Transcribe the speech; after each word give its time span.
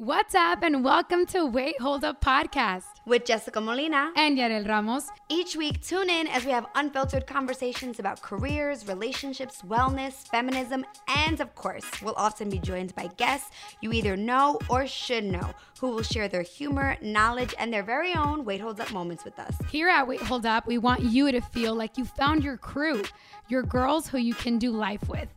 What's 0.00 0.34
up, 0.34 0.62
and 0.62 0.82
welcome 0.82 1.26
to 1.26 1.44
Wait 1.44 1.78
Hold 1.78 2.04
Up 2.04 2.24
Podcast 2.24 2.84
with 3.04 3.26
Jessica 3.26 3.60
Molina 3.60 4.10
and 4.16 4.38
Yarel 4.38 4.66
Ramos. 4.66 5.10
Each 5.28 5.54
week, 5.54 5.82
tune 5.82 6.08
in 6.08 6.26
as 6.26 6.46
we 6.46 6.52
have 6.52 6.64
unfiltered 6.74 7.26
conversations 7.26 7.98
about 7.98 8.22
careers, 8.22 8.88
relationships, 8.88 9.60
wellness, 9.60 10.26
feminism, 10.28 10.86
and 11.06 11.38
of 11.38 11.54
course, 11.54 11.84
we'll 12.00 12.14
often 12.16 12.48
be 12.48 12.58
joined 12.58 12.94
by 12.94 13.08
guests 13.18 13.50
you 13.82 13.92
either 13.92 14.16
know 14.16 14.58
or 14.70 14.86
should 14.86 15.24
know 15.24 15.50
who 15.80 15.90
will 15.90 16.02
share 16.02 16.28
their 16.28 16.40
humor, 16.40 16.96
knowledge, 17.02 17.54
and 17.58 17.70
their 17.70 17.82
very 17.82 18.14
own 18.14 18.46
Wait 18.46 18.62
Hold 18.62 18.80
Up 18.80 18.90
moments 18.92 19.26
with 19.26 19.38
us. 19.38 19.54
Here 19.70 19.90
at 19.90 20.08
Wait 20.08 20.22
Hold 20.22 20.46
Up, 20.46 20.66
we 20.66 20.78
want 20.78 21.02
you 21.02 21.30
to 21.30 21.42
feel 21.42 21.74
like 21.74 21.98
you 21.98 22.06
found 22.06 22.42
your 22.42 22.56
crew, 22.56 23.02
your 23.48 23.62
girls 23.62 24.08
who 24.08 24.16
you 24.16 24.32
can 24.32 24.56
do 24.56 24.70
life 24.70 25.10
with. 25.10 25.28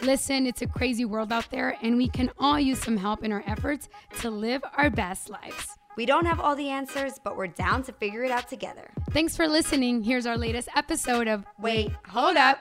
Listen, 0.00 0.46
it's 0.46 0.62
a 0.62 0.66
crazy 0.66 1.04
world 1.04 1.32
out 1.32 1.50
there, 1.50 1.76
and 1.82 1.96
we 1.96 2.08
can 2.08 2.30
all 2.38 2.58
use 2.58 2.80
some 2.80 2.96
help 2.96 3.22
in 3.22 3.30
our 3.32 3.44
efforts 3.46 3.88
to 4.20 4.30
live 4.30 4.62
our 4.76 4.90
best 4.90 5.30
lives. 5.30 5.76
We 5.96 6.06
don't 6.06 6.24
have 6.24 6.40
all 6.40 6.56
the 6.56 6.70
answers, 6.70 7.20
but 7.22 7.36
we're 7.36 7.48
down 7.48 7.82
to 7.84 7.92
figure 7.92 8.24
it 8.24 8.30
out 8.30 8.48
together. 8.48 8.90
Thanks 9.10 9.36
for 9.36 9.46
listening. 9.46 10.02
Here's 10.02 10.26
our 10.26 10.38
latest 10.38 10.68
episode 10.74 11.28
of 11.28 11.44
Wait, 11.58 11.92
Hold 12.08 12.36
Up. 12.36 12.58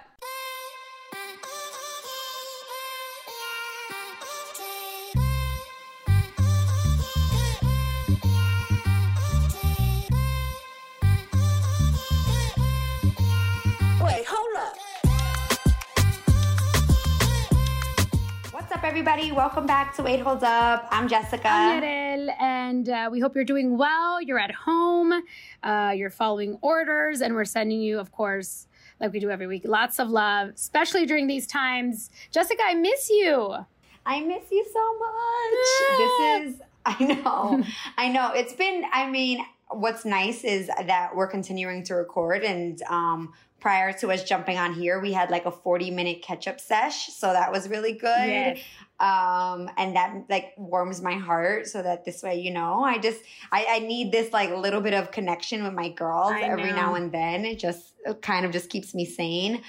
Everybody. 18.83 19.31
Welcome 19.31 19.67
back 19.67 19.95
to 19.97 20.03
Wait 20.03 20.19
Hold 20.21 20.43
Up. 20.43 20.87
I'm 20.89 21.07
Jessica. 21.07 21.47
I'm 21.47 21.83
Yarel, 21.83 22.41
and 22.41 22.89
uh, 22.89 23.09
we 23.11 23.19
hope 23.19 23.35
you're 23.35 23.45
doing 23.45 23.77
well. 23.77 24.19
You're 24.19 24.39
at 24.39 24.51
home, 24.51 25.21
uh, 25.61 25.93
you're 25.95 26.09
following 26.09 26.57
orders, 26.61 27.21
and 27.21 27.35
we're 27.35 27.45
sending 27.45 27.79
you, 27.79 27.99
of 27.99 28.11
course, 28.11 28.67
like 28.99 29.13
we 29.13 29.19
do 29.19 29.29
every 29.29 29.45
week, 29.45 29.63
lots 29.65 29.99
of 29.99 30.09
love, 30.09 30.49
especially 30.55 31.05
during 31.05 31.27
these 31.27 31.45
times. 31.45 32.09
Jessica, 32.31 32.63
I 32.65 32.73
miss 32.73 33.07
you. 33.11 33.55
I 34.03 34.21
miss 34.21 34.45
you 34.49 34.65
so 34.73 34.97
much. 34.97 35.97
this 35.97 36.55
is, 36.55 36.61
I 36.85 37.21
know, 37.21 37.63
I 37.97 38.09
know. 38.09 38.31
It's 38.33 38.53
been, 38.53 38.83
I 38.91 39.07
mean, 39.09 39.45
what's 39.69 40.05
nice 40.05 40.43
is 40.43 40.67
that 40.67 41.15
we're 41.15 41.27
continuing 41.27 41.83
to 41.83 41.93
record 41.93 42.43
and 42.43 42.81
um, 42.89 43.31
prior 43.61 43.93
to 43.93 44.11
us 44.11 44.23
jumping 44.23 44.57
on 44.57 44.73
here, 44.73 44.99
we 44.99 45.13
had 45.13 45.29
like 45.29 45.45
a 45.45 45.51
40 45.51 45.91
minute 45.91 46.21
catch 46.21 46.47
up 46.47 46.59
sesh. 46.59 47.07
So 47.13 47.31
that 47.31 47.51
was 47.51 47.69
really 47.69 47.93
good. 47.93 48.27
Yes. 48.27 48.59
Um, 48.99 49.69
and 49.77 49.95
that 49.95 50.25
like 50.29 50.53
warms 50.57 51.01
my 51.01 51.13
heart 51.13 51.67
so 51.67 51.81
that 51.81 52.03
this 52.03 52.21
way, 52.21 52.39
you 52.39 52.51
know, 52.51 52.83
I 52.83 52.97
just, 52.97 53.21
I, 53.51 53.65
I 53.69 53.79
need 53.79 54.11
this 54.11 54.33
like 54.33 54.51
little 54.51 54.81
bit 54.81 54.93
of 54.93 55.11
connection 55.11 55.63
with 55.63 55.73
my 55.73 55.89
girls 55.89 56.33
every 56.41 56.71
now 56.71 56.95
and 56.95 57.11
then. 57.11 57.45
It 57.45 57.59
just 57.59 57.93
it 58.05 58.21
kind 58.21 58.45
of 58.45 58.51
just 58.51 58.69
keeps 58.69 58.93
me 58.93 59.05
sane. 59.05 59.61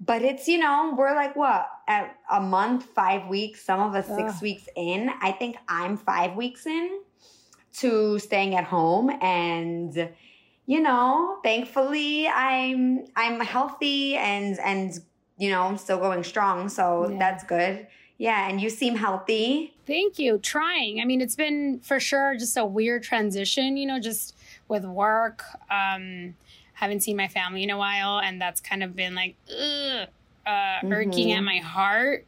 But 0.00 0.22
it's, 0.22 0.48
you 0.48 0.58
know, 0.58 0.94
we're 0.96 1.14
like 1.14 1.36
what, 1.36 1.68
at 1.86 2.16
a 2.30 2.40
month, 2.40 2.84
five 2.84 3.28
weeks, 3.28 3.62
some 3.62 3.80
of 3.80 3.94
us 3.94 4.08
Ugh. 4.08 4.16
six 4.16 4.40
weeks 4.40 4.66
in. 4.74 5.10
I 5.20 5.32
think 5.32 5.56
I'm 5.68 5.98
five 5.98 6.36
weeks 6.36 6.66
in 6.66 7.02
to 7.78 8.18
staying 8.18 8.54
at 8.54 8.64
home 8.64 9.10
and, 9.20 10.10
you 10.66 10.80
know, 10.80 11.38
thankfully 11.42 12.28
I'm 12.28 13.06
I'm 13.16 13.40
healthy 13.40 14.16
and 14.16 14.58
and 14.60 14.98
you 15.38 15.50
know, 15.50 15.62
I'm 15.62 15.78
still 15.78 15.98
going 15.98 16.22
strong, 16.22 16.68
so 16.68 17.08
yeah. 17.08 17.18
that's 17.18 17.44
good. 17.44 17.86
Yeah, 18.18 18.48
and 18.48 18.60
you 18.60 18.68
seem 18.68 18.96
healthy. 18.96 19.74
Thank 19.86 20.18
you. 20.18 20.38
Trying. 20.38 21.00
I 21.00 21.06
mean, 21.06 21.22
it's 21.22 21.36
been 21.36 21.80
for 21.80 21.98
sure 21.98 22.36
just 22.38 22.56
a 22.56 22.64
weird 22.64 23.02
transition, 23.02 23.76
you 23.76 23.86
know, 23.86 23.98
just 23.98 24.36
with 24.68 24.84
work. 24.84 25.42
Um 25.70 26.34
haven't 26.74 27.00
seen 27.00 27.16
my 27.16 27.28
family 27.28 27.62
in 27.62 27.68
a 27.68 27.76
while 27.76 28.20
and 28.20 28.40
that's 28.40 28.58
kind 28.58 28.82
of 28.82 28.96
been 28.96 29.14
like 29.14 29.36
ugh, 29.50 30.08
uh, 30.46 30.50
mm-hmm. 30.50 30.92
irking 30.92 31.32
at 31.32 31.42
my 31.42 31.58
heart. 31.58 32.26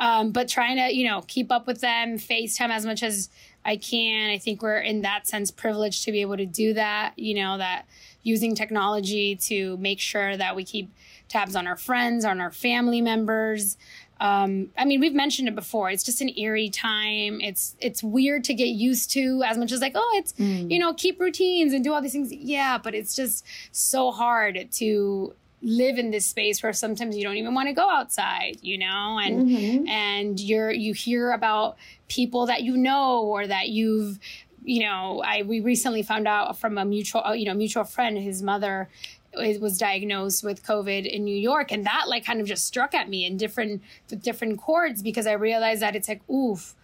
Um, 0.00 0.32
but 0.32 0.48
trying 0.48 0.76
to, 0.78 0.92
you 0.92 1.06
know, 1.06 1.22
keep 1.28 1.52
up 1.52 1.68
with 1.68 1.80
them, 1.80 2.18
FaceTime 2.18 2.70
as 2.70 2.84
much 2.84 3.04
as 3.04 3.30
I 3.64 3.76
can. 3.76 4.30
I 4.30 4.38
think 4.38 4.62
we're 4.62 4.78
in 4.78 5.02
that 5.02 5.26
sense 5.26 5.50
privileged 5.50 6.04
to 6.04 6.12
be 6.12 6.20
able 6.20 6.36
to 6.36 6.46
do 6.46 6.74
that, 6.74 7.18
you 7.18 7.34
know, 7.34 7.58
that 7.58 7.86
using 8.22 8.54
technology 8.54 9.36
to 9.36 9.76
make 9.78 10.00
sure 10.00 10.36
that 10.36 10.54
we 10.56 10.64
keep 10.64 10.92
tabs 11.28 11.56
on 11.56 11.66
our 11.66 11.76
friends, 11.76 12.24
on 12.24 12.40
our 12.40 12.50
family 12.50 13.00
members. 13.00 13.76
Um, 14.20 14.68
I 14.78 14.84
mean, 14.84 15.00
we've 15.00 15.14
mentioned 15.14 15.48
it 15.48 15.54
before. 15.56 15.90
It's 15.90 16.04
just 16.04 16.20
an 16.20 16.30
eerie 16.36 16.70
time. 16.70 17.40
It's 17.40 17.74
it's 17.80 18.04
weird 18.04 18.44
to 18.44 18.54
get 18.54 18.68
used 18.68 19.10
to 19.12 19.42
as 19.44 19.58
much 19.58 19.72
as 19.72 19.80
like, 19.80 19.92
oh, 19.96 20.12
it's 20.16 20.32
mm. 20.34 20.70
you 20.70 20.78
know, 20.78 20.94
keep 20.94 21.18
routines 21.20 21.72
and 21.72 21.82
do 21.82 21.92
all 21.92 22.00
these 22.00 22.12
things. 22.12 22.32
Yeah, 22.32 22.78
but 22.78 22.94
it's 22.94 23.16
just 23.16 23.44
so 23.72 24.12
hard 24.12 24.68
to 24.74 25.34
live 25.62 25.98
in 25.98 26.10
this 26.10 26.26
space 26.26 26.62
where 26.62 26.72
sometimes 26.72 27.16
you 27.16 27.22
don't 27.22 27.36
even 27.36 27.54
want 27.54 27.68
to 27.68 27.72
go 27.72 27.88
outside 27.88 28.58
you 28.62 28.76
know 28.76 29.18
and 29.22 29.48
mm-hmm. 29.48 29.88
and 29.88 30.40
you're 30.40 30.70
you 30.70 30.92
hear 30.92 31.30
about 31.32 31.76
people 32.08 32.46
that 32.46 32.62
you 32.62 32.76
know 32.76 33.22
or 33.22 33.46
that 33.46 33.68
you've 33.68 34.18
you 34.64 34.80
know 34.80 35.22
i 35.24 35.42
we 35.42 35.60
recently 35.60 36.02
found 36.02 36.26
out 36.26 36.58
from 36.58 36.78
a 36.78 36.84
mutual 36.84 37.34
you 37.34 37.44
know 37.44 37.54
mutual 37.54 37.84
friend 37.84 38.18
his 38.18 38.42
mother 38.42 38.88
was 39.34 39.78
diagnosed 39.78 40.44
with 40.44 40.64
covid 40.64 41.06
in 41.06 41.24
new 41.24 41.36
york 41.36 41.72
and 41.72 41.86
that 41.86 42.04
like 42.08 42.24
kind 42.24 42.40
of 42.40 42.46
just 42.46 42.66
struck 42.66 42.94
at 42.94 43.08
me 43.08 43.24
in 43.24 43.36
different 43.36 43.82
different 44.20 44.58
chords 44.58 45.02
because 45.02 45.26
i 45.26 45.32
realized 45.32 45.80
that 45.80 45.96
it's 45.96 46.08
like 46.08 46.28
oof 46.28 46.74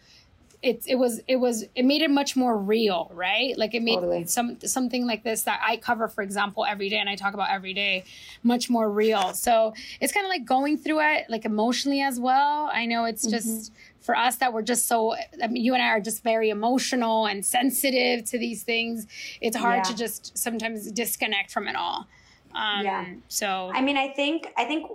it 0.60 0.82
it 0.86 0.96
was 0.96 1.20
it 1.28 1.36
was 1.36 1.64
it 1.76 1.84
made 1.84 2.02
it 2.02 2.10
much 2.10 2.34
more 2.34 2.56
real, 2.58 3.10
right? 3.14 3.56
Like 3.56 3.74
it 3.74 3.82
made 3.82 3.94
totally. 3.94 4.24
some 4.26 4.58
something 4.60 5.06
like 5.06 5.22
this 5.22 5.42
that 5.42 5.60
I 5.64 5.76
cover, 5.76 6.08
for 6.08 6.22
example, 6.22 6.64
every 6.64 6.88
day 6.88 6.96
and 6.96 7.08
I 7.08 7.14
talk 7.14 7.34
about 7.34 7.50
every 7.50 7.72
day, 7.72 8.04
much 8.42 8.68
more 8.68 8.90
real. 8.90 9.34
So 9.34 9.72
it's 10.00 10.12
kind 10.12 10.26
of 10.26 10.30
like 10.30 10.44
going 10.44 10.76
through 10.76 11.00
it 11.00 11.26
like 11.28 11.44
emotionally 11.44 12.02
as 12.02 12.18
well. 12.18 12.70
I 12.72 12.86
know 12.86 13.04
it's 13.04 13.24
just 13.24 13.48
mm-hmm. 13.72 14.00
for 14.00 14.16
us 14.16 14.36
that 14.36 14.52
we're 14.52 14.62
just 14.62 14.86
so 14.86 15.14
I 15.42 15.46
mean, 15.46 15.62
you 15.62 15.74
and 15.74 15.82
I 15.82 15.88
are 15.90 16.00
just 16.00 16.24
very 16.24 16.50
emotional 16.50 17.26
and 17.26 17.46
sensitive 17.46 18.24
to 18.30 18.38
these 18.38 18.64
things. 18.64 19.06
It's 19.40 19.56
hard 19.56 19.78
yeah. 19.78 19.82
to 19.92 19.96
just 19.96 20.36
sometimes 20.36 20.90
disconnect 20.90 21.52
from 21.52 21.68
it 21.68 21.76
all. 21.76 22.08
Um, 22.52 22.84
yeah. 22.84 23.06
So 23.28 23.70
I 23.72 23.80
mean, 23.80 23.96
I 23.96 24.08
think 24.08 24.48
I 24.56 24.64
think 24.64 24.90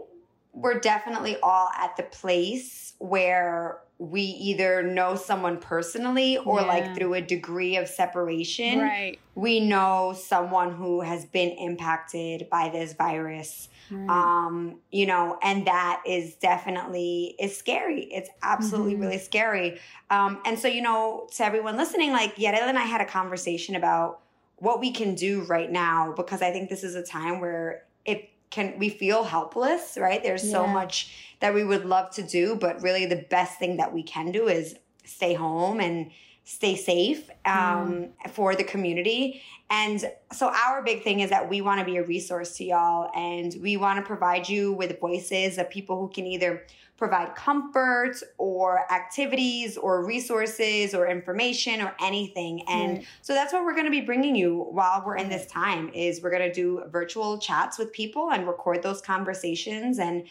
we're 0.51 0.79
definitely 0.79 1.37
all 1.41 1.69
at 1.77 1.95
the 1.95 2.03
place 2.03 2.95
where 2.99 3.79
we 3.99 4.21
either 4.21 4.83
know 4.83 5.15
someone 5.15 5.57
personally 5.57 6.37
or 6.37 6.61
yeah. 6.61 6.67
like 6.67 6.95
through 6.95 7.13
a 7.13 7.21
degree 7.21 7.77
of 7.77 7.87
separation. 7.87 8.79
Right. 8.79 9.19
We 9.35 9.59
know 9.59 10.13
someone 10.17 10.73
who 10.73 11.01
has 11.01 11.25
been 11.25 11.51
impacted 11.51 12.49
by 12.49 12.69
this 12.69 12.93
virus. 12.93 13.69
Right. 13.91 14.09
Um, 14.09 14.79
you 14.91 15.05
know, 15.05 15.37
and 15.41 15.67
that 15.67 16.01
is 16.05 16.35
definitely 16.35 17.35
is 17.39 17.55
scary. 17.55 18.05
It's 18.05 18.29
absolutely 18.41 18.93
mm-hmm. 18.93 19.01
really 19.03 19.19
scary. 19.19 19.79
Um, 20.09 20.41
and 20.45 20.57
so, 20.57 20.67
you 20.67 20.81
know, 20.81 21.27
to 21.35 21.45
everyone 21.45 21.77
listening, 21.77 22.11
like 22.11 22.35
Yarel 22.35 22.67
and 22.67 22.77
I 22.77 22.83
had 22.83 23.01
a 23.01 23.05
conversation 23.05 23.75
about 23.75 24.21
what 24.57 24.79
we 24.79 24.91
can 24.91 25.13
do 25.15 25.43
right 25.43 25.71
now 25.71 26.13
because 26.15 26.41
I 26.41 26.51
think 26.51 26.69
this 26.69 26.83
is 26.83 26.95
a 26.95 27.03
time 27.03 27.39
where 27.39 27.83
it 28.05 28.29
can 28.53 28.77
we 28.77 28.87
feel 28.87 29.23
helpless, 29.23 29.97
right? 29.99 30.21
There's 30.21 30.45
yeah. 30.45 30.51
so 30.51 30.67
much 30.67 31.11
that 31.39 31.55
we 31.55 31.63
would 31.63 31.85
love 31.85 32.11
to 32.11 32.21
do, 32.21 32.55
but 32.55 32.83
really 32.83 33.07
the 33.07 33.25
best 33.29 33.57
thing 33.57 33.77
that 33.77 33.91
we 33.91 34.03
can 34.03 34.31
do 34.31 34.47
is 34.47 34.75
stay 35.05 35.33
home 35.33 35.79
and 35.79 36.11
stay 36.43 36.75
safe 36.75 37.31
um, 37.45 37.55
mm. 37.55 38.29
for 38.29 38.55
the 38.55 38.63
community. 38.63 39.41
And 39.71 40.05
so 40.31 40.49
our 40.49 40.83
big 40.83 41.03
thing 41.03 41.21
is 41.21 41.31
that 41.31 41.49
we 41.49 41.61
want 41.61 41.79
to 41.79 41.85
be 41.85 41.97
a 41.97 42.03
resource 42.03 42.55
to 42.57 42.63
y'all 42.63 43.09
and 43.15 43.55
we 43.59 43.75
want 43.75 43.97
to 43.97 44.05
provide 44.05 44.47
you 44.47 44.71
with 44.73 44.99
voices 44.99 45.57
of 45.57 45.71
people 45.71 45.99
who 45.99 46.09
can 46.09 46.27
either 46.27 46.63
provide 46.97 47.35
comfort 47.35 48.15
or 48.37 48.91
activities 48.91 49.77
or 49.77 50.05
resources 50.05 50.93
or 50.93 51.07
information 51.07 51.81
or 51.81 51.93
anything 51.99 52.61
and 52.67 52.99
mm. 52.99 53.05
so 53.21 53.33
that's 53.33 53.51
what 53.51 53.63
we're 53.63 53.73
going 53.73 53.85
to 53.85 53.91
be 53.91 54.01
bringing 54.01 54.35
you 54.35 54.67
while 54.71 55.03
we're 55.05 55.17
in 55.17 55.27
this 55.27 55.45
time 55.47 55.89
is 55.89 56.21
we're 56.21 56.29
going 56.29 56.47
to 56.47 56.53
do 56.53 56.83
virtual 56.89 57.37
chats 57.39 57.77
with 57.79 57.91
people 57.91 58.31
and 58.31 58.47
record 58.47 58.83
those 58.83 59.01
conversations 59.01 59.97
and 59.97 60.23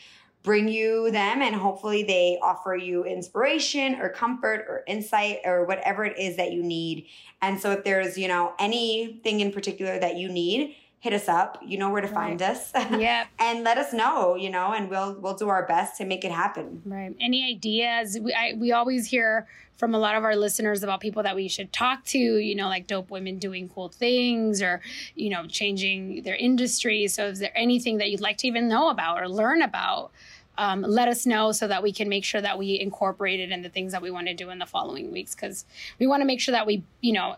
bring 0.42 0.68
you 0.68 1.10
them 1.10 1.40
and 1.42 1.54
hopefully 1.54 2.02
they 2.02 2.38
offer 2.42 2.74
you 2.74 3.04
inspiration 3.04 3.96
or 4.00 4.08
comfort 4.08 4.64
or 4.68 4.82
insight 4.86 5.38
or 5.44 5.64
whatever 5.64 6.04
it 6.04 6.18
is 6.18 6.36
that 6.36 6.52
you 6.52 6.62
need 6.62 7.06
and 7.40 7.60
so 7.60 7.72
if 7.72 7.84
there's 7.84 8.16
you 8.16 8.28
know 8.28 8.52
anything 8.58 9.40
in 9.40 9.52
particular 9.52 9.98
that 9.98 10.16
you 10.16 10.28
need 10.28 10.74
hit 11.02 11.12
us 11.12 11.28
up. 11.28 11.58
You 11.66 11.78
know 11.78 11.90
where 11.90 12.00
to 12.00 12.06
find 12.06 12.40
us. 12.40 12.70
Yeah. 12.92 13.26
and 13.40 13.64
let 13.64 13.76
us 13.76 13.92
know, 13.92 14.36
you 14.36 14.48
know, 14.48 14.72
and 14.72 14.88
we'll 14.88 15.14
we'll 15.14 15.34
do 15.34 15.48
our 15.48 15.66
best 15.66 15.96
to 15.98 16.04
make 16.04 16.24
it 16.24 16.30
happen. 16.30 16.80
Right. 16.84 17.14
Any 17.20 17.44
ideas? 17.50 18.18
We 18.20 18.32
I, 18.32 18.54
we 18.56 18.70
always 18.70 19.06
hear 19.06 19.48
from 19.76 19.94
a 19.96 19.98
lot 19.98 20.14
of 20.14 20.22
our 20.22 20.36
listeners 20.36 20.84
about 20.84 21.00
people 21.00 21.24
that 21.24 21.34
we 21.34 21.48
should 21.48 21.72
talk 21.72 22.04
to, 22.04 22.18
you 22.18 22.54
know, 22.54 22.68
like 22.68 22.86
dope 22.86 23.10
women 23.10 23.38
doing 23.38 23.68
cool 23.68 23.88
things 23.88 24.62
or, 24.62 24.80
you 25.16 25.28
know, 25.28 25.44
changing 25.48 26.22
their 26.22 26.36
industry. 26.36 27.08
So 27.08 27.26
is 27.26 27.40
there 27.40 27.56
anything 27.56 27.98
that 27.98 28.08
you'd 28.10 28.20
like 28.20 28.36
to 28.38 28.46
even 28.46 28.68
know 28.68 28.88
about 28.88 29.20
or 29.20 29.28
learn 29.28 29.60
about? 29.60 30.12
um, 30.58 30.82
let 30.82 31.08
us 31.08 31.24
know 31.24 31.50
so 31.50 31.66
that 31.66 31.82
we 31.82 31.92
can 31.92 32.10
make 32.10 32.24
sure 32.24 32.40
that 32.42 32.58
we 32.58 32.78
incorporate 32.78 33.40
it 33.40 33.50
in 33.50 33.62
the 33.62 33.70
things 33.70 33.92
that 33.92 34.02
we 34.02 34.10
want 34.10 34.26
to 34.26 34.34
do 34.34 34.50
in 34.50 34.58
the 34.58 34.66
following 34.66 35.10
weeks 35.10 35.34
because 35.34 35.64
we 35.98 36.06
want 36.06 36.20
to 36.20 36.26
make 36.26 36.40
sure 36.40 36.52
that 36.52 36.66
we, 36.66 36.82
you 37.00 37.14
know, 37.14 37.36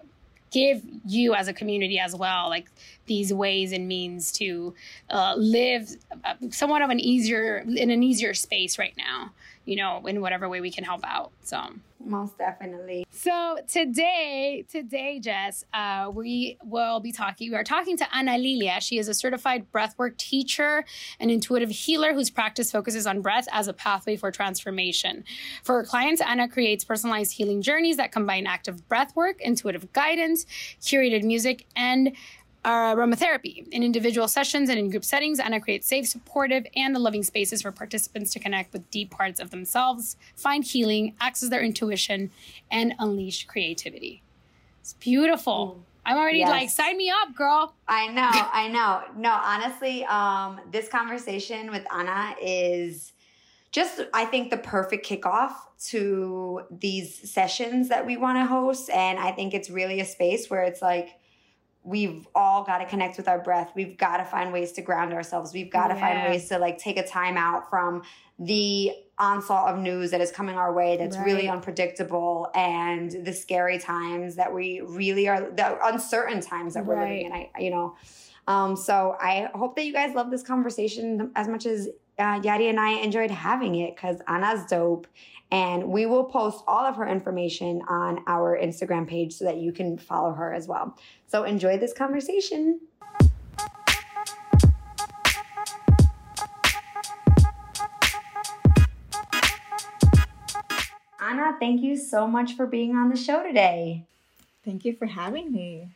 give 0.54 0.82
you 1.04 1.34
as 1.34 1.48
a 1.48 1.52
community 1.52 1.98
as 1.98 2.14
well 2.14 2.48
like 2.48 2.70
these 3.06 3.34
ways 3.34 3.72
and 3.72 3.88
means 3.88 4.30
to 4.30 4.72
uh, 5.10 5.34
live 5.36 5.90
uh, 6.24 6.34
somewhat 6.50 6.80
of 6.80 6.90
an 6.90 7.00
easier 7.00 7.64
in 7.66 7.90
an 7.90 8.04
easier 8.04 8.32
space 8.32 8.78
right 8.78 8.94
now 8.96 9.32
you 9.64 9.74
know 9.74 10.06
in 10.06 10.20
whatever 10.20 10.48
way 10.48 10.60
we 10.60 10.70
can 10.70 10.84
help 10.84 11.00
out 11.04 11.32
so 11.42 11.60
most 12.06 12.38
definitely. 12.38 13.06
So 13.10 13.58
today, 13.68 14.64
today, 14.70 15.20
Jess, 15.20 15.64
uh, 15.72 16.10
we 16.12 16.58
will 16.64 17.00
be 17.00 17.12
talking. 17.12 17.50
We 17.50 17.56
are 17.56 17.64
talking 17.64 17.96
to 17.98 18.16
Ana 18.16 18.38
Lilia. 18.38 18.80
She 18.80 18.98
is 18.98 19.08
a 19.08 19.14
certified 19.14 19.70
breathwork 19.72 20.16
teacher 20.16 20.84
and 21.18 21.30
intuitive 21.30 21.70
healer 21.70 22.12
whose 22.12 22.30
practice 22.30 22.70
focuses 22.70 23.06
on 23.06 23.22
breath 23.22 23.46
as 23.52 23.68
a 23.68 23.72
pathway 23.72 24.16
for 24.16 24.30
transformation. 24.30 25.24
For 25.62 25.76
her 25.76 25.84
clients, 25.84 26.20
Ana 26.20 26.48
creates 26.48 26.84
personalized 26.84 27.32
healing 27.32 27.62
journeys 27.62 27.96
that 27.96 28.12
combine 28.12 28.46
active 28.46 28.88
breathwork, 28.88 29.40
intuitive 29.40 29.92
guidance, 29.92 30.46
curated 30.80 31.22
music, 31.22 31.66
and 31.76 32.12
uh, 32.64 32.94
aromatherapy. 32.94 33.68
In 33.68 33.82
individual 33.82 34.26
sessions 34.26 34.68
and 34.68 34.78
in 34.78 34.90
group 34.90 35.04
settings, 35.04 35.38
Ana 35.38 35.60
creates 35.60 35.86
safe, 35.86 36.06
supportive, 36.08 36.66
and 36.74 36.96
loving 36.96 37.22
spaces 37.22 37.62
for 37.62 37.70
participants 37.70 38.32
to 38.32 38.38
connect 38.38 38.72
with 38.72 38.90
deep 38.90 39.10
parts 39.10 39.40
of 39.40 39.50
themselves, 39.50 40.16
find 40.34 40.64
healing, 40.64 41.14
access 41.20 41.50
their 41.50 41.62
intuition, 41.62 42.30
and 42.70 42.94
unleash 42.98 43.46
creativity. 43.46 44.22
It's 44.80 44.94
beautiful. 44.94 45.76
Mm. 45.78 45.82
I'm 46.06 46.18
already 46.18 46.38
yes. 46.38 46.50
like, 46.50 46.70
sign 46.70 46.98
me 46.98 47.10
up, 47.10 47.34
girl. 47.34 47.74
I 47.88 48.08
know, 48.08 48.30
I 48.30 48.68
know. 48.68 49.02
No, 49.16 49.32
honestly, 49.42 50.04
um, 50.04 50.60
this 50.70 50.86
conversation 50.88 51.70
with 51.70 51.86
Anna 51.90 52.34
is 52.42 53.12
just, 53.72 54.02
I 54.12 54.26
think, 54.26 54.50
the 54.50 54.58
perfect 54.58 55.06
kickoff 55.06 55.52
to 55.86 56.62
these 56.70 57.30
sessions 57.30 57.88
that 57.88 58.04
we 58.04 58.18
want 58.18 58.36
to 58.38 58.44
host. 58.44 58.90
And 58.90 59.18
I 59.18 59.32
think 59.32 59.54
it's 59.54 59.70
really 59.70 60.00
a 60.00 60.04
space 60.04 60.50
where 60.50 60.62
it's 60.62 60.82
like, 60.82 61.08
we've 61.84 62.26
all 62.34 62.64
got 62.64 62.78
to 62.78 62.86
connect 62.86 63.18
with 63.18 63.28
our 63.28 63.38
breath. 63.38 63.72
We've 63.76 63.96
got 63.96 64.16
to 64.16 64.24
find 64.24 64.52
ways 64.52 64.72
to 64.72 64.82
ground 64.82 65.12
ourselves. 65.12 65.52
We've 65.52 65.70
got 65.70 65.88
to 65.88 65.94
yeah. 65.94 66.00
find 66.00 66.30
ways 66.30 66.48
to 66.48 66.58
like 66.58 66.78
take 66.78 66.96
a 66.96 67.06
time 67.06 67.36
out 67.36 67.68
from 67.68 68.02
the 68.38 68.92
onslaught 69.18 69.72
of 69.72 69.78
news 69.78 70.10
that 70.10 70.20
is 70.20 70.32
coming 70.32 70.56
our 70.56 70.72
way 70.72 70.96
that's 70.96 71.16
right. 71.16 71.26
really 71.26 71.48
unpredictable 71.48 72.50
and 72.52 73.12
the 73.24 73.32
scary 73.32 73.78
times 73.78 74.34
that 74.34 74.52
we 74.52 74.80
really 74.80 75.28
are 75.28 75.40
the 75.40 75.78
uncertain 75.86 76.40
times 76.40 76.74
that 76.74 76.84
we're 76.84 76.96
right. 76.96 77.10
living 77.10 77.26
in. 77.26 77.32
I 77.32 77.50
you 77.60 77.70
know. 77.70 77.96
Um, 78.46 78.76
so 78.76 79.16
I 79.20 79.48
hope 79.54 79.76
that 79.76 79.84
you 79.84 79.92
guys 79.92 80.14
love 80.14 80.30
this 80.30 80.42
conversation 80.42 81.30
as 81.36 81.48
much 81.48 81.64
as 81.64 81.88
uh, 82.18 82.40
Yadi 82.40 82.68
and 82.68 82.78
I 82.78 83.00
enjoyed 83.00 83.30
having 83.30 83.74
it 83.76 83.94
because 83.94 84.18
Anna's 84.28 84.66
dope 84.66 85.06
and 85.50 85.84
we 85.84 86.06
will 86.06 86.24
post 86.24 86.64
all 86.66 86.84
of 86.84 86.96
her 86.96 87.06
information 87.06 87.82
on 87.88 88.24
our 88.26 88.58
Instagram 88.58 89.06
page 89.06 89.34
so 89.34 89.44
that 89.44 89.58
you 89.58 89.72
can 89.72 89.98
follow 89.98 90.32
her 90.32 90.52
as 90.52 90.66
well. 90.66 90.96
So 91.26 91.44
enjoy 91.44 91.78
this 91.78 91.92
conversation. 91.92 92.80
Anna, 101.20 101.56
thank 101.58 101.80
you 101.80 101.96
so 101.96 102.26
much 102.26 102.54
for 102.54 102.66
being 102.66 102.94
on 102.94 103.08
the 103.08 103.16
show 103.16 103.42
today. 103.42 104.04
Thank 104.64 104.84
you 104.84 104.94
for 104.94 105.06
having 105.06 105.52
me. 105.52 105.88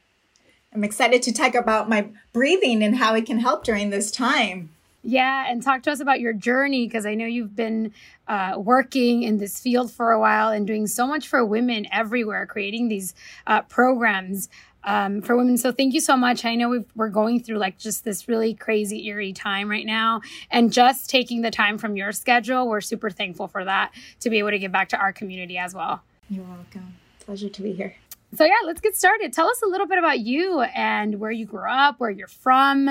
I'm 0.75 0.85
excited 0.85 1.23
to 1.23 1.33
talk 1.33 1.55
about 1.55 1.89
my 1.89 2.09
breathing 2.33 2.83
and 2.83 2.97
how 2.97 3.15
it 3.15 3.27
can 3.27 3.39
help 3.39 3.65
during 3.65 3.91
this 3.91 4.11
time. 4.11 4.71
Yeah, 5.03 5.47
and 5.49 5.63
talk 5.63 5.85
to 5.85 5.93
us 5.93 6.01
about 6.01 6.21
your 6.21 6.33
journey 6.33 6.87
because 6.87 7.07
I 7.07 7.15
know 7.15 7.25
you've 7.25 7.55
been 7.55 7.93
uh, 8.27 8.55
working 8.59 9.23
in 9.23 9.39
this 9.39 9.61
field 9.61 9.93
for 9.93 10.11
a 10.11 10.19
while 10.19 10.51
and 10.51 10.67
doing 10.67 10.87
so 10.87 11.07
much 11.07 11.29
for 11.29 11.45
women 11.45 11.87
everywhere, 11.93 12.47
creating 12.47 12.89
these 12.89 13.15
uh, 13.47 13.63
programs 13.63 14.49
um, 14.85 15.23
for 15.23 15.37
women. 15.37 15.57
So 15.57 15.71
thank 15.71 15.95
you 15.95 16.01
so 16.01 16.17
much. 16.17 16.45
I 16.45 16.55
know 16.57 16.69
we 16.69 16.85
are 16.99 17.09
going 17.09 17.43
through 17.43 17.59
like 17.59 17.79
just 17.79 18.05
this 18.05 18.29
really 18.29 18.55
crazy, 18.55 19.07
eerie 19.07 19.33
time 19.33 19.69
right 19.71 19.87
now, 19.87 20.21
and 20.51 20.73
just 20.73 21.09
taking 21.09 21.43
the 21.43 21.51
time 21.51 21.79
from 21.79 21.97
your 21.97 22.13
schedule, 22.13 22.69
we're 22.69 22.81
super 22.81 23.11
thankful 23.11 23.49
for 23.49 23.65
that 23.65 23.93
to 24.21 24.31
be 24.31 24.39
able 24.39 24.51
to 24.51 24.59
give 24.59 24.73
back 24.73 24.89
to 24.91 24.97
our 24.97 25.13
community 25.13 25.59
as 25.59 25.75
well. 25.75 26.03
You're 26.29 26.45
welcome. 26.45 26.97
Pleasure 27.21 27.49
to 27.49 27.63
be 27.63 27.73
here. 27.73 27.95
So, 28.35 28.45
yeah, 28.45 28.59
let's 28.67 28.81
get 28.81 28.95
started. 28.95 29.33
Tell 29.33 29.49
us 29.49 29.63
a 29.63 29.67
little 29.67 29.87
bit 29.87 29.99
about 29.99 30.21
you 30.21 30.61
and 30.61 31.19
where 31.19 31.31
you 31.31 31.47
grew 31.47 31.69
up, 31.69 31.99
where 31.99 32.11
you're 32.11 32.29
from, 32.29 32.91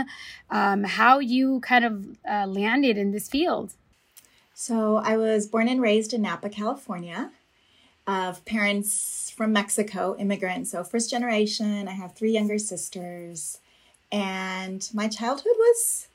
um, 0.49 0.83
how 0.83 1.19
you 1.19 1.59
kind 1.59 1.85
of 1.85 2.17
uh, 2.29 2.47
landed 2.47 2.97
in 2.97 3.11
this 3.11 3.29
field. 3.29 3.73
So, 4.55 4.97
I 4.97 5.15
was 5.15 5.45
born 5.45 5.67
and 5.67 5.79
raised 5.79 6.13
in 6.13 6.23
Napa, 6.23 6.49
California, 6.49 7.31
of 8.07 8.43
parents 8.45 9.29
from 9.29 9.53
Mexico, 9.53 10.15
immigrants. 10.17 10.71
So, 10.71 10.83
first 10.83 11.11
generation. 11.11 11.87
I 11.87 11.91
have 11.91 12.15
three 12.15 12.31
younger 12.31 12.57
sisters. 12.57 13.59
And 14.11 14.89
my 14.93 15.07
childhood 15.07 15.53
was 15.57 16.07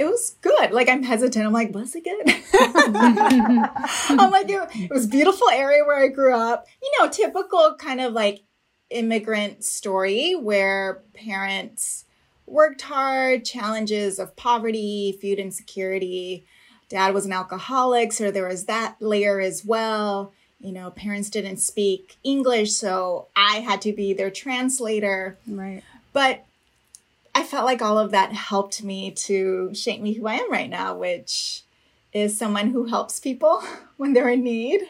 it 0.00 0.06
was 0.06 0.30
good. 0.40 0.72
Like 0.72 0.88
I'm 0.88 1.02
hesitant. 1.02 1.44
I'm 1.44 1.52
like, 1.52 1.74
was 1.74 1.94
it 1.94 2.04
good? 2.04 2.22
I'm 4.18 4.30
like, 4.30 4.48
it, 4.48 4.68
it, 4.74 4.90
was 4.90 5.06
beautiful 5.06 5.50
area 5.50 5.84
where 5.84 6.02
I 6.02 6.08
grew 6.08 6.34
up. 6.34 6.66
You 6.82 6.90
know, 6.98 7.10
typical 7.10 7.76
kind 7.78 8.00
of 8.00 8.14
like 8.14 8.42
immigrant 8.88 9.62
story 9.62 10.34
where 10.34 11.02
parents 11.12 12.06
worked 12.46 12.80
hard, 12.80 13.44
challenges 13.44 14.18
of 14.18 14.34
poverty, 14.36 15.18
food 15.20 15.38
insecurity. 15.38 16.46
Dad 16.88 17.12
was 17.12 17.26
an 17.26 17.32
alcoholic, 17.34 18.14
so 18.14 18.30
there 18.30 18.48
was 18.48 18.64
that 18.64 18.96
layer 19.00 19.38
as 19.38 19.66
well. 19.66 20.32
You 20.60 20.72
know, 20.72 20.90
parents 20.90 21.28
didn't 21.28 21.58
speak 21.58 22.16
English, 22.24 22.72
so 22.72 23.28
I 23.36 23.56
had 23.56 23.82
to 23.82 23.92
be 23.92 24.14
their 24.14 24.30
translator. 24.30 25.36
Right. 25.46 25.82
But 26.14 26.46
I 27.34 27.42
felt 27.42 27.64
like 27.64 27.82
all 27.82 27.98
of 27.98 28.10
that 28.10 28.32
helped 28.32 28.82
me 28.82 29.10
to 29.12 29.74
shape 29.74 30.00
me 30.00 30.14
who 30.14 30.26
I 30.26 30.34
am 30.34 30.50
right 30.50 30.70
now, 30.70 30.96
which 30.96 31.62
is 32.12 32.36
someone 32.36 32.70
who 32.70 32.86
helps 32.86 33.20
people 33.20 33.62
when 33.96 34.12
they're 34.12 34.28
in 34.30 34.42
need. 34.42 34.82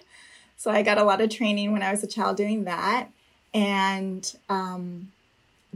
So 0.56 0.70
I 0.70 0.82
got 0.82 0.98
a 0.98 1.04
lot 1.04 1.20
of 1.20 1.30
training 1.30 1.72
when 1.72 1.82
I 1.82 1.90
was 1.90 2.02
a 2.02 2.06
child 2.06 2.36
doing 2.36 2.64
that. 2.64 3.08
And 3.52 4.32
um, 4.48 5.10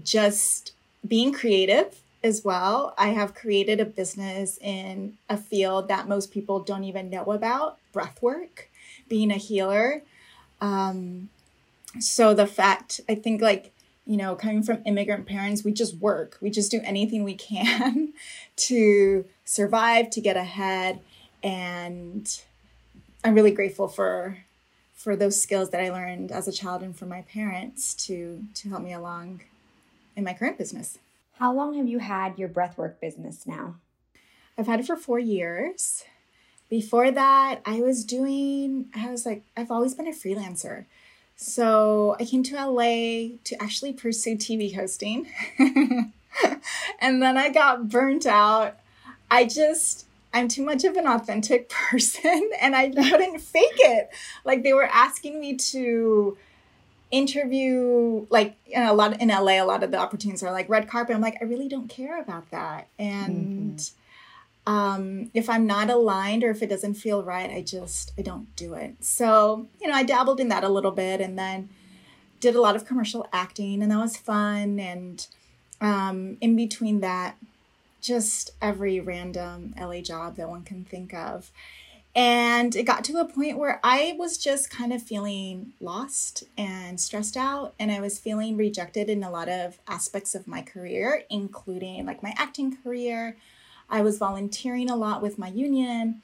just 0.03 0.73
being 1.07 1.33
creative 1.33 2.01
as 2.23 2.43
well. 2.43 2.95
I 2.97 3.09
have 3.09 3.35
created 3.35 3.79
a 3.81 3.85
business 3.85 4.59
in 4.59 5.19
a 5.29 5.37
field 5.37 5.89
that 5.89 6.09
most 6.09 6.33
people 6.33 6.61
don't 6.61 6.85
even 6.85 7.11
know 7.11 7.25
about 7.25 7.79
breath 7.93 8.21
work, 8.23 8.71
being 9.09 9.31
a 9.31 9.37
healer. 9.37 10.03
Um, 10.61 11.29
so 12.01 12.33
the 12.33 12.47
fact, 12.47 13.03
I 13.09 13.15
think, 13.15 13.43
like, 13.43 13.73
you 14.07 14.17
know, 14.17 14.35
coming 14.35 14.63
from 14.63 14.83
immigrant 14.85 15.27
parents, 15.27 15.65
we 15.65 15.73
just 15.73 15.97
work. 15.97 16.37
We 16.41 16.51
just 16.51 16.71
do 16.71 16.81
anything 16.85 17.25
we 17.25 17.35
can 17.35 18.13
to 18.57 19.25
survive, 19.45 20.11
to 20.11 20.21
get 20.21 20.37
ahead. 20.37 21.01
And 21.43 22.29
I'm 23.25 23.35
really 23.35 23.51
grateful 23.51 23.89
for 23.89 24.39
for 24.95 25.17
those 25.17 25.41
skills 25.41 25.69
that 25.71 25.83
I 25.83 25.91
learned 25.91 26.33
as 26.33 26.49
a 26.49 26.53
child 26.53 26.83
and 26.83 26.97
from 26.97 27.09
my 27.09 27.23
parents 27.23 27.95
to 28.07 28.45
to 28.55 28.69
help 28.69 28.83
me 28.83 28.93
along 28.93 29.41
in 30.17 30.25
my 30.25 30.35
current 30.35 30.59
business. 30.59 30.99
How 31.39 31.53
long 31.53 31.75
have 31.75 31.89
you 31.89 31.99
had 31.99 32.39
your 32.39 32.49
breathwork 32.49 33.01
business 33.01 33.47
now? 33.47 33.77
I've 34.57 34.67
had 34.67 34.81
it 34.81 34.87
for 34.87 34.97
4 34.97 35.19
years. 35.19 36.05
Before 36.71 37.11
that, 37.11 37.61
I 37.67 37.81
was 37.81 38.05
doing 38.05 38.87
I 38.95 39.11
was 39.11 39.27
like 39.27 39.45
I've 39.57 39.71
always 39.71 39.95
been 39.95 40.07
a 40.09 40.13
freelancer. 40.13 40.85
So 41.37 42.17
I 42.19 42.25
came 42.25 42.43
to 42.45 42.55
LA 42.55 43.37
to 43.45 43.57
actually 43.61 43.93
pursue 43.93 44.37
TV 44.37 44.75
hosting. 44.75 45.29
and 47.01 47.23
then 47.23 47.37
I 47.37 47.51
got 47.51 47.89
burnt 47.89 48.27
out. 48.27 48.79
I 49.31 49.45
just, 49.47 50.07
I'm 50.33 50.49
too 50.49 50.65
much 50.65 50.85
of 50.85 50.97
an 50.97 51.07
authentic 51.07 51.69
person 51.91 52.51
and 52.61 52.75
I 52.77 52.91
couldn't 52.91 53.41
fake 53.41 53.79
it. 53.79 54.11
Like 54.45 54.63
they 54.63 54.73
were 54.73 54.87
asking 54.87 55.41
me 55.41 55.57
to 55.57 56.37
interview 57.11 58.27
like 58.31 58.57
a 58.75 58.93
lot 58.93 59.21
in 59.21 59.29
LA 59.29 59.63
a 59.63 59.65
lot 59.65 59.85
of 59.85 59.93
the 59.93 59.99
opportunities 59.99 60.43
are 60.43 60.51
like 60.53 60.69
red 60.69 60.89
carpet. 60.89 61.15
I'm 61.15 61.23
like 61.23 61.39
I 61.41 61.45
really 61.45 61.69
don't 61.69 61.89
care 61.89 62.21
about 62.21 62.51
that. 62.51 62.89
And 62.99 63.77
mm-hmm 63.79 64.01
um, 64.67 65.31
if 65.35 65.51
I'm 65.51 65.67
not 65.67 65.91
aligned 65.91 66.43
or 66.43 66.51
if 66.51 66.63
it 66.63 66.71
doesn't 66.71 66.95
feel 66.95 67.23
right, 67.23 67.51
I 67.51 67.63
just 67.63 68.13
I 68.19 68.23
don't 68.23 68.55
do 68.57 68.75
it. 68.75 68.97
So 69.01 69.67
you 69.81 69.89
know, 69.89 69.95
I 69.95 70.03
dabbled 70.03 70.41
in 70.41 70.49
that 70.49 70.65
a 70.65 70.69
little 70.69 70.93
bit, 70.93 71.21
and 71.21 71.39
then 71.39 71.69
did 72.41 72.55
a 72.55 72.61
lot 72.61 72.77
of 72.77 72.87
commercial 72.87 73.27
acting, 73.33 73.83
and 73.83 73.91
that 73.91 73.99
was 73.99 74.17
fun. 74.17 74.79
And 74.79 75.27
um, 75.81 76.37
in 76.41 76.57
between 76.57 77.01
that, 77.01 77.37
just 78.01 78.51
every 78.61 79.01
random 79.01 79.75
LA 79.81 80.01
job 80.01 80.37
that 80.37 80.49
one 80.49 80.63
can 80.63 80.85
think 80.85 81.15
of. 81.15 81.51
And 82.17 82.77
it 82.77 82.85
got 82.85 83.03
to 83.05 83.17
a 83.17 83.25
point 83.25 83.59
where 83.59 83.81
I 83.83 84.15
was 84.17 84.39
just 84.39 84.71
kind 84.71 84.93
of 84.93 85.03
feeling 85.03 85.73
lost 85.81 86.45
and 86.57 87.01
stressed 87.01 87.37
out. 87.37 87.75
And 87.79 87.91
I 87.91 88.01
was 88.01 88.21
feeling 88.21 88.57
rejected 88.57 89.11
in 89.11 89.25
a 89.25 89.31
lot 89.31 89.49
of 89.49 89.79
aspects 89.89 90.35
of 90.35 90.47
my 90.47 90.63
career, 90.63 91.25
including 91.29 92.07
like 92.07 92.23
my 92.23 92.33
acting 92.37 92.77
career, 92.77 93.37
I 93.89 94.03
was 94.03 94.19
volunteering 94.19 94.91
a 94.91 94.97
lot 94.97 95.23
with 95.23 95.39
my 95.39 95.49
union. 95.49 96.23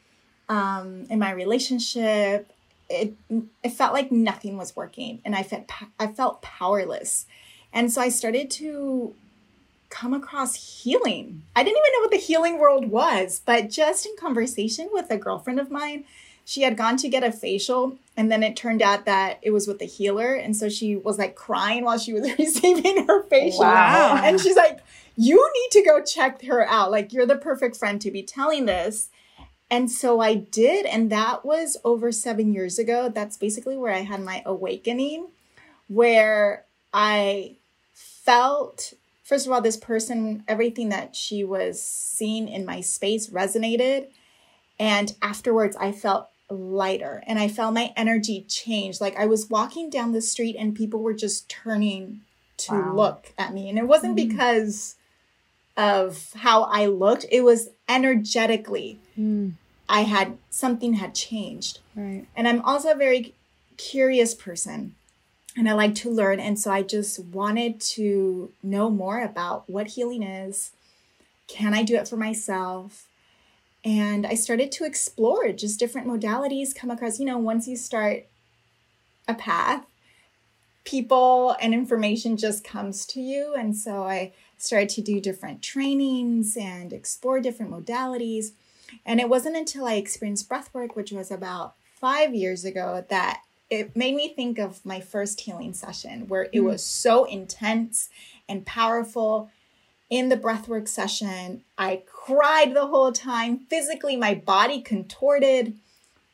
um, 0.48 1.06
in 1.08 1.18
my 1.18 1.30
relationship. 1.30 2.52
It 2.90 3.14
it 3.62 3.70
felt 3.70 3.92
like 3.92 4.10
nothing 4.10 4.56
was 4.56 4.74
working, 4.74 5.20
and 5.24 5.36
I 5.36 5.44
felt 5.44 5.70
I 5.98 6.08
felt 6.08 6.42
powerless, 6.42 7.26
and 7.72 7.90
so 7.92 8.00
I 8.00 8.08
started 8.08 8.50
to 8.52 9.14
come 9.90 10.12
across 10.12 10.82
healing. 10.82 11.42
I 11.54 11.62
didn't 11.62 11.78
even 11.78 11.92
know 11.94 12.00
what 12.00 12.10
the 12.10 12.16
healing 12.16 12.58
world 12.58 12.86
was, 12.90 13.40
but 13.44 13.70
just 13.70 14.06
in 14.06 14.12
conversation 14.16 14.88
with 14.92 15.10
a 15.10 15.16
girlfriend 15.16 15.60
of 15.60 15.70
mine, 15.70 16.04
she 16.44 16.62
had 16.62 16.76
gone 16.76 16.96
to 16.96 17.08
get 17.08 17.22
a 17.24 17.32
facial 17.32 17.96
and 18.16 18.30
then 18.30 18.42
it 18.42 18.56
turned 18.56 18.82
out 18.82 19.04
that 19.04 19.38
it 19.42 19.50
was 19.50 19.66
with 19.66 19.78
the 19.78 19.84
healer 19.84 20.34
and 20.34 20.56
so 20.56 20.68
she 20.68 20.96
was 20.96 21.18
like 21.18 21.34
crying 21.34 21.84
while 21.84 21.98
she 21.98 22.12
was 22.12 22.22
receiving 22.38 23.06
her 23.06 23.22
facial 23.24 23.60
wow. 23.60 24.20
and 24.22 24.40
she's 24.40 24.56
like 24.56 24.78
you 25.20 25.52
need 25.54 25.70
to 25.72 25.84
go 25.84 26.02
check 26.02 26.42
her 26.42 26.66
out 26.66 26.90
like 26.90 27.12
you're 27.12 27.26
the 27.26 27.36
perfect 27.36 27.76
friend 27.76 28.00
to 28.00 28.10
be 28.10 28.22
telling 28.22 28.66
this 28.66 29.10
and 29.70 29.90
so 29.90 30.20
i 30.20 30.34
did 30.34 30.86
and 30.86 31.10
that 31.10 31.44
was 31.44 31.76
over 31.84 32.10
7 32.12 32.52
years 32.52 32.78
ago 32.78 33.08
that's 33.08 33.36
basically 33.36 33.76
where 33.76 33.92
i 33.92 34.00
had 34.00 34.20
my 34.22 34.42
awakening 34.46 35.28
where 35.88 36.64
i 36.92 37.56
felt 37.92 38.94
first 39.22 39.46
of 39.46 39.52
all 39.52 39.60
this 39.60 39.76
person 39.76 40.44
everything 40.48 40.88
that 40.88 41.14
she 41.14 41.44
was 41.44 41.82
seeing 41.82 42.48
in 42.48 42.64
my 42.64 42.80
space 42.80 43.28
resonated 43.28 44.08
and 44.80 45.14
afterwards, 45.20 45.76
I 45.78 45.92
felt 45.92 46.30
lighter 46.48 47.22
and 47.26 47.38
I 47.38 47.48
felt 47.48 47.74
my 47.74 47.92
energy 47.96 48.46
change. 48.48 48.98
Like 48.98 49.14
I 49.14 49.26
was 49.26 49.50
walking 49.50 49.90
down 49.90 50.12
the 50.12 50.22
street 50.22 50.56
and 50.58 50.74
people 50.74 51.00
were 51.00 51.12
just 51.12 51.50
turning 51.50 52.22
to 52.56 52.72
wow. 52.72 52.94
look 52.96 53.32
at 53.36 53.52
me. 53.52 53.68
And 53.68 53.78
it 53.78 53.86
wasn't 53.86 54.14
mm. 54.14 54.28
because 54.28 54.96
of 55.76 56.32
how 56.34 56.64
I 56.64 56.86
looked, 56.86 57.26
it 57.30 57.42
was 57.42 57.70
energetically. 57.88 58.98
Mm. 59.18 59.54
I 59.88 60.02
had 60.02 60.38
something 60.50 60.94
had 60.94 61.14
changed. 61.14 61.80
Right. 61.94 62.26
And 62.36 62.46
I'm 62.46 62.62
also 62.62 62.92
a 62.92 62.96
very 62.96 63.34
curious 63.76 64.34
person 64.34 64.94
and 65.56 65.68
I 65.68 65.72
like 65.72 65.94
to 65.96 66.10
learn. 66.10 66.38
And 66.38 66.58
so 66.58 66.70
I 66.70 66.82
just 66.82 67.18
wanted 67.18 67.80
to 67.80 68.52
know 68.62 68.88
more 68.90 69.20
about 69.20 69.68
what 69.68 69.88
healing 69.88 70.22
is. 70.22 70.70
Can 71.48 71.74
I 71.74 71.82
do 71.82 71.96
it 71.96 72.06
for 72.06 72.16
myself? 72.16 73.08
and 73.84 74.26
I 74.26 74.34
started 74.34 74.70
to 74.72 74.84
explore 74.84 75.52
just 75.52 75.78
different 75.78 76.06
modalities, 76.06 76.74
come 76.74 76.90
across, 76.90 77.18
you 77.18 77.24
know, 77.24 77.38
once 77.38 77.66
you 77.66 77.76
start 77.76 78.26
a 79.26 79.34
path, 79.34 79.86
people 80.84 81.56
and 81.60 81.72
information 81.72 82.36
just 82.36 82.62
comes 82.62 83.06
to 83.06 83.20
you. 83.20 83.54
And 83.56 83.76
so 83.76 84.02
I 84.02 84.32
started 84.62 84.88
to 84.90 85.02
do 85.02 85.20
different 85.20 85.62
trainings 85.62 86.56
and 86.56 86.92
explore 86.92 87.40
different 87.40 87.72
modalities. 87.72 88.52
And 89.06 89.20
it 89.20 89.28
wasn't 89.28 89.56
until 89.56 89.86
I 89.86 89.94
experienced 89.94 90.48
breathwork, 90.48 90.96
which 90.96 91.12
was 91.12 91.30
about 91.30 91.74
five 92.00 92.34
years 92.34 92.64
ago, 92.64 93.04
that 93.08 93.42
it 93.68 93.94
made 93.94 94.16
me 94.16 94.28
think 94.28 94.58
of 94.58 94.84
my 94.84 95.00
first 95.00 95.40
healing 95.40 95.72
session 95.72 96.26
where 96.26 96.44
it 96.44 96.54
mm. 96.54 96.64
was 96.64 96.84
so 96.84 97.24
intense 97.24 98.08
and 98.48 98.66
powerful 98.66 99.50
in 100.08 100.28
the 100.28 100.36
breathwork 100.36 100.88
session. 100.88 101.62
I 101.78 102.02
cried 102.06 102.74
the 102.74 102.88
whole 102.88 103.12
time. 103.12 103.60
Physically, 103.70 104.16
my 104.16 104.34
body 104.34 104.80
contorted. 104.80 105.76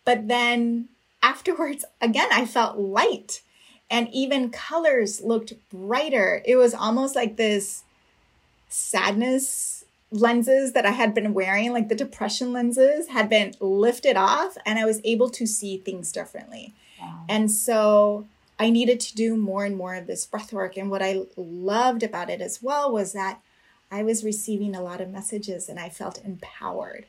But 0.04 0.28
then 0.28 0.88
afterwards, 1.22 1.84
again, 2.00 2.28
I 2.32 2.46
felt 2.46 2.78
light 2.78 3.42
and 3.90 4.08
even 4.12 4.50
colors 4.50 5.20
looked 5.20 5.52
brighter. 5.70 6.42
It 6.44 6.56
was 6.56 6.74
almost 6.74 7.14
like 7.14 7.36
this 7.36 7.84
sadness 8.68 9.84
lenses 10.10 10.72
that 10.72 10.86
I 10.86 10.90
had 10.90 11.14
been 11.14 11.34
wearing, 11.34 11.72
like 11.72 11.88
the 11.88 11.94
depression 11.94 12.52
lenses, 12.52 13.08
had 13.08 13.28
been 13.28 13.54
lifted 13.60 14.16
off, 14.16 14.56
and 14.64 14.78
I 14.78 14.84
was 14.84 15.00
able 15.04 15.28
to 15.30 15.46
see 15.46 15.78
things 15.78 16.12
differently. 16.12 16.74
Wow. 17.00 17.24
And 17.28 17.50
so 17.50 18.26
I 18.58 18.70
needed 18.70 19.00
to 19.00 19.14
do 19.14 19.36
more 19.36 19.64
and 19.64 19.76
more 19.76 19.94
of 19.94 20.06
this 20.06 20.26
breath 20.26 20.52
work. 20.52 20.76
And 20.76 20.90
what 20.90 21.02
I 21.02 21.22
loved 21.36 22.02
about 22.02 22.30
it 22.30 22.40
as 22.40 22.62
well 22.62 22.90
was 22.90 23.12
that 23.12 23.40
I 23.90 24.02
was 24.02 24.24
receiving 24.24 24.74
a 24.74 24.82
lot 24.82 25.00
of 25.00 25.10
messages 25.10 25.68
and 25.68 25.78
I 25.78 25.88
felt 25.88 26.24
empowered. 26.24 27.06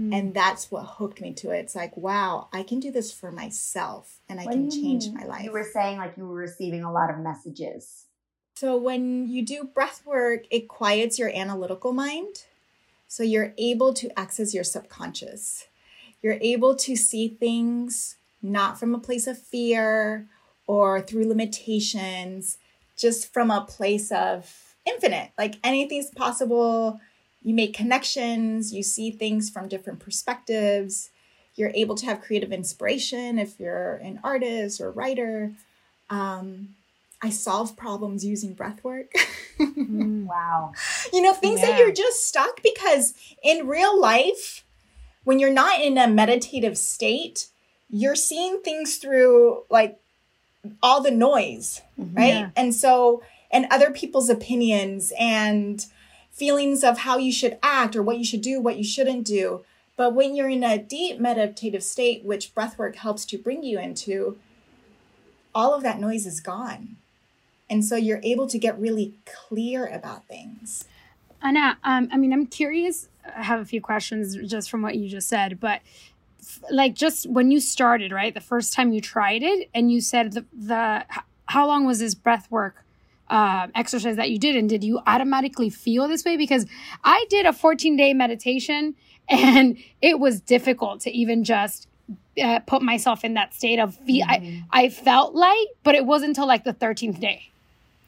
Mm. 0.00 0.16
And 0.16 0.34
that's 0.34 0.70
what 0.70 0.84
hooked 0.84 1.20
me 1.20 1.32
to 1.34 1.50
it. 1.50 1.58
It's 1.58 1.76
like, 1.76 1.96
wow, 1.96 2.48
I 2.52 2.62
can 2.62 2.80
do 2.80 2.90
this 2.90 3.12
for 3.12 3.30
myself 3.30 4.18
and 4.28 4.40
I 4.40 4.44
what 4.44 4.54
can 4.54 4.70
change 4.70 5.06
mean? 5.06 5.14
my 5.14 5.24
life. 5.24 5.44
You 5.44 5.52
were 5.52 5.68
saying 5.72 5.98
like 5.98 6.16
you 6.16 6.26
were 6.26 6.34
receiving 6.34 6.84
a 6.84 6.92
lot 6.92 7.10
of 7.10 7.18
messages. 7.18 8.06
So 8.60 8.76
when 8.76 9.28
you 9.28 9.42
do 9.42 9.62
breath 9.62 10.02
work, 10.04 10.46
it 10.50 10.66
quiets 10.66 11.16
your 11.16 11.30
analytical 11.32 11.92
mind. 11.92 12.42
So 13.06 13.22
you're 13.22 13.54
able 13.56 13.94
to 13.94 14.10
access 14.18 14.52
your 14.52 14.64
subconscious. 14.64 15.68
You're 16.22 16.40
able 16.40 16.74
to 16.74 16.96
see 16.96 17.28
things 17.28 18.16
not 18.42 18.76
from 18.76 18.96
a 18.96 18.98
place 18.98 19.28
of 19.28 19.38
fear 19.38 20.26
or 20.66 21.00
through 21.00 21.28
limitations, 21.28 22.58
just 22.96 23.32
from 23.32 23.52
a 23.52 23.60
place 23.60 24.10
of 24.10 24.74
infinite. 24.84 25.30
Like 25.38 25.60
anything's 25.62 26.10
possible. 26.10 27.00
You 27.44 27.54
make 27.54 27.74
connections, 27.74 28.74
you 28.74 28.82
see 28.82 29.12
things 29.12 29.48
from 29.48 29.68
different 29.68 30.00
perspectives. 30.00 31.10
You're 31.54 31.70
able 31.76 31.94
to 31.94 32.06
have 32.06 32.22
creative 32.22 32.50
inspiration 32.50 33.38
if 33.38 33.60
you're 33.60 33.98
an 33.98 34.18
artist 34.24 34.80
or 34.80 34.90
writer. 34.90 35.52
Um, 36.10 36.70
I 37.20 37.30
solve 37.30 37.76
problems 37.76 38.24
using 38.24 38.54
breath 38.54 38.82
work. 38.84 39.12
mm, 39.58 40.24
wow. 40.26 40.72
You 41.12 41.22
know, 41.22 41.34
things 41.34 41.60
yeah. 41.60 41.70
that 41.70 41.78
you're 41.78 41.92
just 41.92 42.26
stuck 42.26 42.62
because 42.62 43.14
in 43.42 43.66
real 43.66 43.98
life, 44.00 44.64
when 45.24 45.38
you're 45.38 45.52
not 45.52 45.80
in 45.80 45.98
a 45.98 46.06
meditative 46.06 46.78
state, 46.78 47.48
you're 47.90 48.14
seeing 48.14 48.60
things 48.62 48.96
through 48.96 49.64
like 49.68 49.98
all 50.82 51.02
the 51.02 51.10
noise, 51.10 51.82
mm-hmm. 51.98 52.16
right? 52.16 52.28
Yeah. 52.28 52.50
And 52.56 52.74
so 52.74 53.22
and 53.50 53.66
other 53.70 53.90
people's 53.90 54.28
opinions 54.28 55.12
and 55.18 55.86
feelings 56.30 56.84
of 56.84 56.98
how 56.98 57.18
you 57.18 57.32
should 57.32 57.58
act 57.62 57.96
or 57.96 58.02
what 58.02 58.18
you 58.18 58.24
should 58.24 58.42
do, 58.42 58.60
what 58.60 58.76
you 58.76 58.84
shouldn't 58.84 59.26
do. 59.26 59.64
But 59.96 60.14
when 60.14 60.36
you're 60.36 60.48
in 60.48 60.62
a 60.62 60.78
deep 60.78 61.18
meditative 61.18 61.82
state, 61.82 62.24
which 62.24 62.54
breathwork 62.54 62.96
helps 62.96 63.24
to 63.26 63.38
bring 63.38 63.64
you 63.64 63.78
into, 63.78 64.38
all 65.54 65.74
of 65.74 65.82
that 65.82 65.98
noise 65.98 66.26
is 66.26 66.40
gone. 66.40 66.96
And 67.70 67.84
so 67.84 67.96
you're 67.96 68.20
able 68.22 68.46
to 68.48 68.58
get 68.58 68.78
really 68.78 69.14
clear 69.24 69.86
about 69.86 70.26
things. 70.26 70.84
Anna, 71.42 71.78
um, 71.84 72.08
I 72.12 72.16
mean, 72.16 72.32
I'm 72.32 72.46
curious. 72.46 73.08
I 73.36 73.42
have 73.42 73.60
a 73.60 73.64
few 73.64 73.80
questions 73.80 74.36
just 74.48 74.70
from 74.70 74.82
what 74.82 74.96
you 74.96 75.08
just 75.08 75.28
said, 75.28 75.60
but 75.60 75.80
like 76.70 76.94
just 76.94 77.28
when 77.28 77.50
you 77.50 77.60
started, 77.60 78.10
right, 78.10 78.32
the 78.32 78.40
first 78.40 78.72
time 78.72 78.92
you 78.92 79.00
tried 79.00 79.42
it, 79.42 79.68
and 79.74 79.92
you 79.92 80.00
said 80.00 80.32
the 80.32 80.44
the 80.52 81.04
how 81.46 81.66
long 81.66 81.86
was 81.86 81.98
this 81.98 82.14
breath 82.14 82.50
work 82.50 82.84
uh, 83.30 83.66
exercise 83.74 84.16
that 84.16 84.30
you 84.30 84.38
did 84.38 84.56
and 84.56 84.68
did 84.68 84.82
you 84.82 85.00
automatically 85.06 85.68
feel 85.68 86.08
this 86.08 86.24
way 86.24 86.36
because 86.36 86.66
i 87.04 87.26
did 87.28 87.44
a 87.46 87.52
14 87.52 87.96
day 87.96 88.14
meditation 88.14 88.94
and 89.28 89.76
it 90.00 90.18
was 90.18 90.40
difficult 90.40 91.00
to 91.00 91.10
even 91.10 91.44
just 91.44 91.86
uh, 92.42 92.60
put 92.60 92.80
myself 92.80 93.24
in 93.24 93.34
that 93.34 93.52
state 93.52 93.78
of 93.78 93.94
feel 93.96 94.26
mm-hmm. 94.26 94.62
I, 94.72 94.84
I 94.84 94.88
felt 94.88 95.34
light 95.34 95.66
but 95.82 95.94
it 95.94 96.06
wasn't 96.06 96.30
until 96.30 96.46
like 96.46 96.64
the 96.64 96.72
13th 96.72 97.20
day 97.20 97.50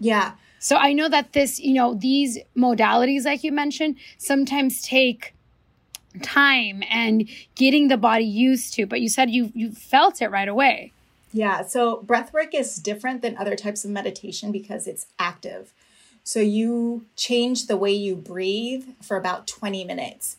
yeah 0.01 0.33
so 0.59 0.77
i 0.77 0.93
know 0.93 1.09
that 1.09 1.33
this 1.33 1.61
you 1.61 1.75
know 1.75 1.95
these 1.95 2.39
modalities 2.57 3.25
like 3.25 3.45
you 3.45 3.53
mentioned 3.53 3.97
sometimes 4.19 4.83
take 4.83 5.35
time 6.23 6.83
and 6.91 7.29
getting 7.55 7.87
the 7.87 7.97
body 7.97 8.25
used 8.25 8.75
to 8.75 8.85
but 8.87 9.01
you 9.01 9.09
said 9.09 9.31
you 9.31 9.53
you 9.55 9.71
felt 9.71 10.21
it 10.21 10.29
right 10.29 10.49
away 10.49 10.93
yeah, 11.33 11.63
so 11.63 12.03
breathwork 12.05 12.55
is 12.55 12.77
different 12.77 13.23
than 13.23 13.37
other 13.37 13.55
types 13.55 13.85
of 13.85 13.91
meditation 13.91 14.51
because 14.51 14.87
it's 14.87 15.07
active. 15.19 15.73
So 16.25 16.41
you 16.41 17.07
change 17.17 17.67
the 17.67 17.77
way 17.77 17.93
you 17.93 18.17
breathe 18.17 18.85
for 19.03 19.17
about 19.17 19.47
20 19.47 19.85
minutes. 19.85 20.37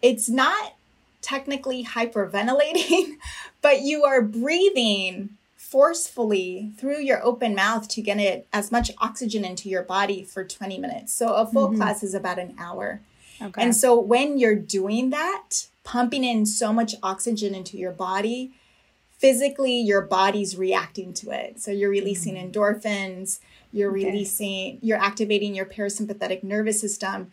It's 0.00 0.28
not 0.28 0.74
technically 1.20 1.84
hyperventilating, 1.84 3.16
but 3.62 3.82
you 3.82 4.04
are 4.04 4.22
breathing 4.22 5.36
forcefully 5.70 6.72
through 6.78 6.98
your 6.98 7.22
open 7.22 7.54
mouth 7.54 7.86
to 7.88 8.00
get 8.00 8.18
it 8.18 8.46
as 8.54 8.72
much 8.72 8.90
oxygen 8.98 9.44
into 9.44 9.68
your 9.68 9.82
body 9.82 10.22
for 10.22 10.42
20 10.42 10.78
minutes. 10.78 11.12
So 11.12 11.34
a 11.34 11.46
full 11.46 11.68
mm-hmm. 11.68 11.76
class 11.76 12.02
is 12.02 12.14
about 12.14 12.38
an 12.38 12.54
hour. 12.58 13.02
Okay. 13.42 13.62
And 13.62 13.76
so 13.76 14.00
when 14.00 14.38
you're 14.38 14.54
doing 14.54 15.10
that, 15.10 15.66
pumping 15.84 16.24
in 16.24 16.46
so 16.46 16.72
much 16.72 16.94
oxygen 17.02 17.54
into 17.54 17.76
your 17.76 17.92
body, 17.92 18.52
physically 19.18 19.78
your 19.78 20.00
body's 20.00 20.56
reacting 20.56 21.12
to 21.12 21.30
it. 21.32 21.60
So 21.60 21.70
you're 21.70 21.90
releasing 21.90 22.36
mm-hmm. 22.36 22.50
endorphins, 22.50 23.40
you're 23.70 23.90
okay. 23.90 24.06
releasing, 24.06 24.78
you're 24.80 24.98
activating 24.98 25.54
your 25.54 25.66
parasympathetic 25.66 26.42
nervous 26.42 26.80
system. 26.80 27.32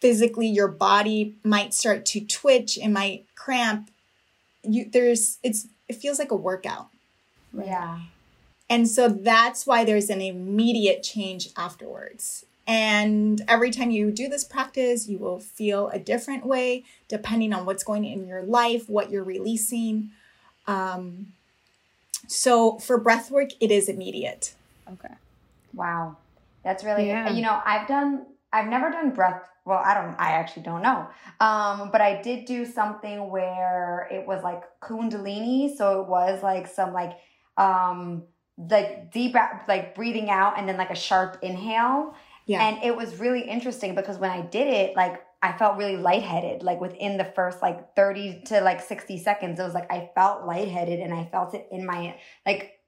Physically, 0.00 0.46
your 0.46 0.68
body 0.68 1.36
might 1.42 1.72
start 1.72 2.04
to 2.06 2.20
twitch, 2.20 2.76
it 2.76 2.88
might 2.88 3.24
cramp. 3.34 3.90
You 4.62 4.90
there's 4.90 5.38
it's 5.42 5.68
it 5.88 5.96
feels 5.96 6.18
like 6.18 6.30
a 6.30 6.36
workout. 6.36 6.89
Yeah. 7.56 8.00
And 8.68 8.88
so 8.88 9.08
that's 9.08 9.66
why 9.66 9.84
there's 9.84 10.10
an 10.10 10.20
immediate 10.20 11.02
change 11.02 11.48
afterwards. 11.56 12.46
And 12.66 13.42
every 13.48 13.72
time 13.72 13.90
you 13.90 14.12
do 14.12 14.28
this 14.28 14.44
practice, 14.44 15.08
you 15.08 15.18
will 15.18 15.40
feel 15.40 15.88
a 15.88 15.98
different 15.98 16.46
way 16.46 16.84
depending 17.08 17.52
on 17.52 17.66
what's 17.66 17.82
going 17.82 18.04
in 18.04 18.28
your 18.28 18.42
life, 18.42 18.88
what 18.88 19.10
you're 19.10 19.24
releasing. 19.24 20.10
Um, 20.68 21.32
so 22.28 22.78
for 22.78 22.96
breath 22.96 23.30
work, 23.30 23.50
it 23.60 23.72
is 23.72 23.88
immediate. 23.88 24.54
Okay. 24.92 25.14
Wow. 25.74 26.16
That's 26.62 26.84
really, 26.84 27.08
Yeah. 27.08 27.30
you 27.30 27.42
know, 27.42 27.60
I've 27.64 27.88
done, 27.88 28.26
I've 28.52 28.68
never 28.68 28.90
done 28.90 29.10
breath. 29.10 29.42
Well, 29.64 29.82
I 29.84 29.94
don't, 29.94 30.14
I 30.18 30.32
actually 30.32 30.62
don't 30.62 30.82
know. 30.82 31.08
Um, 31.40 31.90
but 31.90 32.00
I 32.00 32.22
did 32.22 32.44
do 32.44 32.64
something 32.64 33.30
where 33.30 34.08
it 34.12 34.26
was 34.26 34.44
like 34.44 34.62
Kundalini. 34.80 35.76
So 35.76 36.02
it 36.02 36.08
was 36.08 36.42
like 36.42 36.68
some 36.68 36.92
like, 36.92 37.18
um, 37.56 38.24
like 38.56 39.12
deep, 39.12 39.34
like 39.68 39.94
breathing 39.94 40.30
out 40.30 40.58
and 40.58 40.68
then 40.68 40.76
like 40.76 40.90
a 40.90 40.96
sharp 40.96 41.38
inhale. 41.42 42.14
Yeah. 42.46 42.66
And 42.66 42.82
it 42.82 42.96
was 42.96 43.18
really 43.18 43.42
interesting 43.42 43.94
because 43.94 44.18
when 44.18 44.30
I 44.30 44.42
did 44.42 44.66
it, 44.66 44.96
like 44.96 45.24
I 45.42 45.52
felt 45.52 45.78
really 45.78 45.96
lightheaded. 45.96 46.62
Like 46.62 46.80
within 46.80 47.16
the 47.16 47.24
first 47.24 47.62
like 47.62 47.94
30 47.94 48.42
to 48.46 48.60
like 48.60 48.80
60 48.80 49.18
seconds, 49.18 49.58
it 49.58 49.62
was 49.62 49.74
like 49.74 49.90
I 49.90 50.10
felt 50.14 50.46
lightheaded 50.46 51.00
and 51.00 51.14
I 51.14 51.24
felt 51.26 51.54
it 51.54 51.68
in 51.70 51.86
my 51.86 52.16
like 52.44 52.78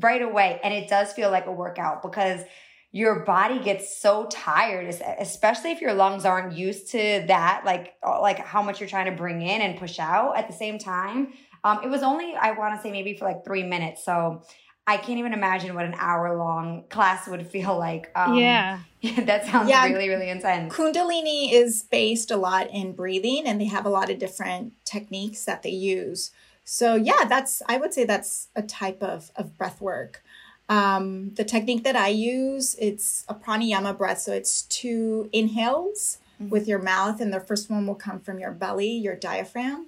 right 0.00 0.22
away. 0.22 0.60
And 0.62 0.72
it 0.72 0.88
does 0.88 1.12
feel 1.12 1.30
like 1.30 1.46
a 1.46 1.52
workout 1.52 2.02
because 2.02 2.42
your 2.90 3.20
body 3.20 3.58
gets 3.58 4.00
so 4.00 4.26
tired, 4.30 4.88
especially 5.18 5.72
if 5.72 5.80
your 5.82 5.92
lungs 5.92 6.24
aren't 6.24 6.56
used 6.56 6.90
to 6.92 7.24
that, 7.26 7.62
like 7.66 7.94
like 8.02 8.38
how 8.38 8.62
much 8.62 8.80
you're 8.80 8.88
trying 8.88 9.06
to 9.06 9.16
bring 9.16 9.42
in 9.42 9.60
and 9.60 9.78
push 9.78 9.98
out 9.98 10.38
at 10.38 10.46
the 10.46 10.54
same 10.54 10.78
time. 10.78 11.34
Um, 11.64 11.80
it 11.82 11.88
was 11.88 12.02
only 12.02 12.34
I 12.34 12.52
want 12.52 12.76
to 12.76 12.82
say 12.82 12.90
maybe 12.90 13.14
for 13.14 13.24
like 13.24 13.44
three 13.44 13.62
minutes, 13.62 14.04
so 14.04 14.42
I 14.86 14.96
can't 14.96 15.18
even 15.18 15.32
imagine 15.34 15.74
what 15.74 15.84
an 15.84 15.94
hour 15.98 16.36
long 16.36 16.84
class 16.88 17.28
would 17.28 17.46
feel 17.46 17.76
like. 17.86 18.10
Um, 18.16 18.36
yeah. 18.36 18.80
that 19.18 19.46
sounds 19.46 19.68
Yeah. 19.68 19.86
really 19.86 20.08
really 20.08 20.28
intense. 20.28 20.74
Kundalini 20.74 21.52
is 21.52 21.82
based 21.82 22.30
a 22.30 22.36
lot 22.36 22.68
in 22.70 22.92
breathing 22.92 23.46
and 23.46 23.60
they 23.60 23.66
have 23.66 23.86
a 23.86 23.90
lot 23.90 24.10
of 24.10 24.18
different 24.18 24.72
techniques 24.84 25.44
that 25.44 25.62
they 25.62 25.70
use. 25.70 26.30
So 26.64 26.96
yeah, 26.96 27.24
that's 27.28 27.62
I 27.68 27.76
would 27.76 27.94
say 27.94 28.04
that's 28.04 28.48
a 28.56 28.62
type 28.62 29.02
of, 29.02 29.30
of 29.36 29.56
breath 29.56 29.80
work. 29.80 30.22
Um, 30.68 31.32
the 31.34 31.44
technique 31.44 31.82
that 31.84 31.96
I 31.96 32.08
use, 32.08 32.76
it's 32.78 33.24
a 33.28 33.34
pranayama 33.34 33.96
breath. 33.96 34.18
So 34.20 34.32
it's 34.32 34.62
two 34.62 35.30
inhales 35.32 36.18
with 36.50 36.68
your 36.68 36.78
mouth, 36.78 37.20
and 37.20 37.32
the 37.32 37.40
first 37.40 37.68
one 37.68 37.86
will 37.86 37.96
come 37.96 38.20
from 38.20 38.38
your 38.38 38.52
belly, 38.52 38.90
your 38.92 39.16
diaphragm. 39.16 39.86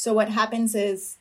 So 0.00 0.14
what 0.14 0.30
happens 0.30 0.74
is 0.74 1.18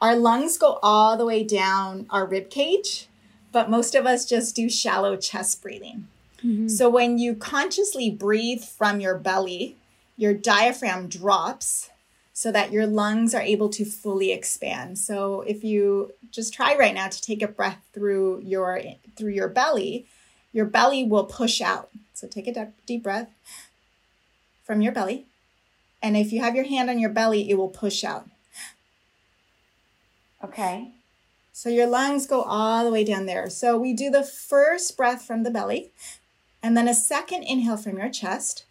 our 0.00 0.16
lungs 0.16 0.56
go 0.56 0.78
all 0.82 1.18
the 1.18 1.26
way 1.26 1.44
down 1.44 2.06
our 2.08 2.24
rib 2.24 2.48
cage, 2.48 3.06
but 3.52 3.68
most 3.68 3.94
of 3.94 4.06
us 4.06 4.24
just 4.24 4.56
do 4.56 4.70
shallow 4.70 5.16
chest 5.18 5.60
breathing. 5.60 6.08
Mm-hmm. 6.38 6.68
So 6.68 6.88
when 6.88 7.18
you 7.18 7.34
consciously 7.34 8.10
breathe 8.10 8.64
from 8.64 9.00
your 9.00 9.18
belly, 9.18 9.76
your 10.16 10.32
diaphragm 10.32 11.08
drops 11.08 11.90
so 12.32 12.50
that 12.50 12.72
your 12.72 12.86
lungs 12.86 13.34
are 13.34 13.42
able 13.42 13.68
to 13.68 13.84
fully 13.84 14.32
expand. 14.32 14.98
So 14.98 15.42
if 15.42 15.62
you 15.62 16.14
just 16.30 16.54
try 16.54 16.74
right 16.74 16.94
now 16.94 17.08
to 17.08 17.20
take 17.20 17.42
a 17.42 17.48
breath 17.48 17.82
through 17.92 18.40
your 18.40 18.80
through 19.14 19.32
your 19.32 19.48
belly, 19.48 20.06
your 20.54 20.64
belly 20.64 21.04
will 21.04 21.24
push 21.24 21.60
out. 21.60 21.90
So 22.14 22.26
take 22.26 22.46
a 22.46 22.54
deep- 22.54 22.86
deep 22.86 23.02
breath 23.02 23.28
from 24.64 24.80
your 24.80 24.92
belly. 24.92 25.26
And 26.02 26.16
if 26.16 26.32
you 26.32 26.40
have 26.40 26.56
your 26.56 26.64
hand 26.64 26.90
on 26.90 26.98
your 26.98 27.10
belly, 27.10 27.48
it 27.48 27.54
will 27.54 27.68
push 27.68 28.02
out. 28.02 28.28
Okay. 30.42 30.88
So 31.52 31.68
your 31.68 31.86
lungs 31.86 32.26
go 32.26 32.42
all 32.42 32.84
the 32.84 32.90
way 32.90 33.04
down 33.04 33.26
there. 33.26 33.48
So 33.48 33.76
we 33.78 33.92
do 33.92 34.10
the 34.10 34.24
first 34.24 34.96
breath 34.96 35.22
from 35.24 35.44
the 35.44 35.50
belly, 35.50 35.92
and 36.62 36.76
then 36.76 36.88
a 36.88 36.94
second 36.94 37.44
inhale 37.44 37.76
from 37.76 37.98
your 37.98 38.08
chest. 38.08 38.64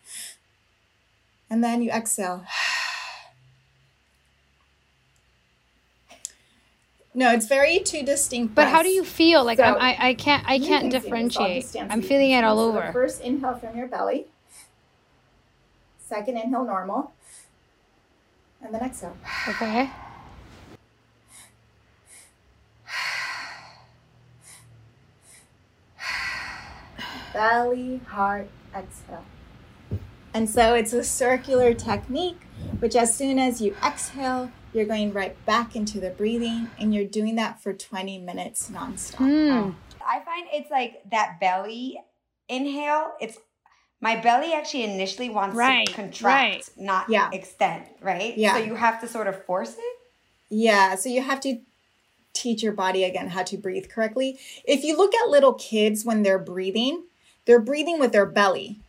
And 1.50 1.64
then 1.64 1.82
you 1.82 1.90
exhale. 1.92 2.46
No, 7.14 7.34
it's 7.34 7.46
very 7.46 7.80
two 7.80 8.04
distinct. 8.04 8.56
But 8.56 8.70
how 8.70 8.82
do 8.84 8.88
you 8.88 9.04
feel? 9.04 9.44
Like 9.44 9.58
So- 9.58 9.66
I'm, 9.66 9.76
I, 9.76 9.98
I 10.00 10.14
can't, 10.14 10.46
I 10.48 10.60
can't 10.60 10.70
can 10.70 10.82
see 10.84 10.88
this. 10.88 10.96
I'll 10.96 11.02
differentiate. 11.02 11.62
just 11.64 11.70
stand 11.72 11.90
so 11.90 11.94
I'm 11.94 12.02
feeling 12.02 12.32
it 12.32 12.44
all 12.46 12.56
see. 12.56 12.62
So 12.74 12.78
over. 12.80 12.94
first 12.94 13.22
inhale 13.22 13.56
from 13.56 13.78
your 13.78 13.88
belly. 13.88 14.28
Second 16.08 16.38
inhale 16.38 16.64
normal. 16.64 17.12
And 18.64 18.74
then 18.74 18.82
exhale. 18.82 19.18
Okay. 19.48 19.90
belly, 27.34 28.02
heart, 28.08 28.50
exhale. 28.76 29.26
And 30.34 30.50
so 30.50 30.74
it's 30.76 30.94
a 30.94 31.04
circular 31.04 31.74
technique, 31.74 32.42
which 32.80 32.96
as 32.96 33.16
soon 33.16 33.38
as 33.38 33.62
you 33.62 33.76
exhale, 33.84 34.52
you're 34.74 34.86
going 34.86 35.12
right 35.12 35.36
back 35.46 35.76
into 35.76 36.00
the 36.00 36.12
breathing, 36.12 36.70
and 36.80 36.94
you're 36.94 37.06
doing 37.06 37.36
that 37.36 37.62
for 37.62 37.74
20 37.74 38.20
minutes 38.20 38.70
nonstop. 38.70 39.18
Hmm. 39.18 39.72
I 40.06 40.20
find 40.22 40.48
it's 40.54 40.72
like 40.72 41.02
that 41.12 41.40
belly 41.40 42.00
inhale. 42.48 43.14
It's 43.20 43.38
my 44.02 44.16
belly 44.16 44.54
actually 44.54 44.84
initially 44.84 45.30
wants 45.30 45.56
Right, 45.56 45.88
to 45.88 45.94
contract, 45.94 46.24
right. 46.24 46.70
not 46.76 47.10
Yeah. 47.10 47.30
extend, 47.32 47.86
right? 48.02 48.36
Yeah. 48.36 48.56
So 48.56 48.64
you 48.64 48.76
have 48.76 49.00
to 49.02 49.08
sort 49.08 49.28
of 49.28 49.46
force 49.46 49.76
it. 49.78 50.00
Yeah, 50.50 50.96
so 50.96 51.08
you 51.08 51.22
have 51.22 51.40
to 51.42 51.60
teach 52.34 52.64
your 52.64 52.74
body 52.74 53.04
again 53.04 53.30
how 53.30 53.44
to 53.44 53.58
breathe 53.58 53.90
correctly. 53.90 54.40
If 54.66 54.84
you 54.84 54.98
look 54.98 55.14
at 55.14 55.30
little 55.30 55.54
kids 55.54 56.04
when 56.04 56.24
they're 56.24 56.40
breathing, 56.40 57.04
they're 57.46 57.60
breathing 57.60 58.00
with 58.00 58.12
their 58.12 58.26
belly. 58.26 58.80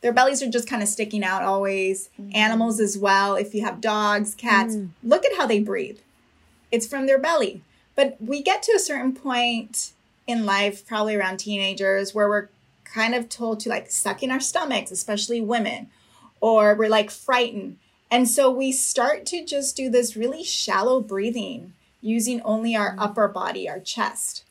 Their 0.00 0.12
bellies 0.12 0.42
are 0.42 0.50
just 0.50 0.68
kind 0.68 0.82
of 0.82 0.88
sticking 0.88 1.24
out 1.24 1.42
always. 1.42 2.10
Mm-hmm. 2.20 2.36
Animals 2.36 2.80
as 2.80 2.96
well. 2.96 3.34
If 3.34 3.54
you 3.54 3.64
have 3.64 3.80
dogs, 3.80 4.34
cats, 4.34 4.76
mm. 4.76 4.90
look 5.02 5.24
at 5.24 5.36
how 5.36 5.46
they 5.46 5.60
breathe. 5.60 5.98
It's 6.70 6.86
from 6.86 7.06
their 7.06 7.18
belly. 7.18 7.62
But 7.94 8.16
we 8.20 8.42
get 8.42 8.62
to 8.64 8.72
a 8.72 8.78
certain 8.78 9.14
point 9.14 9.92
in 10.26 10.44
life, 10.44 10.86
probably 10.86 11.16
around 11.16 11.38
teenagers, 11.38 12.14
where 12.14 12.28
we're 12.28 12.48
kind 12.92 13.14
of 13.14 13.28
told 13.28 13.60
to 13.60 13.68
like 13.68 13.90
suck 13.90 14.22
in 14.22 14.30
our 14.30 14.40
stomachs, 14.40 14.90
especially 14.90 15.40
women, 15.40 15.88
or 16.40 16.74
we're 16.74 16.88
like 16.88 17.10
frightened. 17.10 17.78
And 18.10 18.28
so 18.28 18.50
we 18.50 18.72
start 18.72 19.26
to 19.26 19.44
just 19.44 19.76
do 19.76 19.90
this 19.90 20.16
really 20.16 20.44
shallow 20.44 21.00
breathing 21.00 21.72
using 22.00 22.40
only 22.42 22.76
our 22.76 22.90
mm-hmm. 22.90 23.00
upper 23.00 23.28
body, 23.28 23.68
our 23.68 23.80
chest. 23.80 24.44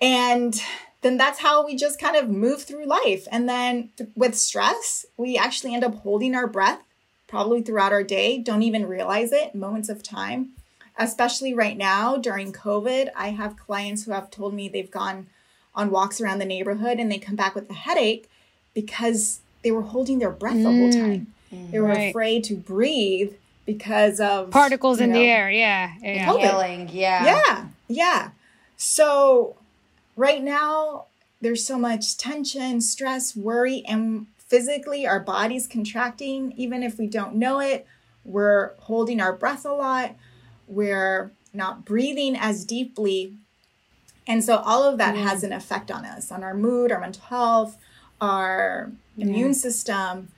And 0.00 0.60
then 1.02 1.16
that's 1.16 1.40
how 1.40 1.64
we 1.64 1.76
just 1.76 2.00
kind 2.00 2.16
of 2.16 2.28
move 2.28 2.62
through 2.62 2.86
life. 2.86 3.26
And 3.30 3.48
then 3.48 3.90
th- 3.96 4.10
with 4.14 4.34
stress, 4.34 5.06
we 5.16 5.36
actually 5.36 5.74
end 5.74 5.84
up 5.84 5.96
holding 5.96 6.34
our 6.34 6.46
breath 6.46 6.82
probably 7.26 7.62
throughout 7.62 7.92
our 7.92 8.04
day, 8.04 8.38
don't 8.38 8.62
even 8.62 8.86
realize 8.86 9.32
it, 9.32 9.54
moments 9.54 9.88
of 9.88 10.02
time. 10.02 10.50
Especially 10.98 11.52
right 11.52 11.76
now 11.76 12.16
during 12.16 12.52
COVID, 12.52 13.10
I 13.14 13.30
have 13.30 13.58
clients 13.58 14.04
who 14.04 14.12
have 14.12 14.30
told 14.30 14.54
me 14.54 14.68
they've 14.68 14.90
gone 14.90 15.26
on 15.76 15.90
walks 15.90 16.20
around 16.20 16.38
the 16.38 16.44
neighborhood 16.44 16.98
and 16.98 17.12
they 17.12 17.18
come 17.18 17.36
back 17.36 17.54
with 17.54 17.68
a 17.70 17.74
headache 17.74 18.28
because 18.74 19.40
they 19.62 19.70
were 19.70 19.82
holding 19.82 20.18
their 20.18 20.30
breath 20.30 20.56
the 20.56 20.62
whole 20.64 20.90
mm. 20.90 20.92
time. 20.92 21.26
Mm. 21.52 21.70
They 21.70 21.80
were 21.80 21.88
Right. 21.88 22.10
afraid 22.10 22.44
to 22.44 22.54
breathe 22.54 23.34
because 23.64 24.20
of 24.20 24.50
Particles 24.50 24.98
you 24.98 25.04
in 25.04 25.12
the 25.12 25.28
air. 25.28 25.50
Yeah. 25.50 25.92
Yeah. 26.00 26.26
COVID. 26.26 26.42
Inhaling, 26.42 26.88
yeah. 26.92 27.24
yeah, 27.24 27.66
yeah. 27.88 28.30
So 28.76 29.56
right 30.16 30.42
now 30.42 31.06
there's 31.40 31.66
so 31.66 31.78
much 31.78 32.16
tension, 32.16 32.80
stress, 32.80 33.36
worry, 33.36 33.82
and 33.86 34.26
physically 34.38 35.06
our 35.06 35.20
body's 35.20 35.66
contracting. 35.66 36.52
Even 36.56 36.82
if 36.82 36.98
we 36.98 37.06
don't 37.06 37.34
know 37.34 37.60
it, 37.60 37.86
we're 38.24 38.72
holding 38.78 39.20
our 39.20 39.32
breath 39.32 39.64
a 39.64 39.72
lot. 39.72 40.14
We're 40.66 41.32
not 41.52 41.84
breathing 41.84 42.36
as 42.36 42.64
deeply. 42.64 43.34
And 44.26 44.42
so 44.42 44.56
all 44.58 44.82
of 44.82 44.98
that 44.98 45.16
has 45.16 45.42
an 45.44 45.52
effect 45.52 45.90
on 45.90 46.04
us, 46.04 46.32
on 46.32 46.42
our 46.42 46.54
mood, 46.54 46.90
our 46.90 47.00
mental 47.00 47.22
health, 47.22 47.78
our 48.20 48.90
immune 49.16 49.54
system. 49.54 50.28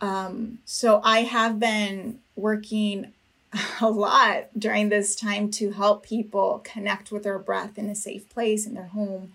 Um, 0.00 0.58
so 0.64 1.00
I 1.04 1.20
have 1.22 1.58
been 1.58 2.18
working 2.36 3.12
a 3.80 3.88
lot 3.90 4.48
during 4.58 4.88
this 4.90 5.14
time 5.16 5.50
to 5.52 5.72
help 5.72 6.04
people 6.04 6.60
connect 6.64 7.10
with 7.10 7.22
their 7.22 7.38
breath 7.38 7.78
in 7.78 7.88
a 7.88 7.94
safe 7.94 8.28
place 8.28 8.66
in 8.66 8.74
their 8.74 8.86
home 8.88 9.32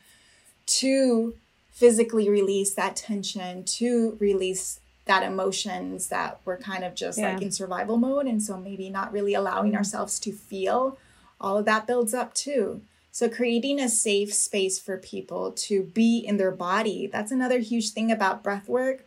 to 0.68 1.36
physically 1.72 2.30
release 2.30 2.74
that 2.74 2.96
tension 2.96 3.63
to 3.65 4.18
release 4.20 4.80
that 5.06 5.22
emotions 5.24 6.08
that 6.08 6.39
we're 6.46 6.58
kind 6.58 6.84
of 6.84 6.96
just 6.96 7.18
Yeah. 7.20 7.34
like 7.34 7.41
in 7.41 7.52
survival 7.52 7.98
mode. 7.98 8.26
And 8.26 8.41
so 8.41 8.58
maybe 8.58 8.89
not 8.89 9.12
really 9.12 9.34
allowing 9.34 9.76
ourselves 9.76 10.20
to 10.22 10.32
feel 10.32 10.98
all 11.39 11.58
of 11.58 11.65
that 11.65 11.86
builds 11.86 12.13
up 12.13 12.34
too 12.34 12.82
so 13.15 13.30
creating 13.30 13.80
a 13.80 13.88
safe 13.88 14.34
space 14.34 14.78
for 14.78 14.97
people 14.97 15.51
to 15.54 15.84
be 15.84 16.17
in 16.17 16.36
their 16.36 16.51
body 16.51 17.08
that's 17.08 17.32
another 17.32 17.60
huge 17.60 17.91
thing 17.91 18.12
about 18.12 18.43
breath 18.43 18.67
work 18.67 19.06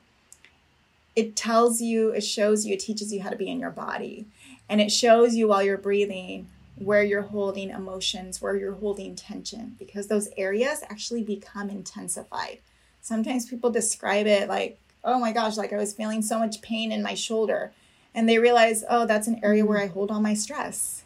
it 1.19 1.35
tells 1.35 1.83
you, 1.83 2.11
it 2.11 2.21
shows 2.21 2.65
you, 2.65 2.75
it 2.75 2.79
teaches 2.79 3.13
you 3.13 3.23
how 3.23 3.31
to 3.31 3.35
be 3.35 3.51
in 3.51 3.59
your 3.59 3.73
body. 3.73 4.27
And 4.69 4.81
it 4.81 4.93
shows 4.93 5.35
you 5.35 5.49
while 5.49 5.65
you're 5.65 5.77
breathing 5.77 6.47
where 6.79 7.03
you're 7.03 7.23
holding 7.23 7.71
emotions, 7.71 8.41
where 8.41 8.57
you're 8.57 8.75
holding 8.75 9.17
tension, 9.17 9.75
because 9.79 10.07
those 10.07 10.29
areas 10.37 10.83
actually 10.89 11.23
become 11.23 11.71
intensified. 11.71 12.59
Sometimes 13.03 13.47
people 13.47 13.71
describe 13.71 14.27
it 14.27 14.49
like, 14.49 14.79
oh 15.03 15.19
my 15.19 15.33
gosh, 15.33 15.57
like 15.57 15.73
I 15.73 15.77
was 15.77 15.95
feeling 15.95 16.23
so 16.23 16.39
much 16.39 16.63
pain 16.63 16.93
in 16.93 17.03
my 17.03 17.15
shoulder. 17.15 17.73
And 18.15 18.29
they 18.29 18.39
realize, 18.39 18.85
oh, 18.89 19.07
that's 19.07 19.27
an 19.27 19.41
area 19.43 19.65
where 19.65 19.79
mm. 19.79 19.85
I 19.85 19.87
hold 19.87 20.11
all 20.11 20.21
my 20.21 20.35
stress. 20.35 21.03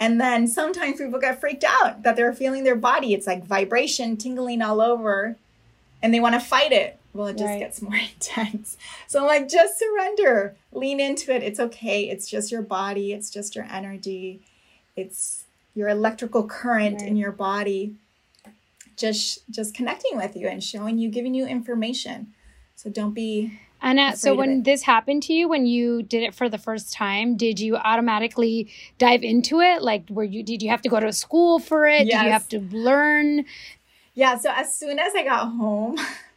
And 0.00 0.18
then 0.20 0.48
sometimes 0.48 0.98
people 0.98 1.20
get 1.20 1.40
freaked 1.40 1.64
out 1.64 2.02
that 2.02 2.16
they're 2.16 2.32
feeling 2.32 2.64
their 2.64 2.74
body. 2.74 3.12
It's 3.12 3.26
like 3.26 3.44
vibration 3.44 4.16
tingling 4.16 4.62
all 4.62 4.80
over 4.80 5.36
and 6.02 6.12
they 6.12 6.20
want 6.20 6.34
to 6.34 6.40
fight 6.40 6.72
it. 6.72 6.98
Well, 7.12 7.26
it 7.26 7.34
just 7.34 7.44
right. 7.44 7.58
gets 7.60 7.82
more 7.82 7.96
intense. 7.96 8.78
So 9.06 9.20
I'm 9.20 9.26
like, 9.26 9.48
just 9.48 9.78
surrender, 9.78 10.56
lean 10.72 10.98
into 10.98 11.34
it. 11.34 11.42
It's 11.42 11.60
okay. 11.60 12.08
It's 12.08 12.28
just 12.28 12.50
your 12.50 12.62
body, 12.62 13.12
it's 13.12 13.28
just 13.30 13.54
your 13.54 13.66
energy, 13.70 14.40
it's 14.96 15.44
your 15.74 15.88
electrical 15.88 16.46
current 16.46 17.00
right. 17.00 17.08
in 17.08 17.16
your 17.16 17.32
body 17.32 17.94
just 19.00 19.42
just 19.50 19.74
connecting 19.74 20.16
with 20.16 20.36
you 20.36 20.46
and 20.46 20.62
showing 20.62 20.98
you 20.98 21.08
giving 21.08 21.34
you 21.34 21.46
information 21.46 22.34
so 22.76 22.90
don't 22.90 23.14
be 23.14 23.58
Anna, 23.82 24.08
uh, 24.08 24.12
so 24.12 24.34
when 24.34 24.62
this 24.62 24.82
happened 24.82 25.22
to 25.24 25.32
you, 25.32 25.48
when 25.48 25.66
you 25.66 26.02
did 26.02 26.22
it 26.22 26.34
for 26.34 26.48
the 26.48 26.58
first 26.58 26.92
time, 26.92 27.36
did 27.36 27.58
you 27.58 27.76
automatically 27.76 28.68
dive 28.98 29.22
into 29.22 29.60
it? 29.60 29.82
Like, 29.82 30.04
were 30.10 30.24
you 30.24 30.42
did 30.42 30.62
you 30.62 30.70
have 30.70 30.82
to 30.82 30.88
go 30.88 31.00
to 31.00 31.12
school 31.12 31.58
for 31.58 31.86
it? 31.86 32.06
Yes. 32.06 32.20
Did 32.20 32.26
you 32.26 32.32
have 32.32 32.48
to 32.48 32.60
learn? 32.76 33.44
Yeah. 34.14 34.36
So 34.36 34.50
as 34.54 34.74
soon 34.74 34.98
as 34.98 35.12
I 35.14 35.24
got 35.24 35.46
home, 35.52 35.98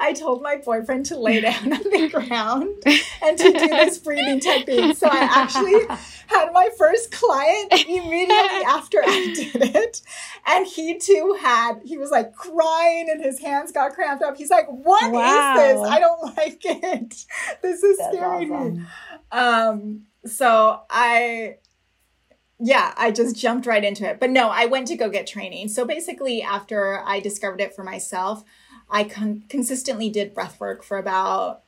I 0.00 0.12
told 0.12 0.42
my 0.42 0.56
boyfriend 0.56 1.06
to 1.06 1.18
lay 1.18 1.40
down 1.40 1.72
on 1.72 1.82
the 1.82 2.08
ground 2.12 2.82
and 3.22 3.38
to 3.38 3.52
do 3.52 3.68
this 3.68 3.98
breathing 3.98 4.40
technique. 4.40 4.96
So 4.96 5.08
I 5.08 5.18
actually 5.18 5.86
had 6.28 6.52
my 6.52 6.68
first 6.76 7.10
client 7.10 7.72
immediately 7.72 8.64
after 8.66 8.98
I 8.98 9.32
did 9.34 9.74
it. 9.76 10.02
And 10.46 10.66
he 10.66 10.98
too 10.98 11.36
had, 11.40 11.80
he 11.84 11.98
was 11.98 12.10
like 12.10 12.34
crying 12.34 13.08
and 13.10 13.22
his 13.22 13.40
hands 13.40 13.72
got 13.72 13.92
cramped 13.92 14.22
up. 14.22 14.36
He's 14.36 14.50
like, 14.50 14.66
"What 14.68 15.12
wow. 15.12 15.56
is 15.56 15.60
this? 15.60 15.88
I 15.88 16.00
don't 16.00 16.36
like 16.36 16.60
it. 16.64 17.24
This 17.62 17.82
is 17.82 17.98
That's 17.98 18.16
scaring 18.16 18.52
awesome. 18.52 18.74
me. 18.78 18.86
Um, 19.32 20.06
so 20.24 20.82
I, 20.90 21.56
yeah, 22.60 22.92
I 22.96 23.10
just 23.10 23.36
jumped 23.36 23.66
right 23.66 23.84
into 23.84 24.08
it. 24.08 24.18
But 24.20 24.30
no, 24.30 24.48
I 24.48 24.66
went 24.66 24.88
to 24.88 24.96
go 24.96 25.08
get 25.08 25.26
training. 25.26 25.68
So 25.68 25.84
basically, 25.84 26.42
after 26.42 27.02
I 27.04 27.20
discovered 27.20 27.60
it 27.60 27.74
for 27.74 27.84
myself, 27.84 28.44
I 28.90 29.04
con- 29.04 29.44
consistently 29.48 30.08
did 30.10 30.34
breath 30.34 30.58
work 30.60 30.82
for 30.82 30.98
about 30.98 31.62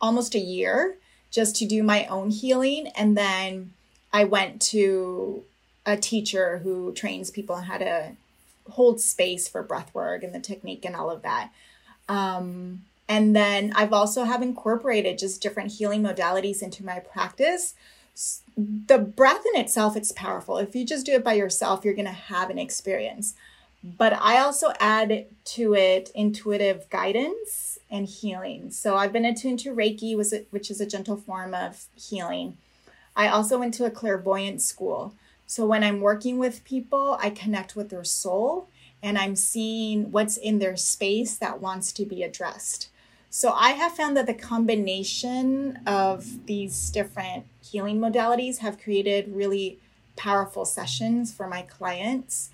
almost 0.00 0.34
a 0.34 0.40
year 0.40 0.96
just 1.30 1.56
to 1.56 1.66
do 1.66 1.82
my 1.82 2.06
own 2.06 2.30
healing. 2.30 2.88
And 2.88 3.16
then 3.16 3.72
I 4.12 4.24
went 4.24 4.60
to 4.62 5.42
a 5.84 5.96
teacher 5.96 6.58
who 6.58 6.92
trains 6.92 7.30
people 7.30 7.54
on 7.54 7.64
how 7.64 7.78
to 7.78 8.12
hold 8.70 9.00
space 9.00 9.48
for 9.48 9.62
breath 9.62 9.94
work 9.94 10.22
and 10.22 10.34
the 10.34 10.40
technique 10.40 10.84
and 10.84 10.96
all 10.96 11.10
of 11.10 11.22
that. 11.22 11.50
Um, 12.08 12.84
and 13.08 13.36
then 13.36 13.72
I've 13.76 13.92
also 13.92 14.24
have 14.24 14.42
incorporated 14.42 15.18
just 15.18 15.40
different 15.40 15.72
healing 15.72 16.02
modalities 16.02 16.62
into 16.62 16.84
my 16.84 16.98
practice. 16.98 17.74
The 18.56 18.98
breath 18.98 19.44
in 19.54 19.60
itself, 19.60 19.96
it's 19.96 20.12
powerful. 20.12 20.58
If 20.58 20.74
you 20.74 20.84
just 20.84 21.06
do 21.06 21.12
it 21.12 21.24
by 21.24 21.34
yourself, 21.34 21.84
you're 21.84 21.94
going 21.94 22.06
to 22.06 22.12
have 22.12 22.50
an 22.50 22.58
experience 22.58 23.34
but 23.98 24.12
I 24.14 24.38
also 24.38 24.72
add 24.80 25.26
to 25.44 25.74
it 25.74 26.10
intuitive 26.14 26.90
guidance 26.90 27.78
and 27.88 28.06
healing. 28.06 28.72
So 28.72 28.96
I've 28.96 29.12
been 29.12 29.24
attuned 29.24 29.60
to 29.60 29.74
Reiki, 29.74 30.16
which 30.50 30.70
is 30.70 30.80
a 30.80 30.86
gentle 30.86 31.16
form 31.16 31.54
of 31.54 31.86
healing. 31.94 32.56
I 33.14 33.28
also 33.28 33.58
went 33.58 33.74
to 33.74 33.84
a 33.84 33.90
clairvoyant 33.90 34.60
school. 34.60 35.14
So 35.46 35.64
when 35.64 35.84
I'm 35.84 36.00
working 36.00 36.38
with 36.38 36.64
people, 36.64 37.16
I 37.20 37.30
connect 37.30 37.76
with 37.76 37.90
their 37.90 38.02
soul 38.02 38.68
and 39.02 39.16
I'm 39.16 39.36
seeing 39.36 40.10
what's 40.10 40.36
in 40.36 40.58
their 40.58 40.76
space 40.76 41.36
that 41.36 41.60
wants 41.60 41.92
to 41.92 42.04
be 42.04 42.24
addressed. 42.24 42.88
So 43.30 43.52
I 43.52 43.70
have 43.70 43.92
found 43.92 44.16
that 44.16 44.26
the 44.26 44.34
combination 44.34 45.78
of 45.86 46.46
these 46.46 46.90
different 46.90 47.46
healing 47.62 48.00
modalities 48.00 48.58
have 48.58 48.80
created 48.80 49.34
really 49.34 49.78
powerful 50.16 50.64
sessions 50.64 51.32
for 51.32 51.46
my 51.46 51.62
clients 51.62 52.50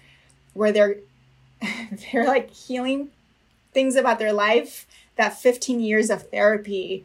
where 0.52 0.72
they're 0.72 0.96
they're 2.12 2.26
like 2.26 2.50
healing 2.50 3.10
things 3.72 3.96
about 3.96 4.18
their 4.18 4.32
life 4.32 4.86
that 5.16 5.38
15 5.38 5.80
years 5.80 6.10
of 6.10 6.28
therapy 6.30 7.04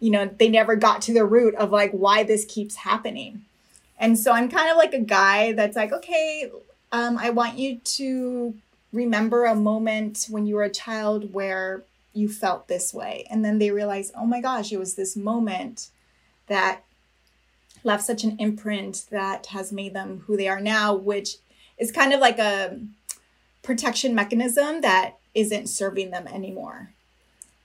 you 0.00 0.10
know 0.10 0.26
they 0.38 0.48
never 0.48 0.76
got 0.76 1.02
to 1.02 1.14
the 1.14 1.24
root 1.24 1.54
of 1.54 1.70
like 1.70 1.92
why 1.92 2.22
this 2.22 2.44
keeps 2.44 2.76
happening. 2.76 3.44
And 3.98 4.18
so 4.18 4.32
i'm 4.32 4.50
kind 4.50 4.70
of 4.70 4.76
like 4.76 4.92
a 4.92 5.00
guy 5.00 5.52
that's 5.52 5.76
like 5.76 5.92
okay 5.92 6.50
um, 6.92 7.16
i 7.18 7.30
want 7.30 7.58
you 7.58 7.78
to 7.78 8.54
remember 8.92 9.44
a 9.44 9.54
moment 9.54 10.26
when 10.30 10.46
you 10.46 10.54
were 10.54 10.62
a 10.62 10.70
child 10.70 11.32
where 11.32 11.82
you 12.12 12.28
felt 12.28 12.68
this 12.68 12.94
way. 12.94 13.26
And 13.28 13.44
then 13.44 13.58
they 13.58 13.70
realize 13.70 14.12
oh 14.16 14.26
my 14.26 14.40
gosh 14.40 14.72
it 14.72 14.78
was 14.78 14.94
this 14.94 15.16
moment 15.16 15.88
that 16.46 16.82
left 17.82 18.04
such 18.04 18.24
an 18.24 18.36
imprint 18.38 19.06
that 19.10 19.46
has 19.46 19.72
made 19.72 19.94
them 19.94 20.22
who 20.26 20.36
they 20.36 20.48
are 20.48 20.60
now 20.60 20.94
which 20.94 21.36
is 21.76 21.92
kind 21.92 22.12
of 22.12 22.20
like 22.20 22.38
a 22.38 22.78
protection 23.64 24.14
mechanism 24.14 24.82
that 24.82 25.16
isn't 25.34 25.68
serving 25.68 26.10
them 26.10 26.28
anymore. 26.28 26.90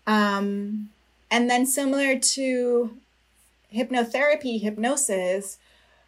Um, 0.07 0.89
and 1.29 1.47
then, 1.47 1.67
similar 1.67 2.17
to 2.17 2.97
hypnotherapy, 3.71 4.59
hypnosis, 4.59 5.59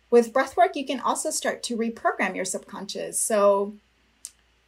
with 0.09 0.33
breathwork, 0.33 0.75
you 0.75 0.85
can 0.85 0.99
also 0.99 1.29
start 1.29 1.61
to 1.63 1.77
reprogram 1.77 2.35
your 2.35 2.45
subconscious. 2.45 3.19
So, 3.19 3.75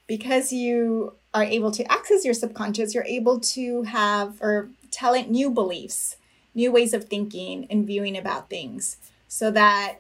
because 0.06 0.54
you 0.54 1.14
are 1.34 1.44
able 1.44 1.72
to 1.72 1.92
access 1.92 2.24
your 2.24 2.36
subconscious, 2.36 2.94
you're 2.94 3.04
able 3.06 3.40
to 3.40 3.84
have 3.84 4.40
or 4.42 4.70
tell 4.92 5.16
it 5.16 5.32
new 5.32 5.50
beliefs, 5.50 6.18
new 6.54 6.72
ways 6.72 6.94
of 6.94 7.06
thinking 7.06 7.66
and 7.70 7.88
viewing 7.88 8.16
about 8.16 8.50
things 8.50 8.98
so 9.28 9.50
that 9.50 9.96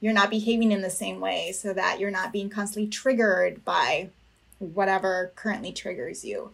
you're 0.00 0.12
not 0.12 0.30
behaving 0.30 0.70
in 0.70 0.82
the 0.82 0.90
same 0.90 1.18
way, 1.18 1.50
so 1.50 1.72
that 1.72 1.98
you're 1.98 2.10
not 2.10 2.32
being 2.32 2.48
constantly 2.48 2.88
triggered 2.88 3.64
by 3.64 4.10
whatever 4.58 5.32
currently 5.36 5.72
triggers 5.72 6.24
you. 6.24 6.52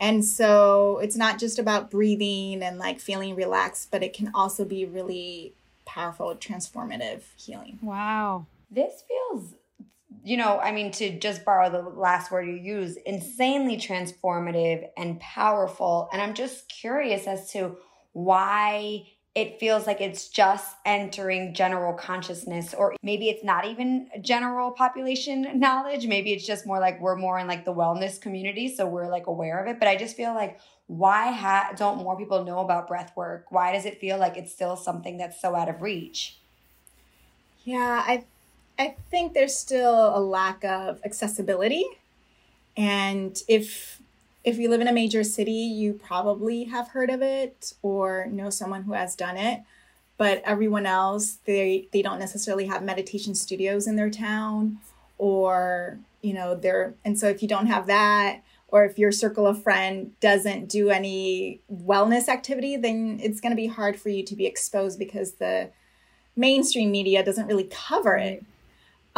And 0.00 0.24
so 0.24 0.98
it's 1.02 1.16
not 1.16 1.38
just 1.38 1.58
about 1.58 1.90
breathing 1.90 2.62
and 2.62 2.78
like 2.78 3.00
feeling 3.00 3.34
relaxed, 3.34 3.90
but 3.90 4.02
it 4.02 4.12
can 4.12 4.30
also 4.34 4.64
be 4.64 4.84
really 4.84 5.54
powerful, 5.84 6.34
transformative 6.36 7.22
healing. 7.36 7.78
Wow. 7.82 8.46
This 8.70 9.02
feels, 9.08 9.54
you 10.22 10.36
know, 10.36 10.60
I 10.60 10.70
mean, 10.70 10.92
to 10.92 11.18
just 11.18 11.44
borrow 11.44 11.70
the 11.70 11.82
last 11.82 12.30
word 12.30 12.46
you 12.46 12.54
use, 12.54 12.96
insanely 13.06 13.76
transformative 13.76 14.88
and 14.96 15.18
powerful. 15.18 16.08
And 16.12 16.22
I'm 16.22 16.34
just 16.34 16.68
curious 16.68 17.26
as 17.26 17.50
to 17.52 17.76
why 18.12 19.06
it 19.38 19.60
feels 19.60 19.86
like 19.86 20.00
it's 20.00 20.28
just 20.28 20.74
entering 20.84 21.54
general 21.54 21.92
consciousness 21.92 22.74
or 22.74 22.96
maybe 23.04 23.28
it's 23.28 23.44
not 23.44 23.64
even 23.64 24.08
general 24.20 24.72
population 24.72 25.46
knowledge. 25.60 26.08
Maybe 26.08 26.32
it's 26.32 26.44
just 26.44 26.66
more 26.66 26.80
like 26.80 27.00
we're 27.00 27.14
more 27.14 27.38
in 27.38 27.46
like 27.46 27.64
the 27.64 27.72
wellness 27.72 28.20
community 28.20 28.74
so 28.74 28.84
we're 28.84 29.08
like 29.08 29.28
aware 29.28 29.62
of 29.62 29.68
it. 29.68 29.78
But 29.78 29.86
i 29.86 29.94
just 29.96 30.16
feel 30.16 30.34
like 30.34 30.58
why 30.88 31.30
ha- 31.30 31.72
don't 31.76 31.98
more 31.98 32.16
people 32.18 32.44
know 32.44 32.58
about 32.58 32.88
breath 32.88 33.12
work? 33.14 33.46
Why 33.50 33.72
does 33.72 33.84
it 33.84 34.00
feel 34.00 34.18
like 34.18 34.36
it's 34.36 34.50
still 34.50 34.74
something 34.74 35.18
that's 35.18 35.40
so 35.40 35.54
out 35.54 35.68
of 35.68 35.82
reach? 35.82 36.38
Yeah 37.64 38.02
i 38.04 38.24
i 38.76 38.96
think 39.08 39.34
there's 39.34 39.56
still 39.56 40.16
a 40.16 40.20
lack 40.20 40.64
of 40.64 41.00
accessibility. 41.04 41.86
And 42.76 43.40
if 43.46 44.02
if 44.48 44.56
you 44.58 44.70
live 44.70 44.80
in 44.80 44.88
a 44.88 44.92
major 44.92 45.22
city, 45.22 45.52
you 45.52 45.92
probably 45.92 46.64
have 46.64 46.88
heard 46.88 47.10
of 47.10 47.20
it 47.20 47.74
or 47.82 48.26
know 48.26 48.48
someone 48.48 48.84
who 48.84 48.94
has 48.94 49.14
done 49.14 49.36
it. 49.36 49.60
But 50.16 50.42
everyone 50.44 50.86
else, 50.86 51.38
they 51.44 51.86
they 51.92 52.02
don't 52.02 52.18
necessarily 52.18 52.66
have 52.66 52.82
meditation 52.82 53.34
studios 53.34 53.86
in 53.86 53.96
their 53.96 54.10
town, 54.10 54.78
or 55.18 55.98
you 56.22 56.32
know, 56.32 56.54
they're 56.54 56.94
and 57.04 57.18
so 57.18 57.28
if 57.28 57.42
you 57.42 57.48
don't 57.48 57.66
have 57.66 57.86
that, 57.86 58.40
or 58.68 58.84
if 58.84 58.98
your 58.98 59.12
circle 59.12 59.46
of 59.46 59.62
friend 59.62 60.18
doesn't 60.20 60.68
do 60.68 60.90
any 60.90 61.60
wellness 61.72 62.26
activity, 62.26 62.76
then 62.76 63.20
it's 63.22 63.40
going 63.40 63.52
to 63.52 63.56
be 63.56 63.68
hard 63.68 64.00
for 64.00 64.08
you 64.08 64.24
to 64.24 64.34
be 64.34 64.46
exposed 64.46 64.98
because 64.98 65.32
the 65.32 65.70
mainstream 66.34 66.90
media 66.90 67.24
doesn't 67.24 67.46
really 67.46 67.68
cover 67.70 68.16
it. 68.16 68.44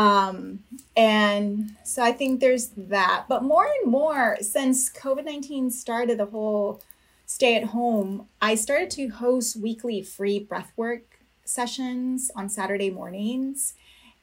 Um, 0.00 0.60
and 0.96 1.76
so 1.84 2.02
I 2.02 2.12
think 2.12 2.40
there's 2.40 2.68
that. 2.74 3.26
But 3.28 3.42
more 3.42 3.66
and 3.66 3.92
more, 3.92 4.38
since 4.40 4.90
COVID 4.90 5.26
19 5.26 5.70
started 5.70 6.16
the 6.16 6.24
whole 6.24 6.80
stay 7.26 7.54
at 7.54 7.64
home, 7.64 8.26
I 8.40 8.54
started 8.54 8.90
to 8.92 9.08
host 9.08 9.56
weekly 9.56 10.02
free 10.02 10.42
breathwork 10.42 11.02
sessions 11.44 12.30
on 12.34 12.48
Saturday 12.48 12.88
mornings. 12.88 13.74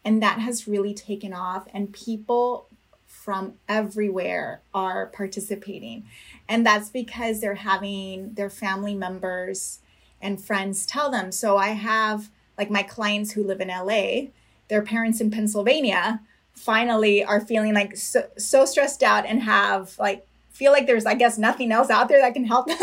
And 0.03 0.19
that 0.23 0.39
has 0.39 0.67
really 0.67 0.95
taken 0.95 1.31
off, 1.31 1.67
and 1.73 1.93
people 1.93 2.69
from 3.05 3.53
everywhere 3.69 4.61
are 4.73 5.07
participating. 5.07 6.05
And 6.49 6.65
that's 6.65 6.89
because 6.89 7.39
they're 7.39 7.55
having 7.55 8.33
their 8.33 8.49
family 8.49 8.95
members 8.95 9.79
and 10.21 10.41
friends 10.43 10.87
tell 10.87 11.11
them. 11.11 11.31
So 11.31 11.57
I 11.57 11.69
have 11.69 12.29
like 12.57 12.71
my 12.71 12.83
clients 12.83 13.33
who 13.33 13.43
live 13.43 13.61
in 13.61 13.67
LA 13.67 14.29
their 14.67 14.82
parents 14.82 15.21
in 15.21 15.32
Pennsylvania 15.32 16.21
finally 16.53 17.23
are 17.23 17.39
feeling 17.39 17.73
like 17.73 17.95
so, 17.95 18.27
so 18.38 18.65
stressed 18.65 19.03
out 19.03 19.25
and 19.25 19.43
have 19.43 19.97
like 19.99 20.27
feel 20.51 20.71
like 20.71 20.88
there's, 20.88 21.06
I 21.06 21.13
guess, 21.13 21.38
nothing 21.38 21.71
else 21.71 21.89
out 21.89 22.10
there 22.10 22.19
that 22.19 22.34
can 22.34 22.45
help 22.45 22.67
them, 22.67 22.77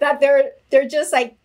that 0.00 0.20
they're 0.20 0.52
they're 0.70 0.88
just 0.88 1.12
like 1.12 1.36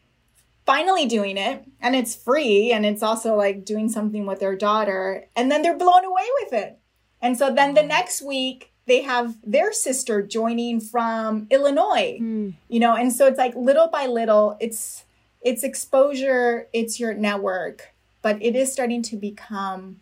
finally 0.66 1.06
doing 1.06 1.38
it 1.38 1.64
and 1.80 1.96
it's 1.96 2.14
free 2.14 2.74
and 2.74 2.86
it's 2.86 3.02
also 3.02 3.36
like 3.36 3.64
doing 3.64 3.88
something 3.88 4.26
with 4.26 4.42
their 4.42 4.56
daughter 4.56 5.26
and 5.34 5.50
then 5.50 5.62
they're 5.62 5.78
blown 5.78 6.06
away 6.06 6.28
with 6.42 6.54
it. 6.54 6.78
And 7.22 7.38
so 7.38 7.54
then 7.54 7.74
the 7.74 7.82
mm-hmm. 7.82 7.88
next 7.90 8.22
week 8.22 8.72
they 8.86 9.02
have 9.02 9.36
their 9.44 9.74
sister 9.74 10.22
joining 10.22 10.80
from 10.80 11.48
Illinois. 11.50 12.20
Mm. 12.22 12.54
You 12.70 12.80
know, 12.80 12.96
and 12.96 13.12
so 13.12 13.28
it's 13.28 13.38
like 13.38 13.56
little 13.56 13.88
by 13.88 14.06
little 14.06 14.58
it's 14.60 15.04
it's 15.42 15.64
exposure, 15.64 16.68
it's 16.74 17.00
your 17.00 17.14
network, 17.14 17.94
but 18.22 18.42
it 18.42 18.56
is 18.56 18.72
starting 18.72 19.02
to 19.04 19.16
become 19.16 20.00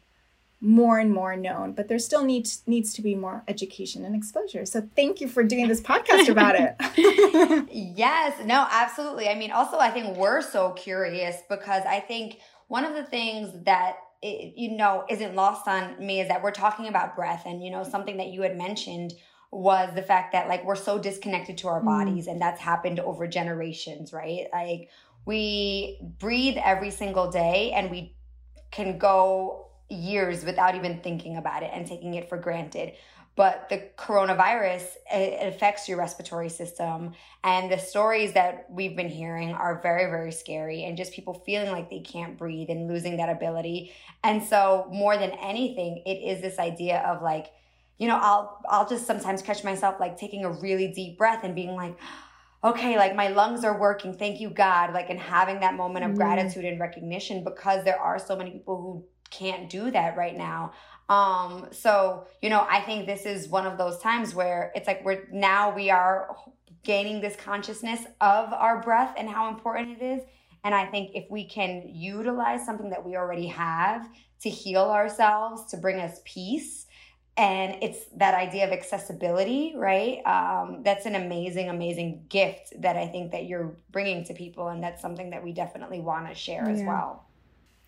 more 0.62 0.98
and 0.98 1.14
more 1.14 1.36
known, 1.36 1.74
but 1.74 1.88
there 1.88 2.00
still 2.00 2.24
needs 2.24 2.64
needs 2.66 2.94
to 2.94 3.02
be 3.02 3.14
more 3.14 3.44
education 3.48 4.04
and 4.06 4.16
exposure. 4.16 4.66
So 4.66 4.88
thank 4.96 5.22
you 5.22 5.28
for 5.28 5.44
doing 5.44 5.68
this 5.68 5.82
podcast 5.82 6.30
about 6.30 6.56
it. 6.56 7.68
yes, 7.72 8.44
no, 8.44 8.66
absolutely. 8.72 9.28
I 9.28 9.36
mean, 9.36 9.52
also 9.52 9.78
I 9.78 9.92
think 9.92 10.18
we're 10.18 10.42
so 10.42 10.72
curious 10.72 11.38
because 11.50 11.84
I 11.86 12.00
think 12.00 12.40
one 12.68 12.84
of 12.84 12.96
the 12.96 13.04
things 13.04 13.52
that 13.66 13.98
it, 14.22 14.58
you 14.58 14.76
know 14.76 15.06
isn't 15.10 15.36
lost 15.36 15.68
on 15.68 16.04
me 16.04 16.22
is 16.22 16.30
that 16.30 16.42
we're 16.42 16.52
talking 16.52 16.88
about 16.88 17.16
breath 17.16 17.44
and 17.46 17.64
you 17.64 17.70
know 17.70 17.84
something 17.84 18.18
that 18.18 18.28
you 18.30 18.42
had 18.42 18.58
mentioned 18.58 19.14
was 19.52 19.94
the 19.94 20.02
fact 20.02 20.34
that 20.34 20.48
like 20.48 20.66
we're 20.66 20.76
so 20.76 20.98
disconnected 20.98 21.58
to 21.60 21.68
our 21.68 21.82
mm. 21.82 21.86
bodies 21.86 22.28
and 22.28 22.42
that's 22.42 22.60
happened 22.60 23.00
over 23.00 23.28
generations, 23.28 24.12
right? 24.12 24.48
Like 24.52 24.90
we 25.26 26.00
breathe 26.20 26.58
every 26.64 26.92
single 26.92 27.32
day 27.32 27.72
and 27.76 27.90
we 27.90 28.16
can 28.72 28.98
go 28.98 29.68
years 29.90 30.44
without 30.44 30.76
even 30.76 31.00
thinking 31.02 31.38
about 31.38 31.64
it 31.64 31.72
and 31.74 31.88
taking 31.88 32.16
it 32.16 32.30
for 32.30 32.38
granted. 32.38 32.94
But 33.36 33.68
the 33.70 33.84
coronavirus 33.98 34.88
it 35.12 35.54
affects 35.54 35.90
your 35.90 35.98
respiratory 35.98 36.48
system, 36.48 37.12
and 37.44 37.70
the 37.70 37.78
stories 37.78 38.32
that 38.32 38.66
we've 38.70 38.96
been 38.96 39.10
hearing 39.10 39.52
are 39.54 39.82
very, 39.82 40.10
very 40.10 40.32
scary, 40.32 40.86
and 40.86 40.96
just 40.96 41.12
people 41.12 41.34
feeling 41.46 41.70
like 41.70 41.90
they 41.90 42.00
can't 42.00 42.38
breathe 42.38 42.70
and 42.70 42.88
losing 42.88 43.18
that 43.18 43.28
ability. 43.28 43.92
And 44.24 44.42
so, 44.42 44.88
more 44.90 45.18
than 45.18 45.32
anything, 45.32 46.02
it 46.06 46.12
is 46.12 46.42
this 46.42 46.60
idea 46.60 47.00
of 47.00 47.22
like, 47.22 47.48
you 47.98 48.08
know, 48.08 48.18
I'll 48.18 48.62
I'll 48.70 48.88
just 48.88 49.06
sometimes 49.06 49.42
catch 49.42 49.66
myself 49.66 50.00
like 50.00 50.18
taking 50.18 50.46
a 50.46 50.52
really 50.52 50.88
deep 50.94 51.18
breath 51.18 51.44
and 51.44 51.54
being 51.54 51.76
like, 51.76 51.98
okay, 52.66 52.98
like 52.98 53.16
my 53.16 53.28
lungs 53.28 53.64
are 53.64 53.80
working, 53.80 54.14
thank 54.14 54.42
you 54.42 54.50
God, 54.50 54.92
like 54.94 55.10
and 55.10 55.20
having 55.20 55.60
that 55.60 55.76
moment 55.76 56.04
of 56.04 56.12
mm. 56.12 56.16
gratitude 56.16 56.66
and 56.66 56.80
recognition 56.80 57.44
because 57.44 57.84
there 57.86 58.00
are 58.00 58.18
so 58.18 58.36
many 58.36 58.52
people 58.52 58.82
who 58.82 59.06
can't 59.30 59.70
do 59.70 59.92
that 59.92 60.18
right 60.18 60.36
now. 60.36 60.74
Um, 61.08 61.68
so, 61.72 62.26
you 62.42 62.50
know, 62.50 62.66
I 62.68 62.82
think 62.82 63.06
this 63.06 63.26
is 63.28 63.48
one 63.48 63.68
of 63.68 63.78
those 63.78 64.00
times 64.00 64.34
where 64.34 64.72
it's 64.76 64.88
like 64.88 65.06
we're 65.06 65.28
now 65.32 65.74
we 65.74 65.92
are 65.92 66.36
gaining 66.84 67.22
this 67.22 67.36
consciousness 67.36 68.02
of 68.22 68.52
our 68.54 68.82
breath 68.82 69.14
and 69.18 69.30
how 69.30 69.50
important 69.50 70.02
it 70.02 70.04
is. 70.04 70.22
And 70.64 70.74
I 70.74 70.88
think 70.88 71.12
if 71.14 71.30
we 71.30 71.48
can 71.48 71.84
utilize 71.94 72.66
something 72.66 72.90
that 72.90 73.06
we 73.06 73.16
already 73.16 73.48
have 73.48 74.10
to 74.42 74.50
heal 74.50 74.82
ourselves, 74.82 75.70
to 75.72 75.78
bring 75.78 76.00
us 76.00 76.22
peace, 76.26 76.85
and 77.38 77.84
it's 77.84 78.06
that 78.16 78.34
idea 78.34 78.66
of 78.66 78.72
accessibility, 78.72 79.74
right? 79.76 80.26
Um, 80.26 80.84
that's 80.84 81.06
an 81.06 81.16
amazing, 81.16 81.70
amazing 81.70 82.26
gift 82.30 82.74
that 82.82 82.96
I 82.96 83.08
think 83.08 83.32
that 83.32 83.46
you're 83.46 83.76
bringing 83.92 84.24
to 84.26 84.34
people, 84.34 84.70
and 84.70 84.82
that's 84.82 85.02
something 85.02 85.32
that 85.32 85.44
we 85.44 85.52
definitely 85.52 86.00
want 86.00 86.30
to 86.30 86.36
share 86.36 86.66
yeah. 86.66 86.72
as 86.72 86.84
well. 86.84 87.26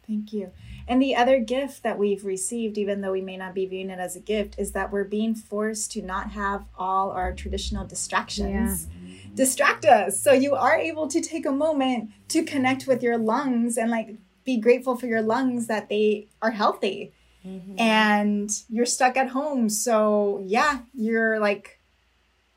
Thank 0.05 0.31
you. 0.31 0.51
And 0.87 1.01
the 1.01 1.15
other 1.15 1.39
gift 1.39 1.83
that 1.83 1.97
we've 1.97 2.23
received, 2.23 2.77
even 2.77 3.01
though 3.01 3.11
we 3.11 3.21
may 3.21 3.35
not 3.35 3.53
be 3.53 3.65
viewing 3.65 3.89
it 3.89 3.99
as 3.99 4.15
a 4.15 4.21
gift, 4.21 4.55
is 4.57 4.71
that 4.71 4.91
we're 4.91 5.03
being 5.03 5.35
forced 5.35 5.91
to 5.93 6.01
not 6.01 6.31
have 6.31 6.63
all 6.77 7.11
our 7.11 7.33
traditional 7.33 7.85
distractions 7.85 8.87
yeah. 8.89 9.17
distract 9.35 9.83
us. 9.85 10.19
So 10.19 10.31
you 10.31 10.55
are 10.55 10.77
able 10.77 11.09
to 11.09 11.19
take 11.19 11.45
a 11.45 11.51
moment 11.51 12.11
to 12.29 12.43
connect 12.43 12.87
with 12.87 13.03
your 13.03 13.17
lungs 13.17 13.77
and 13.77 13.91
like 13.91 14.15
be 14.45 14.57
grateful 14.57 14.95
for 14.95 15.07
your 15.07 15.21
lungs 15.21 15.67
that 15.67 15.89
they 15.89 16.29
are 16.41 16.51
healthy. 16.51 17.11
Mm-hmm. 17.45 17.79
And 17.79 18.51
you're 18.69 18.85
stuck 18.85 19.17
at 19.17 19.29
home. 19.29 19.69
So 19.69 20.41
yeah, 20.45 20.79
you're 20.93 21.39
like 21.39 21.79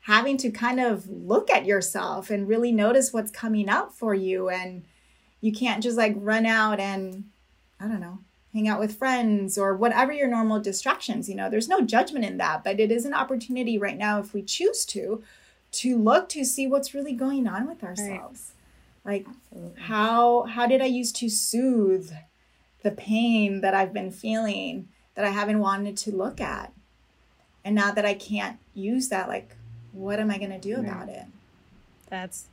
having 0.01 0.37
to 0.37 0.51
kind 0.51 0.79
of 0.79 1.07
look 1.07 1.49
at 1.49 1.65
yourself 1.65 2.29
and 2.29 2.47
really 2.47 2.71
notice 2.71 3.13
what's 3.13 3.31
coming 3.31 3.69
up 3.69 3.93
for 3.93 4.13
you 4.13 4.49
and 4.49 4.83
you 5.41 5.51
can't 5.51 5.83
just 5.83 5.97
like 5.97 6.13
run 6.17 6.45
out 6.45 6.79
and 6.79 7.25
I 7.79 7.87
don't 7.87 7.99
know, 7.99 8.19
hang 8.53 8.67
out 8.67 8.79
with 8.79 8.97
friends 8.97 9.57
or 9.57 9.75
whatever 9.75 10.11
your 10.11 10.27
normal 10.27 10.59
distractions. 10.59 11.29
You 11.29 11.35
know, 11.35 11.49
there's 11.49 11.67
no 11.67 11.81
judgment 11.81 12.25
in 12.25 12.37
that, 12.37 12.63
but 12.63 12.79
it 12.79 12.91
is 12.91 13.05
an 13.05 13.13
opportunity 13.13 13.77
right 13.77 13.97
now, 13.97 14.19
if 14.19 14.33
we 14.33 14.41
choose 14.41 14.85
to, 14.85 15.23
to 15.73 15.97
look 15.97 16.29
to 16.29 16.43
see 16.43 16.67
what's 16.67 16.93
really 16.93 17.13
going 17.13 17.47
on 17.47 17.67
with 17.67 17.83
ourselves. 17.83 18.53
Right. 19.03 19.25
Like 19.25 19.27
Absolutely. 19.27 19.81
how 19.81 20.43
how 20.43 20.67
did 20.67 20.81
I 20.81 20.85
used 20.85 21.15
to 21.17 21.29
soothe 21.29 22.11
the 22.83 22.91
pain 22.91 23.61
that 23.61 23.73
I've 23.73 23.93
been 23.93 24.11
feeling 24.11 24.89
that 25.15 25.25
I 25.25 25.29
haven't 25.29 25.59
wanted 25.59 25.97
to 25.97 26.15
look 26.15 26.41
at? 26.41 26.73
And 27.63 27.75
now 27.75 27.91
that 27.91 28.05
I 28.05 28.13
can't 28.13 28.57
use 28.73 29.09
that, 29.09 29.27
like 29.27 29.55
what 29.93 30.19
am 30.19 30.31
I 30.31 30.37
gonna 30.37 30.59
do 30.59 30.79
about 30.79 31.09
it? 31.09 31.25
That's 32.09 32.45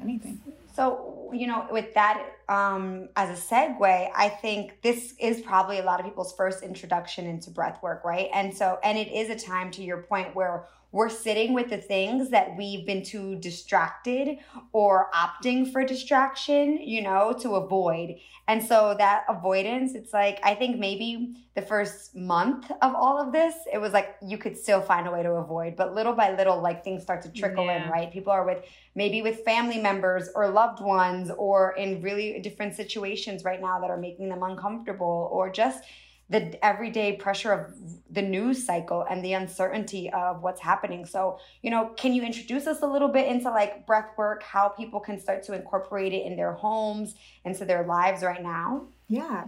anything. 0.00 0.40
So, 0.74 1.30
you 1.32 1.46
know, 1.46 1.66
with 1.70 1.94
that 1.94 2.24
um, 2.48 3.08
as 3.16 3.38
a 3.38 3.42
segue, 3.42 4.10
I 4.14 4.28
think 4.28 4.80
this 4.82 5.14
is 5.18 5.40
probably 5.40 5.78
a 5.78 5.84
lot 5.84 6.00
of 6.00 6.06
people's 6.06 6.32
first 6.32 6.62
introduction 6.62 7.26
into 7.26 7.50
breath 7.50 7.82
work, 7.82 8.04
right? 8.04 8.28
And 8.32 8.56
so, 8.56 8.78
and 8.82 8.96
it 8.96 9.08
is 9.12 9.30
a 9.30 9.36
time 9.36 9.70
to 9.72 9.82
your 9.82 9.98
point 9.98 10.34
where 10.34 10.64
we're 10.92 11.08
sitting 11.08 11.52
with 11.52 11.70
the 11.70 11.78
things 11.78 12.30
that 12.30 12.56
we've 12.56 12.84
been 12.84 13.04
too 13.04 13.36
distracted 13.36 14.38
or 14.72 15.08
opting 15.14 15.70
for 15.70 15.84
distraction, 15.84 16.78
you 16.78 17.00
know, 17.00 17.32
to 17.40 17.54
avoid. 17.54 18.16
And 18.48 18.62
so 18.62 18.96
that 18.98 19.24
avoidance, 19.28 19.94
it's 19.94 20.12
like, 20.12 20.40
I 20.42 20.54
think 20.56 20.78
maybe 20.78 21.36
the 21.54 21.62
first 21.62 22.16
month 22.16 22.70
of 22.82 22.94
all 22.94 23.20
of 23.20 23.32
this, 23.32 23.54
it 23.72 23.78
was 23.78 23.92
like 23.92 24.16
you 24.20 24.36
could 24.36 24.56
still 24.56 24.80
find 24.80 25.06
a 25.06 25.12
way 25.12 25.22
to 25.22 25.30
avoid. 25.32 25.76
But 25.76 25.94
little 25.94 26.14
by 26.14 26.34
little, 26.34 26.60
like 26.60 26.82
things 26.82 27.02
start 27.02 27.22
to 27.22 27.30
trickle 27.30 27.66
yeah. 27.66 27.84
in, 27.84 27.90
right? 27.90 28.12
People 28.12 28.32
are 28.32 28.44
with 28.44 28.64
maybe 28.96 29.22
with 29.22 29.44
family 29.44 29.78
members 29.78 30.28
or 30.34 30.48
loved 30.48 30.82
ones 30.82 31.30
or 31.38 31.72
in 31.76 32.02
really 32.02 32.40
different 32.40 32.74
situations 32.74 33.44
right 33.44 33.60
now 33.60 33.78
that 33.78 33.90
are 33.90 33.96
making 33.96 34.28
them 34.28 34.42
uncomfortable 34.42 35.28
or 35.30 35.50
just 35.50 35.84
the 36.30 36.64
everyday 36.64 37.16
pressure 37.16 37.52
of 37.52 37.74
the 38.08 38.22
news 38.22 38.64
cycle 38.64 39.04
and 39.10 39.24
the 39.24 39.32
uncertainty 39.32 40.10
of 40.10 40.42
what's 40.42 40.60
happening. 40.60 41.04
So, 41.04 41.40
you 41.60 41.70
know, 41.70 41.86
can 41.96 42.14
you 42.14 42.22
introduce 42.22 42.68
us 42.68 42.82
a 42.82 42.86
little 42.86 43.08
bit 43.08 43.26
into 43.26 43.50
like 43.50 43.84
breath 43.84 44.16
work, 44.16 44.44
how 44.44 44.68
people 44.68 45.00
can 45.00 45.18
start 45.18 45.42
to 45.44 45.54
incorporate 45.54 46.12
it 46.12 46.24
in 46.24 46.36
their 46.36 46.52
homes, 46.52 47.16
into 47.44 47.64
their 47.64 47.84
lives 47.84 48.22
right 48.22 48.42
now? 48.42 48.86
Yeah. 49.08 49.46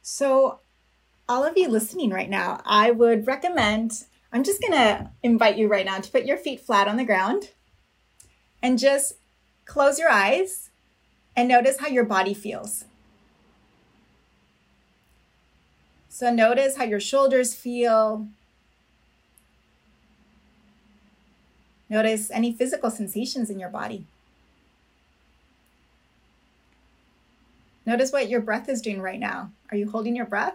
So, 0.00 0.60
all 1.28 1.44
of 1.44 1.56
you 1.56 1.68
listening 1.68 2.10
right 2.10 2.30
now, 2.30 2.60
I 2.64 2.92
would 2.92 3.26
recommend, 3.26 4.04
I'm 4.32 4.44
just 4.44 4.60
going 4.60 4.72
to 4.72 5.10
invite 5.22 5.56
you 5.56 5.66
right 5.66 5.86
now 5.86 5.98
to 5.98 6.10
put 6.10 6.24
your 6.24 6.36
feet 6.36 6.60
flat 6.60 6.88
on 6.88 6.96
the 6.96 7.04
ground 7.04 7.50
and 8.62 8.78
just 8.78 9.14
close 9.64 9.98
your 9.98 10.10
eyes 10.10 10.70
and 11.36 11.48
notice 11.48 11.78
how 11.78 11.88
your 11.88 12.04
body 12.04 12.34
feels. 12.34 12.84
So 16.22 16.32
notice 16.32 16.76
how 16.76 16.84
your 16.84 17.00
shoulders 17.00 17.52
feel. 17.52 18.28
Notice 21.90 22.30
any 22.30 22.52
physical 22.52 22.92
sensations 22.92 23.50
in 23.50 23.58
your 23.58 23.70
body. 23.70 24.06
Notice 27.84 28.12
what 28.12 28.28
your 28.28 28.40
breath 28.40 28.68
is 28.68 28.80
doing 28.80 29.02
right 29.02 29.18
now. 29.18 29.50
Are 29.72 29.76
you 29.76 29.90
holding 29.90 30.14
your 30.14 30.26
breath? 30.26 30.54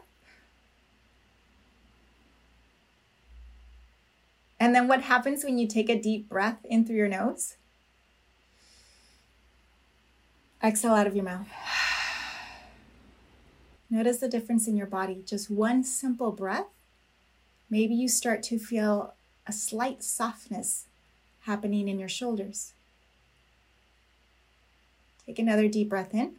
And 4.62 4.74
then 4.74 4.88
what 4.88 5.02
happens 5.02 5.44
when 5.44 5.58
you 5.58 5.68
take 5.68 5.90
a 5.90 6.00
deep 6.00 6.30
breath 6.30 6.60
in 6.64 6.86
through 6.86 6.96
your 6.96 7.10
nose? 7.10 7.58
Exhale 10.64 10.94
out 10.94 11.08
of 11.08 11.14
your 11.14 11.26
mouth. 11.26 11.50
Notice 13.90 14.18
the 14.18 14.28
difference 14.28 14.68
in 14.68 14.76
your 14.76 14.88
body. 14.88 15.24
Just 15.26 15.50
one 15.50 15.84
simple 15.84 16.32
breath. 16.32 16.68
Maybe 17.70 17.96
you 17.96 18.10
start 18.10 18.44
to 18.44 18.60
feel 18.60 19.14
a 19.46 19.54
slight 19.54 20.04
softness 20.04 20.86
happening 21.42 21.88
in 21.88 22.00
your 22.00 22.10
shoulders. 22.10 22.74
Take 25.26 25.40
another 25.40 25.68
deep 25.68 25.90
breath 25.90 26.14
in 26.14 26.36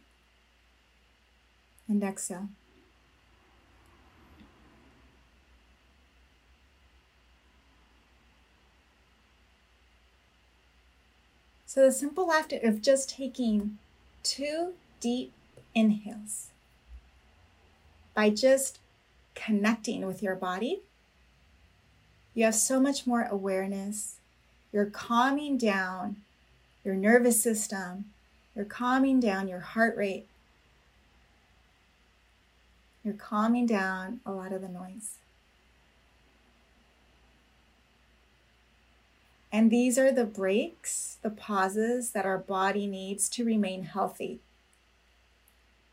and 1.87 2.03
exhale. 2.03 2.49
So, 11.65 11.85
the 11.85 11.91
simple 11.91 12.31
act 12.31 12.51
of 12.51 12.81
just 12.81 13.11
taking 13.11 13.77
two 14.23 14.73
deep 14.99 15.31
inhales 15.75 16.49
by 18.13 18.29
just 18.29 18.79
connecting 19.35 20.05
with 20.05 20.21
your 20.21 20.35
body, 20.35 20.81
you 22.33 22.45
have 22.45 22.55
so 22.55 22.79
much 22.79 23.07
more 23.07 23.23
awareness. 23.23 24.15
You're 24.71 24.85
calming 24.85 25.57
down 25.57 26.17
your 26.83 26.95
nervous 26.95 27.41
system, 27.41 28.05
you're 28.55 28.65
calming 28.65 29.19
down 29.19 29.47
your 29.47 29.59
heart 29.59 29.97
rate, 29.97 30.27
you're 33.03 33.13
calming 33.13 33.65
down 33.65 34.21
a 34.25 34.31
lot 34.31 34.53
of 34.53 34.61
the 34.61 34.69
noise. 34.69 35.17
And 39.51 39.71
these 39.71 39.97
are 39.97 40.11
the 40.11 40.25
breaks, 40.25 41.17
the 41.21 41.31
pauses 41.31 42.11
that 42.11 42.25
our 42.25 42.37
body 42.37 42.85
needs 42.85 43.27
to 43.29 43.43
remain 43.43 43.83
healthy. 43.83 44.39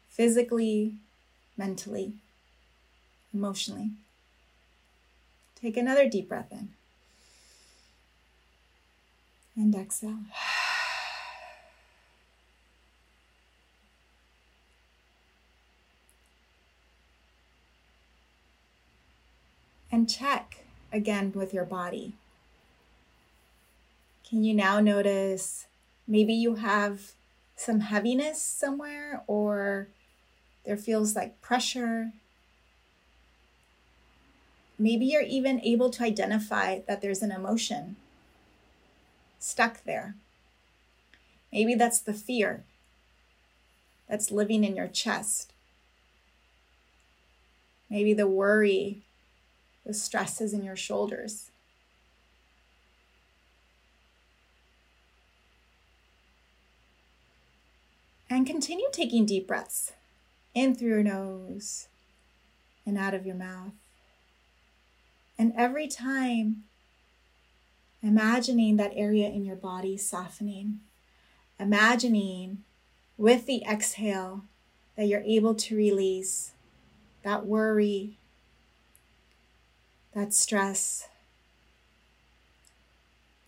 Physically, 0.09 0.95
mentally, 1.57 2.15
emotionally. 3.33 3.91
Take 5.61 5.77
another 5.77 6.09
deep 6.09 6.29
breath 6.29 6.53
in 6.53 6.71
and 9.57 9.75
exhale. 9.75 10.19
And 19.91 20.11
check 20.11 20.65
again 20.93 21.33
with 21.35 21.55
your 21.55 21.65
body. 21.65 22.13
Can 24.29 24.45
you 24.45 24.53
now 24.53 24.81
notice 24.81 25.67
maybe 26.07 26.35
you 26.35 26.57
have 26.57 27.13
some 27.55 27.81
heaviness 27.81 28.43
somewhere 28.43 29.23
or 29.27 29.89
there 30.67 30.77
feels 30.77 31.15
like 31.15 31.41
pressure? 31.41 32.13
Maybe 34.79 35.07
you're 35.07 35.23
even 35.23 35.61
able 35.61 35.91
to 35.91 36.03
identify 36.03 36.81
that 36.87 37.01
there's 37.01 37.23
an 37.23 37.33
emotion 37.33 37.97
stuck 39.39 39.85
there. 39.85 40.17
Maybe 41.53 41.75
that's 41.75 42.01
the 42.01 42.13
fear 42.13 42.65
that's 44.09 44.31
living 44.31 44.65
in 44.65 44.77
your 44.77 44.89
chest. 44.89 45.53
Maybe 47.89 48.13
the 48.13 48.27
worry, 48.27 49.03
the 49.85 49.95
stress 49.95 50.41
is 50.41 50.53
in 50.53 50.65
your 50.65 50.77
shoulders. 50.77 51.51
And 58.29 58.45
continue 58.45 58.89
taking 58.93 59.25
deep 59.25 59.47
breaths 59.47 59.93
in 60.57 60.75
through 60.75 60.89
your 60.89 61.03
nose 61.03 61.87
and 62.87 62.97
out 62.97 63.15
of 63.15 63.27
your 63.27 63.37
mouth. 63.37 63.75
And 65.39 65.53
every 65.57 65.87
time, 65.87 66.65
imagining 68.03 68.77
that 68.77 68.93
area 68.95 69.29
in 69.29 69.45
your 69.45 69.57
body 69.57 69.99
softening, 69.99 70.81
imagining 71.61 72.65
with 73.19 73.45
the 73.45 73.63
exhale 73.71 74.45
that 74.97 75.07
you're 75.07 75.21
able 75.21 75.55
to 75.55 75.77
release 75.77 76.53
that 77.23 77.45
worry, 77.45 78.17
that 80.15 80.33
stress, 80.33 81.09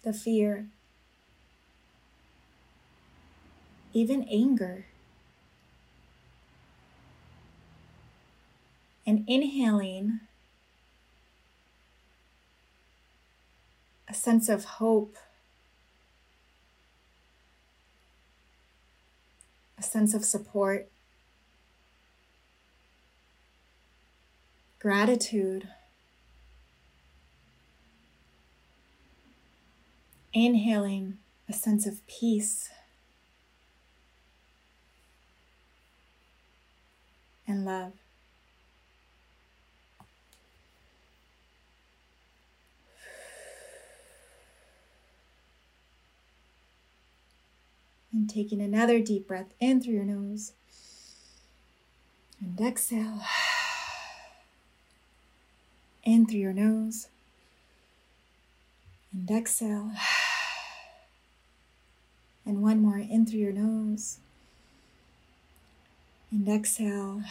the 0.02 0.12
fear, 0.12 0.66
even 3.92 4.24
anger. 4.24 4.87
And 9.08 9.24
inhaling 9.26 10.20
a 14.06 14.12
sense 14.12 14.50
of 14.50 14.64
hope, 14.64 15.16
a 19.78 19.82
sense 19.82 20.12
of 20.12 20.26
support, 20.26 20.90
gratitude. 24.78 25.68
Inhaling 30.34 31.16
a 31.48 31.54
sense 31.54 31.86
of 31.86 32.06
peace. 32.06 32.68
and 37.46 37.64
love. 37.64 37.94
And 48.18 48.28
taking 48.28 48.60
another 48.60 48.98
deep 48.98 49.28
breath 49.28 49.54
in 49.60 49.80
through 49.80 49.94
your 49.94 50.02
nose. 50.02 50.50
And 52.40 52.60
exhale. 52.60 53.20
In 56.02 56.26
through 56.26 56.40
your 56.40 56.52
nose. 56.52 57.06
And 59.12 59.30
exhale. 59.30 59.92
And 62.44 62.60
one 62.60 62.82
more 62.82 62.98
in 62.98 63.24
through 63.24 63.38
your 63.38 63.52
nose. 63.52 64.18
And 66.32 66.48
exhale. 66.48 67.22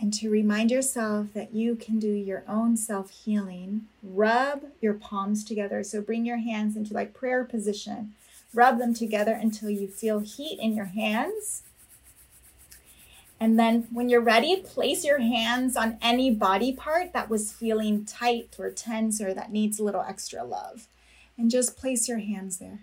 And 0.00 0.14
to 0.14 0.30
remind 0.30 0.70
yourself 0.70 1.34
that 1.34 1.52
you 1.52 1.76
can 1.76 1.98
do 1.98 2.08
your 2.08 2.42
own 2.48 2.78
self 2.78 3.10
healing, 3.10 3.82
rub 4.02 4.62
your 4.80 4.94
palms 4.94 5.44
together. 5.44 5.84
So 5.84 6.00
bring 6.00 6.24
your 6.24 6.38
hands 6.38 6.74
into 6.74 6.94
like 6.94 7.12
prayer 7.12 7.44
position. 7.44 8.14
Rub 8.54 8.78
them 8.78 8.94
together 8.94 9.32
until 9.32 9.68
you 9.68 9.86
feel 9.86 10.20
heat 10.20 10.58
in 10.58 10.74
your 10.74 10.86
hands. 10.86 11.62
And 13.38 13.58
then 13.58 13.88
when 13.92 14.08
you're 14.08 14.22
ready, 14.22 14.56
place 14.56 15.04
your 15.04 15.18
hands 15.18 15.76
on 15.76 15.98
any 16.00 16.30
body 16.30 16.72
part 16.72 17.12
that 17.12 17.28
was 17.28 17.52
feeling 17.52 18.06
tight 18.06 18.56
or 18.58 18.70
tense 18.70 19.20
or 19.20 19.34
that 19.34 19.52
needs 19.52 19.78
a 19.78 19.84
little 19.84 20.02
extra 20.02 20.42
love. 20.44 20.86
And 21.36 21.50
just 21.50 21.76
place 21.76 22.08
your 22.08 22.18
hands 22.18 22.56
there. 22.56 22.80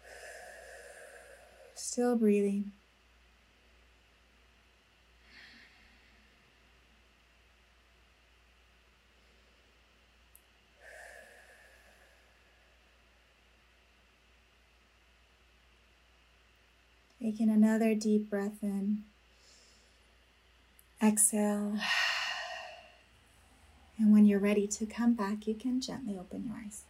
Still 1.74 2.14
breathing. 2.14 2.70
Taking 17.28 17.50
another 17.50 17.94
deep 17.94 18.30
breath 18.30 18.62
in. 18.62 19.02
Exhale. 21.02 21.78
And 23.98 24.14
when 24.14 24.24
you're 24.24 24.38
ready 24.38 24.66
to 24.66 24.86
come 24.86 25.12
back, 25.12 25.46
you 25.46 25.54
can 25.54 25.82
gently 25.82 26.16
open 26.18 26.44
your 26.46 26.56
eyes. 26.56 26.84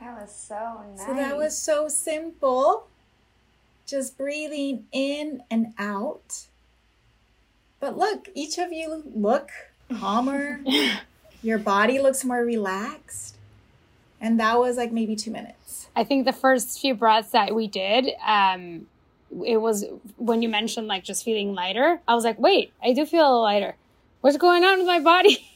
That 0.00 0.20
was 0.20 0.36
so 0.36 0.82
nice. 0.94 1.06
So 1.06 1.14
that 1.14 1.34
was 1.34 1.56
so 1.56 1.88
simple. 1.88 2.88
Just 3.86 4.18
breathing 4.18 4.84
in 4.92 5.42
and 5.50 5.72
out. 5.78 6.44
But 7.80 7.96
look, 7.96 8.28
each 8.34 8.58
of 8.58 8.70
you 8.70 9.02
look 9.14 9.48
calmer. 9.98 10.60
Your 11.42 11.56
body 11.56 12.00
looks 12.00 12.22
more 12.22 12.44
relaxed. 12.44 13.36
And 14.20 14.38
that 14.38 14.58
was 14.58 14.76
like 14.76 14.92
maybe 14.92 15.16
two 15.16 15.30
minutes. 15.30 15.88
I 15.96 16.04
think 16.04 16.24
the 16.24 16.32
first 16.32 16.80
few 16.80 16.94
breaths 16.94 17.30
that 17.30 17.54
we 17.54 17.66
did, 17.66 18.10
um, 18.24 18.86
it 19.44 19.56
was 19.56 19.84
when 20.16 20.42
you 20.42 20.48
mentioned 20.48 20.86
like 20.86 21.04
just 21.04 21.24
feeling 21.24 21.54
lighter. 21.54 22.00
I 22.06 22.14
was 22.14 22.24
like, 22.24 22.38
wait, 22.38 22.72
I 22.82 22.92
do 22.92 23.06
feel 23.06 23.40
lighter. 23.40 23.76
What's 24.20 24.36
going 24.36 24.64
on 24.64 24.78
with 24.78 24.86
my 24.86 25.00
body? 25.00 25.46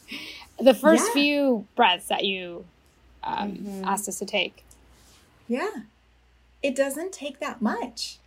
the 0.60 0.74
first 0.74 1.04
yeah. 1.08 1.12
few 1.12 1.66
breaths 1.74 2.08
that 2.08 2.24
you 2.24 2.64
um, 3.24 3.52
mm-hmm. 3.52 3.84
asked 3.84 4.08
us 4.08 4.18
to 4.20 4.26
take. 4.26 4.64
Yeah. 5.48 5.70
It 6.62 6.76
doesn't 6.76 7.12
take 7.12 7.40
that 7.40 7.60
much. 7.60 8.19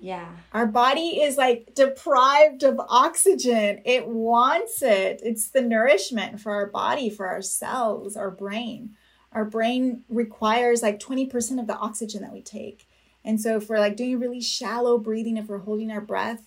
Yeah. 0.00 0.30
Our 0.54 0.66
body 0.66 1.20
is 1.20 1.36
like 1.36 1.74
deprived 1.74 2.62
of 2.62 2.80
oxygen. 2.88 3.82
It 3.84 4.08
wants 4.08 4.80
it. 4.80 5.20
It's 5.22 5.48
the 5.48 5.60
nourishment 5.60 6.40
for 6.40 6.52
our 6.52 6.66
body, 6.66 7.10
for 7.10 7.28
our 7.28 7.42
cells, 7.42 8.16
our 8.16 8.30
brain. 8.30 8.96
Our 9.32 9.44
brain 9.44 10.02
requires 10.08 10.82
like 10.82 10.98
20% 10.98 11.60
of 11.60 11.66
the 11.66 11.76
oxygen 11.76 12.22
that 12.22 12.32
we 12.32 12.40
take. 12.40 12.88
And 13.24 13.38
so 13.38 13.56
if 13.56 13.68
we're 13.68 13.78
like 13.78 13.96
doing 13.96 14.18
really 14.18 14.40
shallow 14.40 14.96
breathing, 14.96 15.36
if 15.36 15.48
we're 15.48 15.58
holding 15.58 15.90
our 15.90 16.00
breath, 16.00 16.44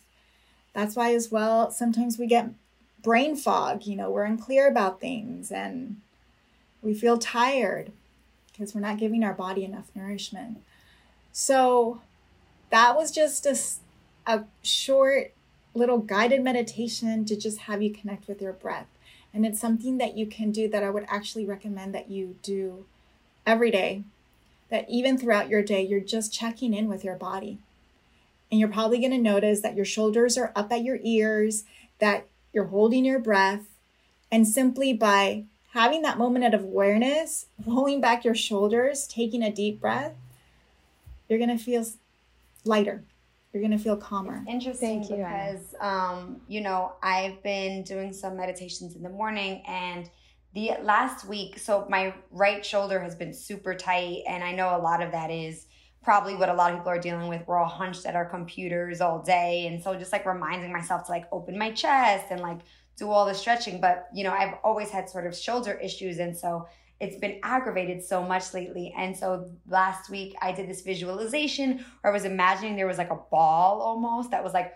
that's 0.73 0.95
why 0.95 1.13
as 1.13 1.31
well 1.31 1.69
sometimes 1.69 2.17
we 2.17 2.25
get 2.25 2.49
brain 3.03 3.35
fog, 3.35 3.85
you 3.85 3.95
know, 3.95 4.09
we're 4.09 4.23
unclear 4.23 4.67
about 4.67 4.99
things 4.99 5.51
and 5.51 5.97
we 6.81 6.95
feel 6.95 7.19
tired 7.19 7.91
because 8.51 8.73
we're 8.73 8.81
not 8.81 8.97
giving 8.97 9.23
our 9.23 9.33
body 9.33 9.63
enough 9.63 9.91
nourishment. 9.93 10.57
So 11.31 12.01
that 12.73 12.95
was 12.95 13.11
just 13.11 13.45
a, 13.45 13.55
a 14.25 14.45
short 14.63 15.31
little 15.75 15.99
guided 15.99 16.43
meditation 16.43 17.23
to 17.23 17.35
just 17.35 17.59
have 17.59 17.83
you 17.83 17.93
connect 17.93 18.27
with 18.27 18.41
your 18.41 18.51
breath. 18.51 18.87
And 19.31 19.45
it's 19.45 19.59
something 19.59 19.99
that 19.99 20.17
you 20.17 20.25
can 20.25 20.49
do 20.51 20.67
that 20.69 20.83
I 20.83 20.89
would 20.89 21.05
actually 21.07 21.45
recommend 21.45 21.93
that 21.93 22.09
you 22.09 22.35
do 22.41 22.85
every 23.45 23.69
day. 23.69 24.01
That 24.71 24.89
even 24.89 25.19
throughout 25.19 25.49
your 25.49 25.61
day, 25.61 25.85
you're 25.85 25.99
just 25.99 26.33
checking 26.33 26.73
in 26.73 26.89
with 26.89 27.03
your 27.03 27.15
body. 27.15 27.59
And 28.49 28.59
you're 28.59 28.69
probably 28.69 28.97
going 28.97 29.11
to 29.11 29.19
notice 29.19 29.61
that 29.61 29.75
your 29.75 29.85
shoulders 29.85 30.35
are 30.35 30.51
up 30.55 30.71
at 30.71 30.83
your 30.83 30.97
ears, 31.03 31.65
that 31.99 32.25
you're 32.53 32.65
holding 32.65 33.05
your 33.05 33.19
breath. 33.19 33.67
And 34.31 34.47
simply 34.47 34.93
by 34.93 35.43
having 35.73 36.01
that 36.01 36.17
moment 36.17 36.51
of 36.51 36.63
awareness, 36.63 37.45
rolling 37.67 38.01
back 38.01 38.25
your 38.25 38.33
shoulders, 38.33 39.05
taking 39.05 39.43
a 39.43 39.51
deep 39.51 39.79
breath, 39.79 40.15
you're 41.29 41.37
going 41.37 41.55
to 41.55 41.63
feel 41.63 41.85
lighter. 42.65 43.03
You're 43.53 43.61
going 43.61 43.77
to 43.77 43.83
feel 43.83 43.97
calmer. 43.97 44.43
It's 44.47 44.51
interesting 44.51 45.03
you, 45.03 45.17
because, 45.17 45.75
um, 45.79 46.41
you 46.47 46.61
know, 46.61 46.93
I've 47.03 47.43
been 47.43 47.83
doing 47.83 48.11
some 48.11 48.35
meditations 48.35 48.95
in 48.95 49.03
the 49.03 49.09
morning 49.09 49.61
and 49.67 50.09
the 50.55 50.71
last 50.81 51.27
week, 51.27 51.59
so 51.59 51.85
my 51.89 52.13
right 52.31 52.65
shoulder 52.65 52.99
has 52.99 53.15
been 53.15 53.33
super 53.33 53.75
tight. 53.75 54.23
And 54.27 54.43
I 54.43 54.53
know 54.53 54.75
a 54.75 54.81
lot 54.81 55.01
of 55.01 55.11
that 55.11 55.29
is 55.29 55.67
probably 56.03 56.35
what 56.35 56.49
a 56.49 56.53
lot 56.53 56.71
of 56.71 56.79
people 56.79 56.91
are 56.91 56.99
dealing 56.99 57.27
with. 57.27 57.41
We're 57.47 57.57
all 57.57 57.69
hunched 57.69 58.05
at 58.05 58.15
our 58.15 58.25
computers 58.25 59.01
all 59.01 59.21
day. 59.21 59.67
And 59.67 59.81
so 59.81 59.95
just 59.95 60.11
like 60.11 60.25
reminding 60.25 60.71
myself 60.71 61.05
to 61.05 61.11
like 61.11 61.25
open 61.31 61.57
my 61.57 61.71
chest 61.71 62.25
and 62.29 62.41
like 62.41 62.59
do 62.97 63.09
all 63.09 63.25
the 63.25 63.33
stretching. 63.33 63.79
But, 63.81 64.07
you 64.13 64.23
know, 64.23 64.31
I've 64.31 64.55
always 64.63 64.89
had 64.89 65.09
sort 65.09 65.25
of 65.25 65.35
shoulder 65.35 65.73
issues. 65.73 66.19
And 66.19 66.35
so 66.35 66.67
it's 67.03 67.17
been 67.17 67.39
aggravated 67.43 68.03
so 68.03 68.23
much 68.23 68.53
lately. 68.53 68.93
And 68.97 69.15
so 69.15 69.49
last 69.67 70.09
week 70.09 70.35
I 70.41 70.51
did 70.51 70.69
this 70.69 70.81
visualization 70.81 71.85
where 72.01 72.11
I 72.11 72.13
was 72.13 72.25
imagining 72.25 72.75
there 72.75 72.87
was 72.87 72.97
like 72.97 73.11
a 73.11 73.19
ball 73.31 73.81
almost 73.81 74.31
that 74.31 74.43
was 74.43 74.53
like 74.53 74.73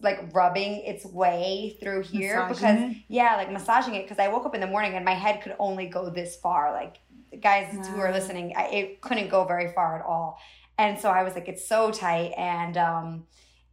like 0.00 0.34
rubbing 0.34 0.76
its 0.86 1.04
way 1.04 1.76
through 1.78 2.02
here 2.02 2.48
massaging 2.48 2.54
because 2.54 2.96
it? 2.96 3.02
yeah 3.08 3.36
like 3.36 3.52
massaging 3.52 3.94
it 3.96 4.04
because 4.04 4.18
i 4.18 4.26
woke 4.26 4.46
up 4.46 4.54
in 4.54 4.62
the 4.62 4.66
morning 4.66 4.94
and 4.94 5.04
my 5.04 5.12
head 5.12 5.42
could 5.42 5.54
only 5.58 5.86
go 5.86 6.08
this 6.08 6.36
far 6.36 6.72
like 6.72 6.96
guys 7.42 7.68
wow. 7.76 7.82
who 7.82 8.00
are 8.00 8.10
listening 8.10 8.54
I, 8.56 8.68
it 8.68 9.02
couldn't 9.02 9.28
go 9.28 9.44
very 9.44 9.70
far 9.74 10.00
at 10.00 10.06
all 10.06 10.38
and 10.78 10.98
so 10.98 11.10
I 11.10 11.24
was 11.24 11.34
like, 11.34 11.48
it's 11.48 11.66
so 11.66 11.90
tight. 11.90 12.32
And 12.38 12.76
um, 12.76 13.24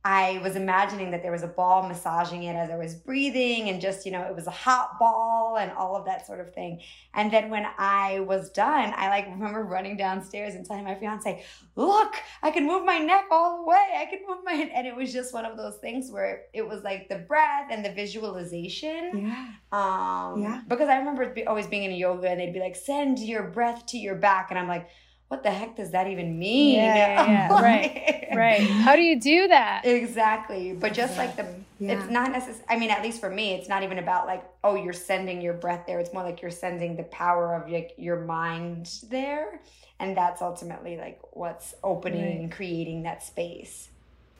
I 0.05 0.39
was 0.43 0.55
imagining 0.55 1.09
that 1.11 1.23
there 1.23 1.31
was 1.31 1.41
a 1.41 1.47
ball 1.47 1.87
massaging 1.87 2.43
it 2.43 2.55
as 2.55 2.69
I 2.69 2.77
was 2.77 2.93
breathing, 2.93 3.69
and 3.69 3.81
just, 3.81 4.05
you 4.05 4.11
know, 4.11 4.21
it 4.21 4.35
was 4.35 4.45
a 4.45 4.51
hot 4.51 4.99
ball 4.99 5.57
and 5.59 5.71
all 5.71 5.95
of 5.95 6.05
that 6.05 6.27
sort 6.27 6.39
of 6.39 6.53
thing. 6.53 6.79
And 7.15 7.33
then 7.33 7.49
when 7.49 7.65
I 7.79 8.19
was 8.19 8.51
done, 8.51 8.93
I 8.95 9.09
like 9.09 9.25
remember 9.25 9.63
running 9.63 9.97
downstairs 9.97 10.53
and 10.53 10.63
telling 10.63 10.83
my 10.83 10.93
fiance, 10.93 11.43
Look, 11.75 12.13
I 12.43 12.51
can 12.51 12.67
move 12.67 12.85
my 12.85 12.99
neck 12.99 13.25
all 13.31 13.57
the 13.57 13.63
way. 13.63 13.83
I 13.97 14.05
can 14.05 14.19
move 14.27 14.39
my 14.45 14.53
head. 14.53 14.69
And 14.75 14.85
it 14.85 14.95
was 14.95 15.11
just 15.11 15.33
one 15.33 15.45
of 15.45 15.57
those 15.57 15.77
things 15.77 16.11
where 16.11 16.43
it 16.53 16.67
was 16.67 16.83
like 16.83 17.09
the 17.09 17.19
breath 17.19 17.69
and 17.71 17.83
the 17.83 17.91
visualization. 17.91 19.27
Yeah. 19.27 19.47
Um, 19.71 20.43
yeah. 20.43 20.61
Because 20.67 20.89
I 20.89 20.97
remember 20.97 21.33
always 21.47 21.65
being 21.65 21.83
in 21.83 21.91
yoga 21.93 22.29
and 22.29 22.39
they'd 22.39 22.53
be 22.53 22.59
like, 22.59 22.75
Send 22.75 23.17
your 23.17 23.49
breath 23.49 23.87
to 23.87 23.97
your 23.97 24.15
back. 24.15 24.51
And 24.51 24.59
I'm 24.59 24.67
like, 24.67 24.87
what 25.27 25.43
the 25.43 25.51
heck 25.51 25.75
does 25.75 25.91
that 25.91 26.07
even 26.07 26.37
mean? 26.37 26.75
Yeah, 26.75 26.95
yeah, 26.95 27.27
yeah. 27.49 27.61
right, 27.61 28.27
right. 28.35 28.61
How 28.61 28.95
do 28.95 29.01
you 29.01 29.19
do 29.19 29.47
that? 29.47 29.85
Exactly. 29.85 30.73
But 30.73 30.93
just 30.93 31.13
exactly. 31.13 31.43
like 31.43 31.57
the, 31.79 31.85
yeah. 31.85 31.99
it's 31.99 32.11
not 32.11 32.31
necessary. 32.31 32.65
I 32.69 32.77
mean, 32.77 32.91
at 32.91 33.01
least 33.01 33.19
for 33.19 33.29
me, 33.29 33.53
it's 33.53 33.67
not 33.67 33.83
even 33.83 33.97
about 33.97 34.27
like, 34.27 34.43
oh, 34.63 34.75
you're 34.75 34.93
sending 34.93 35.41
your 35.41 35.53
breath 35.53 35.85
there. 35.87 35.99
It's 35.99 36.13
more 36.13 36.23
like 36.23 36.41
you're 36.41 36.51
sending 36.51 36.95
the 36.95 37.03
power 37.03 37.55
of 37.55 37.69
like 37.69 37.93
your 37.97 38.21
mind 38.21 38.89
there, 39.09 39.59
and 39.99 40.15
that's 40.15 40.41
ultimately 40.41 40.97
like 40.97 41.19
what's 41.31 41.73
opening 41.83 42.23
right. 42.23 42.39
and 42.39 42.51
creating 42.51 43.03
that 43.03 43.23
space. 43.23 43.89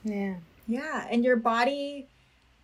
Yeah. 0.04 0.36
Yeah, 0.68 1.06
and 1.10 1.24
your 1.24 1.36
body, 1.36 2.08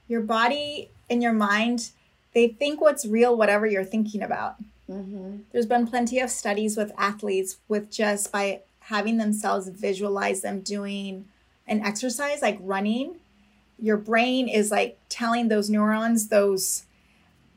your 0.09 0.23
body 0.23 0.91
and 1.09 1.23
your 1.23 1.33
mind, 1.33 1.91
they 2.35 2.49
think 2.49 2.81
what's 2.81 3.07
real, 3.07 3.37
whatever 3.37 3.67
you're 3.67 3.85
thinking 3.85 4.23
about. 4.23 4.57
Mm-hmm. 4.91 5.39
There's 5.53 5.67
been 5.67 5.87
plenty 5.87 6.19
of 6.21 6.31
studies 6.31 6.77
with 6.77 6.93
athletes 6.99 7.59
with 7.69 7.91
just 7.91 8.33
by 8.33 8.61
having 8.81 9.17
themselves 9.17 9.69
visualize 9.69 10.43
them 10.43 10.61
doing 10.61 11.27
an 11.67 11.81
exercise 11.81 12.43
like 12.43 12.59
running. 12.61 13.17
Your 13.79 13.97
brain 13.97 14.49
is 14.49 14.71
like 14.71 14.99
telling 15.09 15.49
those 15.49 15.71
neurons, 15.71 16.29
those 16.29 16.85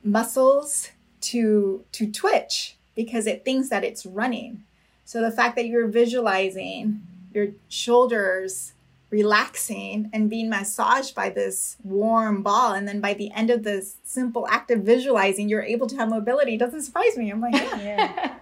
muscles 0.03 0.89
to 1.21 1.83
to 1.91 2.11
twitch 2.11 2.75
because 2.95 3.27
it 3.27 3.43
thinks 3.43 3.69
that 3.69 3.83
it's 3.83 4.05
running. 4.05 4.63
So 5.03 5.21
the 5.21 5.31
fact 5.31 5.55
that 5.55 5.65
you're 5.65 5.87
visualizing 5.87 7.01
your 7.33 7.49
shoulders 7.67 8.73
relaxing 9.15 10.09
and 10.11 10.29
being 10.29 10.49
massaged 10.49 11.15
by 11.15 11.29
this 11.29 11.77
warm 11.83 12.43
ball. 12.43 12.73
And 12.73 12.85
then 12.85 12.99
by 12.99 13.13
the 13.13 13.31
end 13.31 13.49
of 13.49 13.63
this 13.63 13.95
simple 14.03 14.45
act 14.49 14.71
of 14.71 14.81
visualizing, 14.81 15.47
you're 15.47 15.63
able 15.63 15.87
to 15.87 15.95
have 15.95 16.09
mobility 16.09 16.55
It 16.55 16.59
doesn't 16.59 16.81
surprise 16.81 17.15
me. 17.15 17.31
I'm 17.31 17.39
like, 17.39 17.55
yeah. 17.55 17.81
yeah. 17.81 18.35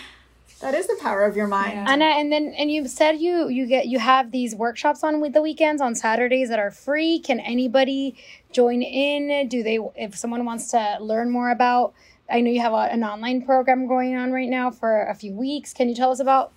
that 0.60 0.74
is 0.74 0.86
the 0.86 0.98
power 1.00 1.24
of 1.24 1.36
your 1.38 1.46
mind. 1.46 1.72
Yeah. 1.72 1.86
And 1.88 2.02
and 2.02 2.30
then 2.30 2.54
and 2.58 2.70
you 2.70 2.86
said 2.86 3.12
you 3.12 3.48
you 3.48 3.66
get 3.66 3.86
you 3.86 3.98
have 3.98 4.30
these 4.30 4.54
workshops 4.54 5.02
on 5.02 5.22
with 5.22 5.32
the 5.32 5.40
weekends 5.40 5.80
on 5.80 5.94
Saturdays 5.94 6.50
that 6.50 6.58
are 6.58 6.70
free. 6.70 7.18
Can 7.18 7.40
anybody 7.40 8.14
join 8.52 8.82
in? 8.82 9.48
Do 9.48 9.62
they 9.62 9.78
if 9.96 10.16
someone 10.16 10.44
wants 10.44 10.70
to 10.72 10.98
learn 11.00 11.30
more 11.30 11.50
about 11.50 11.94
I 12.30 12.42
know 12.42 12.50
you 12.50 12.60
have 12.60 12.74
a, 12.74 12.92
an 12.92 13.02
online 13.02 13.42
program 13.42 13.88
going 13.88 14.14
on 14.14 14.32
right 14.32 14.48
now 14.48 14.70
for 14.70 15.06
a 15.06 15.14
few 15.14 15.32
weeks. 15.32 15.72
Can 15.72 15.88
you 15.88 15.94
tell 15.94 16.12
us 16.12 16.20
about 16.20 16.52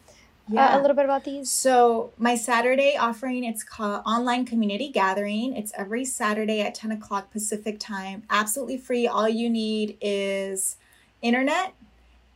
yeah. 0.49 0.75
Uh, 0.75 0.79
a 0.79 0.81
little 0.81 0.95
bit 0.95 1.05
about 1.05 1.23
these? 1.23 1.49
So 1.49 2.11
my 2.17 2.35
Saturday 2.35 2.97
offering, 2.97 3.43
it's 3.43 3.63
called 3.63 4.03
Online 4.05 4.45
Community 4.45 4.89
Gathering. 4.89 5.55
It's 5.55 5.71
every 5.77 6.05
Saturday 6.05 6.61
at 6.61 6.75
10 6.75 6.91
o'clock 6.91 7.31
Pacific 7.31 7.79
time. 7.79 8.23
Absolutely 8.29 8.77
free. 8.77 9.07
All 9.07 9.29
you 9.29 9.49
need 9.49 9.97
is 10.01 10.77
internet 11.21 11.73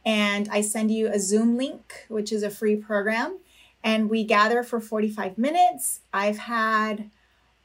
and 0.06 0.48
I 0.50 0.62
send 0.62 0.90
you 0.90 1.10
a 1.10 1.20
Zoom 1.20 1.58
link, 1.58 2.06
which 2.08 2.32
is 2.32 2.42
a 2.42 2.50
free 2.50 2.78
program. 2.78 3.40
And 3.84 4.10
we 4.10 4.24
gather 4.24 4.64
for 4.64 4.80
45 4.80 5.38
minutes. 5.38 6.00
I've 6.14 6.38
had 6.38 7.10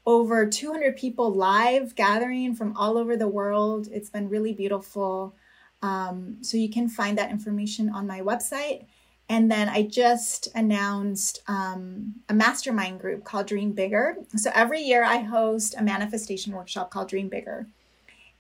over 0.04 0.46
200 0.46 0.96
people 0.96 1.32
live 1.32 1.94
gathering 1.94 2.56
from 2.56 2.76
all 2.76 2.98
over 2.98 3.16
the 3.16 3.28
world. 3.28 3.88
It's 3.92 4.10
been 4.10 4.28
really 4.28 4.52
beautiful. 4.52 5.36
Um, 5.82 6.38
so 6.40 6.56
you 6.56 6.68
can 6.68 6.88
find 6.88 7.16
that 7.16 7.30
information 7.30 7.88
on 7.88 8.08
my 8.08 8.20
website. 8.20 8.86
And 9.28 9.50
then 9.50 9.68
I 9.68 9.82
just 9.82 10.48
announced 10.54 11.42
um, 11.48 12.16
a 12.28 12.34
mastermind 12.34 13.00
group 13.00 13.24
called 13.24 13.46
Dream 13.46 13.72
Bigger. 13.72 14.16
So 14.36 14.50
every 14.54 14.82
year 14.82 15.04
I 15.04 15.18
host 15.18 15.74
a 15.78 15.82
manifestation 15.82 16.52
workshop 16.52 16.90
called 16.90 17.08
Dream 17.08 17.28
Bigger. 17.28 17.66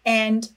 And 0.04 0.50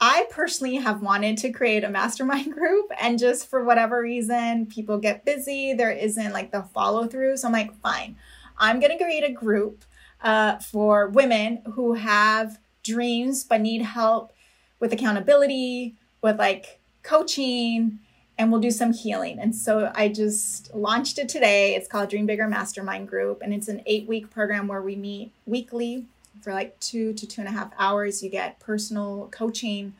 I 0.00 0.26
personally 0.30 0.76
have 0.76 1.02
wanted 1.02 1.36
to 1.38 1.52
create 1.52 1.84
a 1.84 1.90
mastermind 1.90 2.52
group, 2.54 2.90
and 3.00 3.18
just 3.18 3.48
for 3.48 3.64
whatever 3.64 4.00
reason, 4.00 4.66
people 4.66 4.98
get 4.98 5.24
busy. 5.24 5.74
There 5.74 5.92
isn't 5.92 6.32
like 6.32 6.52
the 6.52 6.62
follow 6.62 7.06
through. 7.06 7.36
So 7.36 7.48
I'm 7.48 7.52
like, 7.52 7.74
fine, 7.80 8.16
I'm 8.56 8.80
going 8.80 8.96
to 8.96 9.02
create 9.02 9.24
a 9.24 9.32
group 9.32 9.84
uh, 10.22 10.58
for 10.58 11.08
women 11.08 11.62
who 11.72 11.94
have 11.94 12.58
dreams 12.82 13.44
but 13.44 13.60
need 13.60 13.82
help 13.82 14.32
with 14.78 14.92
accountability, 14.92 15.96
with 16.22 16.38
like 16.38 16.80
coaching 17.02 17.98
and 18.40 18.50
we'll 18.50 18.60
do 18.60 18.70
some 18.70 18.94
healing. 18.94 19.38
And 19.38 19.54
so 19.54 19.92
I 19.94 20.08
just 20.08 20.74
launched 20.74 21.18
it 21.18 21.28
today. 21.28 21.74
It's 21.74 21.86
called 21.86 22.08
Dream 22.08 22.24
Bigger 22.24 22.48
Mastermind 22.48 23.06
Group, 23.06 23.42
and 23.42 23.52
it's 23.52 23.68
an 23.68 23.82
eight 23.84 24.08
week 24.08 24.30
program 24.30 24.66
where 24.66 24.80
we 24.80 24.96
meet 24.96 25.30
weekly 25.44 26.06
for 26.40 26.54
like 26.54 26.80
two 26.80 27.12
to 27.12 27.26
two 27.26 27.42
and 27.42 27.48
a 27.48 27.52
half 27.52 27.70
hours. 27.78 28.22
You 28.22 28.30
get 28.30 28.58
personal 28.58 29.28
coaching. 29.30 29.92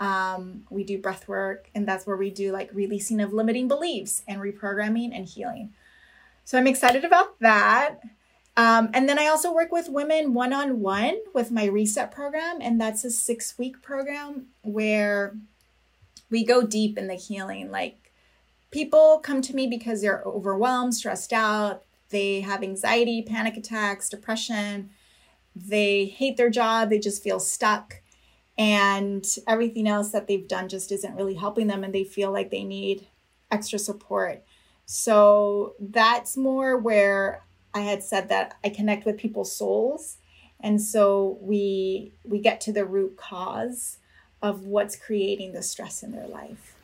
Um, 0.00 0.64
we 0.68 0.82
do 0.82 0.98
breath 0.98 1.28
work, 1.28 1.70
and 1.76 1.86
that's 1.86 2.08
where 2.08 2.16
we 2.16 2.28
do 2.28 2.50
like 2.50 2.70
releasing 2.74 3.20
of 3.20 3.32
limiting 3.32 3.68
beliefs 3.68 4.24
and 4.26 4.40
reprogramming 4.40 5.16
and 5.16 5.24
healing. 5.24 5.72
So 6.44 6.58
I'm 6.58 6.66
excited 6.66 7.04
about 7.04 7.38
that. 7.38 8.00
Um, 8.56 8.90
and 8.94 9.08
then 9.08 9.16
I 9.16 9.28
also 9.28 9.54
work 9.54 9.70
with 9.70 9.88
women 9.88 10.34
one 10.34 10.52
on 10.52 10.80
one 10.80 11.18
with 11.32 11.52
my 11.52 11.66
reset 11.66 12.10
program, 12.10 12.58
and 12.60 12.80
that's 12.80 13.04
a 13.04 13.12
six 13.12 13.56
week 13.56 13.80
program 13.80 14.46
where 14.62 15.36
we 16.30 16.44
go 16.44 16.66
deep 16.66 16.98
in 16.98 17.06
the 17.06 17.14
healing. 17.14 17.70
Like 17.70 18.12
people 18.70 19.20
come 19.22 19.42
to 19.42 19.54
me 19.54 19.66
because 19.66 20.00
they're 20.00 20.22
overwhelmed, 20.24 20.94
stressed 20.94 21.32
out, 21.32 21.82
they 22.10 22.40
have 22.40 22.62
anxiety, 22.62 23.22
panic 23.22 23.56
attacks, 23.56 24.08
depression, 24.08 24.90
they 25.54 26.04
hate 26.06 26.36
their 26.36 26.50
job, 26.50 26.90
they 26.90 26.98
just 26.98 27.22
feel 27.22 27.40
stuck. 27.40 28.02
And 28.58 29.26
everything 29.46 29.86
else 29.86 30.12
that 30.12 30.26
they've 30.26 30.48
done 30.48 30.68
just 30.68 30.90
isn't 30.90 31.14
really 31.14 31.34
helping 31.34 31.66
them, 31.66 31.84
and 31.84 31.94
they 31.94 32.04
feel 32.04 32.32
like 32.32 32.50
they 32.50 32.64
need 32.64 33.06
extra 33.50 33.78
support. 33.78 34.44
So 34.86 35.74
that's 35.78 36.36
more 36.36 36.78
where 36.78 37.44
I 37.74 37.80
had 37.80 38.02
said 38.02 38.30
that 38.30 38.56
I 38.64 38.70
connect 38.70 39.04
with 39.04 39.18
people's 39.18 39.54
souls. 39.54 40.18
And 40.60 40.80
so 40.80 41.38
we 41.42 42.14
we 42.24 42.38
get 42.38 42.60
to 42.62 42.72
the 42.72 42.86
root 42.86 43.16
cause 43.16 43.98
of 44.42 44.64
what's 44.64 44.96
creating 44.96 45.52
the 45.52 45.62
stress 45.62 46.02
in 46.02 46.12
their 46.12 46.26
life. 46.26 46.74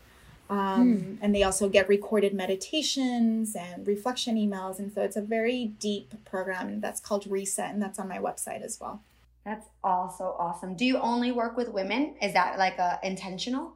Um, 0.51 0.97
hmm. 0.97 1.15
And 1.23 1.35
they 1.35 1.43
also 1.43 1.69
get 1.69 1.89
recorded 1.89 2.35
meditations 2.35 3.57
and 3.57 3.87
reflection 3.87 4.37
emails. 4.37 4.79
And 4.79 4.93
so 4.93 5.01
it's 5.03 5.17
a 5.17 5.23
very 5.23 5.67
deep 5.79 6.13
program 6.25 6.81
that's 6.81 7.01
called 7.01 7.27
Reset, 7.27 7.71
and 7.71 7.81
that's 7.81 7.99
on 7.99 8.09
my 8.09 8.19
website 8.19 8.63
as 8.63 8.79
well. 8.81 9.01
That's 9.45 9.67
also 9.83 10.37
awesome. 10.39 10.75
Do 10.75 10.85
you 10.85 10.99
only 10.99 11.33
work 11.33 11.57
with 11.57 11.69
women? 11.69 12.15
Is 12.21 12.33
that 12.35 12.59
like 12.59 12.79
a 12.79 13.01
intentional? 13.03 13.75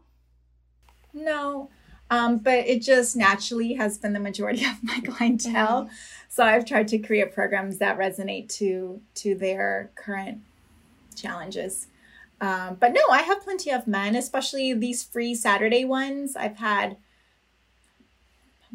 No, 1.12 1.70
um, 2.10 2.38
but 2.38 2.66
it 2.66 2.82
just 2.82 3.16
naturally 3.16 3.74
has 3.74 3.98
been 3.98 4.12
the 4.12 4.20
majority 4.20 4.64
of 4.66 4.82
my 4.82 5.00
clientele. 5.00 5.84
Mm-hmm. 5.84 5.94
So 6.28 6.44
I've 6.44 6.64
tried 6.64 6.88
to 6.88 6.98
create 6.98 7.32
programs 7.34 7.78
that 7.78 7.98
resonate 7.98 8.48
to 8.58 9.00
to 9.16 9.34
their 9.34 9.90
current 9.94 10.40
challenges. 11.14 11.88
Um, 12.40 12.76
but 12.78 12.92
no, 12.92 13.00
I 13.10 13.22
have 13.22 13.42
plenty 13.42 13.70
of 13.70 13.86
men, 13.86 14.14
especially 14.14 14.74
these 14.74 15.02
free 15.02 15.34
Saturday 15.34 15.84
ones. 15.84 16.36
I've 16.36 16.58
had 16.58 16.96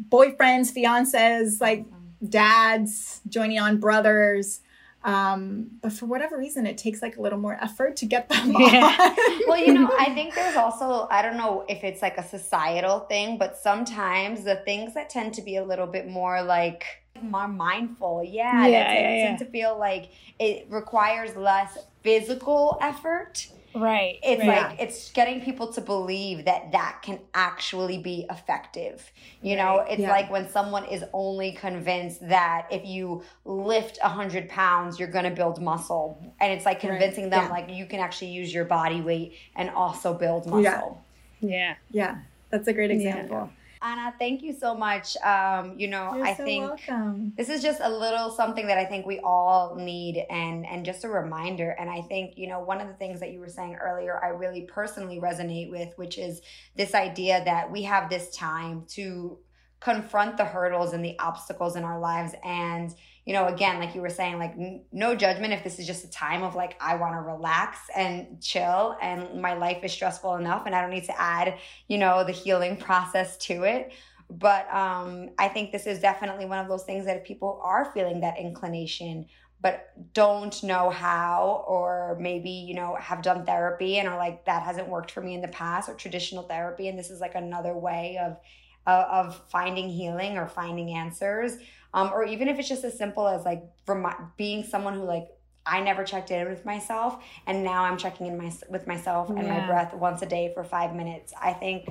boyfriends, 0.08 0.74
fiancés, 0.74 1.60
like 1.60 1.86
dads 2.26 3.20
joining 3.28 3.58
on, 3.58 3.78
brothers. 3.78 4.60
Um, 5.04 5.78
but 5.80 5.92
for 5.92 6.06
whatever 6.06 6.38
reason, 6.38 6.64
it 6.64 6.78
takes 6.78 7.02
like 7.02 7.16
a 7.16 7.22
little 7.22 7.38
more 7.38 7.58
effort 7.60 7.96
to 7.96 8.06
get 8.06 8.28
them 8.28 8.52
yeah. 8.58 9.14
well, 9.48 9.58
you 9.58 9.74
know, 9.74 9.90
I 9.98 10.14
think 10.14 10.34
there's 10.34 10.56
also, 10.56 11.08
I 11.10 11.22
don't 11.22 11.36
know 11.36 11.64
if 11.68 11.82
it's 11.82 12.02
like 12.02 12.18
a 12.18 12.22
societal 12.22 13.00
thing, 13.00 13.36
but 13.36 13.56
sometimes 13.56 14.44
the 14.44 14.56
things 14.56 14.94
that 14.94 15.10
tend 15.10 15.34
to 15.34 15.42
be 15.42 15.56
a 15.56 15.64
little 15.64 15.88
bit 15.88 16.08
more 16.08 16.42
like, 16.42 17.01
more 17.20 17.48
mindful. 17.48 18.22
Yeah, 18.24 18.66
yeah, 18.66 18.70
that 18.70 18.94
yeah, 18.94 19.16
yeah. 19.16 19.36
to 19.36 19.44
feel 19.44 19.78
like 19.78 20.10
it 20.38 20.66
requires 20.70 21.36
less 21.36 21.78
physical 22.02 22.78
effort 22.80 23.46
Right. 23.74 24.18
It's 24.22 24.40
right. 24.40 24.70
like 24.70 24.80
it's 24.80 25.10
getting 25.12 25.40
people 25.40 25.72
to 25.72 25.80
believe 25.80 26.44
that 26.44 26.72
that 26.72 27.00
can 27.02 27.20
actually 27.34 27.98
be 27.98 28.26
effective. 28.30 29.10
You 29.40 29.56
know, 29.56 29.84
it's 29.88 30.00
yeah. 30.00 30.10
like 30.10 30.30
when 30.30 30.48
someone 30.48 30.84
is 30.84 31.04
only 31.12 31.52
convinced 31.52 32.26
that 32.28 32.66
if 32.70 32.84
you 32.84 33.22
lift 33.44 33.98
a 34.02 34.08
hundred 34.08 34.48
pounds, 34.48 34.98
you're 34.98 35.08
going 35.10 35.24
to 35.24 35.30
build 35.30 35.60
muscle, 35.60 36.18
and 36.40 36.52
it's 36.52 36.66
like 36.66 36.80
convincing 36.80 37.24
right. 37.24 37.30
them 37.30 37.44
yeah. 37.44 37.50
like 37.50 37.70
you 37.70 37.86
can 37.86 38.00
actually 38.00 38.30
use 38.30 38.52
your 38.52 38.64
body 38.64 39.00
weight 39.00 39.34
and 39.56 39.70
also 39.70 40.12
build 40.14 40.46
muscle. 40.46 41.02
Yeah. 41.40 41.48
Yeah. 41.48 41.74
Yeah. 41.90 42.18
That's 42.50 42.68
a 42.68 42.72
great 42.72 42.90
example. 42.90 43.50
Anna, 43.82 44.14
thank 44.18 44.42
you 44.42 44.52
so 44.52 44.74
much. 44.74 45.16
Um, 45.18 45.78
you 45.78 45.88
know, 45.88 46.14
You're 46.14 46.26
I 46.26 46.34
so 46.34 46.44
think 46.44 46.64
welcome. 46.64 47.32
this 47.36 47.48
is 47.48 47.62
just 47.62 47.80
a 47.82 47.90
little 47.90 48.30
something 48.30 48.66
that 48.68 48.78
I 48.78 48.84
think 48.84 49.06
we 49.06 49.18
all 49.20 49.74
need 49.74 50.24
and 50.30 50.64
and 50.64 50.86
just 50.86 51.04
a 51.04 51.08
reminder. 51.08 51.70
And 51.78 51.90
I 51.90 52.02
think, 52.02 52.38
you 52.38 52.48
know, 52.48 52.60
one 52.60 52.80
of 52.80 52.86
the 52.86 52.94
things 52.94 53.18
that 53.20 53.32
you 53.32 53.40
were 53.40 53.48
saying 53.48 53.74
earlier, 53.74 54.22
I 54.22 54.28
really 54.28 54.62
personally 54.62 55.18
resonate 55.18 55.70
with, 55.70 55.92
which 55.96 56.16
is 56.16 56.42
this 56.76 56.94
idea 56.94 57.42
that 57.44 57.70
we 57.70 57.82
have 57.82 58.08
this 58.08 58.34
time 58.34 58.84
to 58.90 59.38
confront 59.80 60.36
the 60.36 60.44
hurdles 60.44 60.92
and 60.92 61.04
the 61.04 61.18
obstacles 61.18 61.74
in 61.74 61.82
our 61.82 61.98
lives 61.98 62.34
and 62.44 62.94
you 63.24 63.32
know, 63.32 63.46
again, 63.46 63.78
like 63.78 63.94
you 63.94 64.00
were 64.00 64.10
saying, 64.10 64.38
like 64.38 64.52
n- 64.52 64.82
no 64.90 65.14
judgment 65.14 65.52
if 65.52 65.62
this 65.62 65.78
is 65.78 65.86
just 65.86 66.04
a 66.04 66.10
time 66.10 66.42
of 66.42 66.54
like, 66.54 66.76
I 66.80 66.96
want 66.96 67.14
to 67.14 67.20
relax 67.20 67.78
and 67.94 68.40
chill 68.40 68.96
and 69.00 69.40
my 69.40 69.54
life 69.54 69.84
is 69.84 69.92
stressful 69.92 70.34
enough 70.36 70.64
and 70.66 70.74
I 70.74 70.80
don't 70.80 70.90
need 70.90 71.04
to 71.04 71.20
add, 71.20 71.58
you 71.88 71.98
know, 71.98 72.24
the 72.24 72.32
healing 72.32 72.76
process 72.76 73.36
to 73.38 73.62
it. 73.62 73.92
But 74.28 74.72
um, 74.74 75.30
I 75.38 75.48
think 75.48 75.72
this 75.72 75.86
is 75.86 76.00
definitely 76.00 76.46
one 76.46 76.58
of 76.58 76.68
those 76.68 76.84
things 76.84 77.04
that 77.04 77.18
if 77.18 77.24
people 77.24 77.60
are 77.62 77.92
feeling 77.92 78.20
that 78.22 78.38
inclination, 78.38 79.26
but 79.60 79.92
don't 80.14 80.60
know 80.64 80.90
how, 80.90 81.64
or 81.68 82.16
maybe, 82.20 82.50
you 82.50 82.74
know, 82.74 82.96
have 82.96 83.22
done 83.22 83.46
therapy 83.46 83.98
and 83.98 84.08
are 84.08 84.18
like, 84.18 84.44
that 84.46 84.64
hasn't 84.64 84.88
worked 84.88 85.12
for 85.12 85.20
me 85.20 85.34
in 85.34 85.40
the 85.40 85.48
past, 85.48 85.88
or 85.88 85.94
traditional 85.94 86.42
therapy, 86.42 86.88
and 86.88 86.98
this 86.98 87.10
is 87.10 87.20
like 87.20 87.36
another 87.36 87.74
way 87.74 88.18
of, 88.20 88.38
uh, 88.86 89.06
of 89.10 89.40
finding 89.48 89.88
healing 89.88 90.36
or 90.36 90.46
finding 90.46 90.90
answers 90.90 91.58
um, 91.94 92.10
or 92.12 92.24
even 92.24 92.48
if 92.48 92.58
it's 92.58 92.68
just 92.68 92.84
as 92.84 92.96
simple 92.96 93.28
as 93.28 93.44
like 93.44 93.62
from 93.84 94.02
my, 94.02 94.14
being 94.36 94.64
someone 94.64 94.94
who 94.94 95.04
like 95.04 95.28
I 95.64 95.80
never 95.80 96.04
checked 96.04 96.30
in 96.30 96.48
with 96.48 96.64
myself, 96.64 97.22
and 97.46 97.62
now 97.62 97.84
I'm 97.84 97.96
checking 97.96 98.26
in 98.26 98.36
my 98.36 98.52
with 98.68 98.86
myself 98.86 99.28
and 99.28 99.42
yeah. 99.42 99.60
my 99.60 99.66
breath 99.66 99.94
once 99.94 100.22
a 100.22 100.26
day 100.26 100.50
for 100.54 100.64
five 100.64 100.94
minutes. 100.94 101.32
I 101.40 101.52
think, 101.52 101.88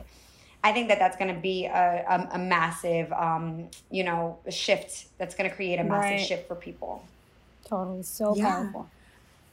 I 0.64 0.74
think 0.74 0.90
that 0.90 1.00
that's 1.00 1.16
going 1.16 1.34
to 1.34 1.40
be 1.40 1.66
a, 1.66 2.06
a, 2.10 2.30
a 2.34 2.38
massive, 2.38 3.12
um, 3.14 3.70
you 3.90 4.04
know, 4.04 4.40
shift. 4.50 5.06
That's 5.18 5.36
going 5.36 5.50
to 5.50 5.56
create 5.56 5.80
a 5.80 5.84
massive 5.84 6.12
right. 6.12 6.20
shift 6.20 6.48
for 6.48 6.56
people. 6.56 7.06
Totally, 7.66 8.04
so 8.04 8.36
yeah. 8.36 8.50
powerful. 8.50 8.90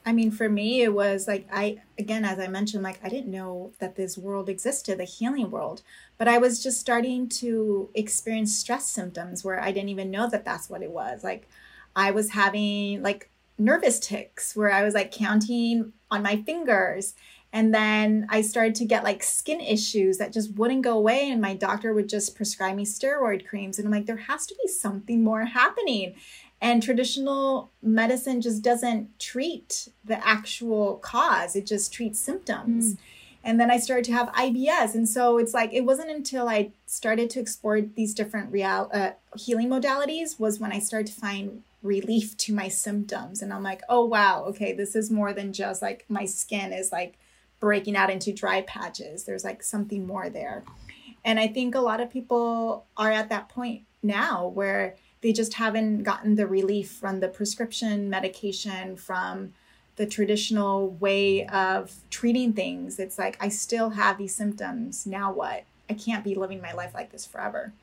I 0.09 0.11
mean, 0.11 0.31
for 0.31 0.49
me, 0.49 0.81
it 0.81 0.91
was 0.91 1.27
like 1.27 1.47
I 1.53 1.81
again, 1.99 2.25
as 2.25 2.39
I 2.39 2.47
mentioned, 2.47 2.81
like 2.81 2.99
I 3.03 3.09
didn't 3.09 3.29
know 3.29 3.73
that 3.77 3.95
this 3.95 4.17
world 4.17 4.49
existed, 4.49 4.97
the 4.97 5.03
healing 5.03 5.51
world, 5.51 5.83
but 6.17 6.27
I 6.27 6.39
was 6.39 6.63
just 6.63 6.79
starting 6.79 7.29
to 7.29 7.89
experience 7.93 8.57
stress 8.57 8.87
symptoms 8.87 9.45
where 9.45 9.61
I 9.61 9.71
didn't 9.71 9.89
even 9.89 10.09
know 10.09 10.27
that 10.27 10.45
that's 10.45 10.67
what 10.67 10.81
it 10.81 10.89
was. 10.89 11.23
Like 11.23 11.47
I 11.95 12.09
was 12.09 12.31
having 12.31 13.03
like 13.03 13.29
nervous 13.59 13.99
tics 13.99 14.55
where 14.55 14.71
I 14.71 14.81
was 14.81 14.95
like 14.95 15.11
counting 15.11 15.93
on 16.09 16.23
my 16.23 16.37
fingers. 16.37 17.13
And 17.53 17.71
then 17.71 18.25
I 18.29 18.41
started 18.41 18.73
to 18.75 18.85
get 18.85 19.03
like 19.03 19.21
skin 19.21 19.61
issues 19.61 20.17
that 20.17 20.33
just 20.33 20.55
wouldn't 20.55 20.83
go 20.83 20.97
away. 20.97 21.29
And 21.29 21.39
my 21.39 21.53
doctor 21.53 21.93
would 21.93 22.09
just 22.09 22.35
prescribe 22.35 22.75
me 22.75 22.85
steroid 22.85 23.47
creams. 23.47 23.77
And 23.77 23.87
I'm 23.87 23.91
like, 23.91 24.07
there 24.07 24.17
has 24.17 24.47
to 24.47 24.55
be 24.61 24.67
something 24.67 25.23
more 25.23 25.45
happening. 25.45 26.15
And 26.61 26.83
traditional 26.83 27.71
medicine 27.81 28.41
just 28.41 28.61
doesn't 28.61 29.17
treat 29.17 29.89
the 30.03 30.25
actual 30.25 30.97
cause, 30.97 31.55
it 31.55 31.65
just 31.65 31.93
treats 31.93 32.19
symptoms. 32.19 32.93
Mm. 32.93 32.97
And 33.41 33.59
then 33.59 33.71
I 33.71 33.77
started 33.77 34.03
to 34.05 34.11
have 34.11 34.27
IBS. 34.33 34.95
And 34.95 35.07
so 35.07 35.37
it's 35.37 35.53
like, 35.53 35.73
it 35.73 35.85
wasn't 35.85 36.09
until 36.09 36.49
I 36.49 36.71
started 36.85 37.29
to 37.31 37.39
explore 37.39 37.79
these 37.79 38.13
different 38.13 38.51
real 38.51 38.89
uh, 38.93 39.11
healing 39.37 39.69
modalities 39.69 40.37
was 40.39 40.59
when 40.59 40.73
I 40.73 40.79
started 40.79 41.07
to 41.07 41.19
find 41.19 41.63
relief 41.81 42.35
to 42.37 42.53
my 42.53 42.67
symptoms. 42.67 43.41
And 43.41 43.53
I'm 43.53 43.63
like, 43.63 43.81
oh, 43.87 44.03
wow, 44.03 44.43
okay, 44.49 44.73
this 44.73 44.95
is 44.95 45.09
more 45.09 45.31
than 45.31 45.53
just 45.53 45.81
like 45.81 46.05
my 46.09 46.25
skin 46.25 46.73
is 46.73 46.91
like 46.91 47.17
breaking 47.61 47.95
out 47.95 48.09
into 48.09 48.33
dry 48.33 48.61
patches. 48.61 49.23
There's 49.23 49.45
like 49.45 49.63
something 49.63 50.05
more 50.05 50.29
there. 50.29 50.63
And 51.23 51.39
I 51.39 51.47
think 51.47 51.75
a 51.75 51.81
lot 51.81 52.01
of 52.01 52.11
people 52.11 52.85
are 52.97 53.11
at 53.11 53.29
that 53.29 53.49
point 53.49 53.83
now 54.01 54.47
where 54.47 54.95
they 55.21 55.33
just 55.33 55.55
haven't 55.55 56.03
gotten 56.03 56.35
the 56.35 56.47
relief 56.47 56.91
from 56.91 57.19
the 57.19 57.27
prescription 57.27 58.09
medication, 58.09 58.95
from 58.95 59.53
the 59.97 60.05
traditional 60.05 60.89
way 60.91 61.45
of 61.47 61.93
treating 62.09 62.53
things. 62.53 62.99
It's 62.99 63.19
like, 63.19 63.37
I 63.41 63.49
still 63.49 63.91
have 63.91 64.17
these 64.17 64.33
symptoms. 64.33 65.05
Now 65.05 65.31
what? 65.31 65.65
I 65.89 65.93
can't 65.93 66.23
be 66.23 66.35
living 66.35 66.61
my 66.61 66.71
life 66.71 66.93
like 66.93 67.11
this 67.11 67.25
forever. 67.25 67.73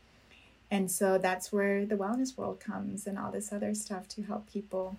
And 0.71 0.91
so 0.91 1.19
that's 1.19 1.53
where 1.53 1.85
the 1.85 1.97
wellness 1.97 2.37
world 2.37 2.59
comes 2.59 3.07
and 3.07 3.19
all 3.19 3.31
this 3.31 3.53
other 3.53 3.75
stuff 3.75 4.09
to 4.09 4.23
help 4.23 4.51
people 4.51 4.97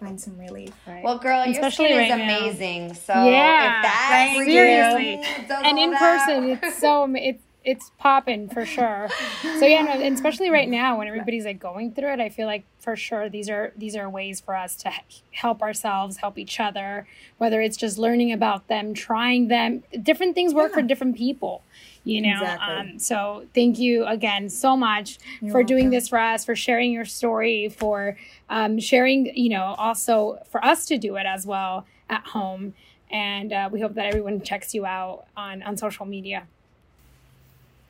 find 0.00 0.20
some 0.20 0.38
relief. 0.38 0.72
Right. 0.86 1.02
Well, 1.02 1.18
girl, 1.18 1.42
Especially 1.42 1.92
your 1.92 2.04
skin 2.04 2.18
right 2.18 2.20
is 2.20 2.42
amazing. 2.42 2.88
Now. 2.88 2.94
So 2.94 3.12
yeah, 3.12 3.76
if 3.76 3.82
that 3.82 4.32
seriously, 4.44 5.22
and 5.64 5.78
in 5.78 5.90
that. 5.92 6.00
person, 6.26 6.50
it's 6.50 6.78
so 6.78 7.04
it's 7.14 7.42
it's 7.68 7.90
popping 7.98 8.48
for 8.48 8.64
sure. 8.64 9.08
So 9.42 9.66
yeah, 9.66 9.82
no, 9.82 9.90
and 9.90 10.14
especially 10.14 10.48
right 10.48 10.68
now 10.68 10.96
when 10.98 11.06
everybody's 11.06 11.44
like 11.44 11.58
going 11.58 11.92
through 11.92 12.14
it, 12.14 12.20
I 12.20 12.30
feel 12.30 12.46
like 12.46 12.64
for 12.78 12.96
sure 12.96 13.28
these 13.28 13.50
are 13.50 13.72
these 13.76 13.94
are 13.94 14.08
ways 14.08 14.40
for 14.40 14.56
us 14.56 14.74
to 14.76 14.92
help 15.32 15.60
ourselves, 15.60 16.16
help 16.16 16.38
each 16.38 16.58
other. 16.60 17.06
Whether 17.36 17.60
it's 17.60 17.76
just 17.76 17.98
learning 17.98 18.32
about 18.32 18.68
them, 18.68 18.94
trying 18.94 19.48
them, 19.48 19.82
different 20.02 20.34
things 20.34 20.54
work 20.54 20.70
yeah. 20.70 20.76
for 20.76 20.82
different 20.82 21.16
people. 21.18 21.62
You 22.04 22.22
know, 22.22 22.40
exactly. 22.40 22.74
um, 22.74 22.98
so 22.98 23.46
thank 23.54 23.78
you 23.78 24.06
again 24.06 24.48
so 24.48 24.74
much 24.74 25.18
You're 25.42 25.50
for 25.50 25.58
welcome. 25.58 25.66
doing 25.66 25.90
this 25.90 26.08
for 26.08 26.18
us, 26.18 26.46
for 26.46 26.56
sharing 26.56 26.90
your 26.90 27.04
story, 27.04 27.68
for 27.68 28.16
um, 28.48 28.78
sharing, 28.78 29.26
you 29.36 29.50
know, 29.50 29.74
also 29.76 30.38
for 30.50 30.64
us 30.64 30.86
to 30.86 30.96
do 30.96 31.16
it 31.16 31.26
as 31.26 31.44
well 31.46 31.86
at 32.08 32.24
home. 32.28 32.72
And 33.10 33.52
uh, 33.52 33.68
we 33.70 33.80
hope 33.82 33.94
that 33.94 34.06
everyone 34.06 34.40
checks 34.40 34.74
you 34.74 34.86
out 34.86 35.26
on 35.36 35.62
on 35.62 35.76
social 35.76 36.06
media. 36.06 36.46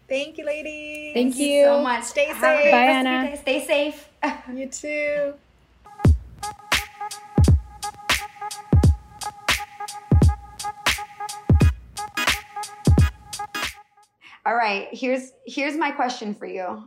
Thank 0.09 0.39
you, 0.39 0.47
ladies. 0.47 1.13
Thank, 1.13 1.35
Thank 1.35 1.49
you 1.49 1.65
so 1.65 1.83
much. 1.83 2.05
Stay 2.05 2.29
safe. 2.29 2.41
Bye, 2.41 2.87
Anna. 2.87 3.37
Stay 3.37 3.67
safe. 3.67 4.09
you 4.55 4.67
too. 4.67 5.35
All 14.47 14.57
right, 14.57 14.89
here's 14.93 15.33
here's 15.45 15.77
my 15.77 15.91
question 15.91 16.33
for 16.35 16.47
you. 16.47 16.85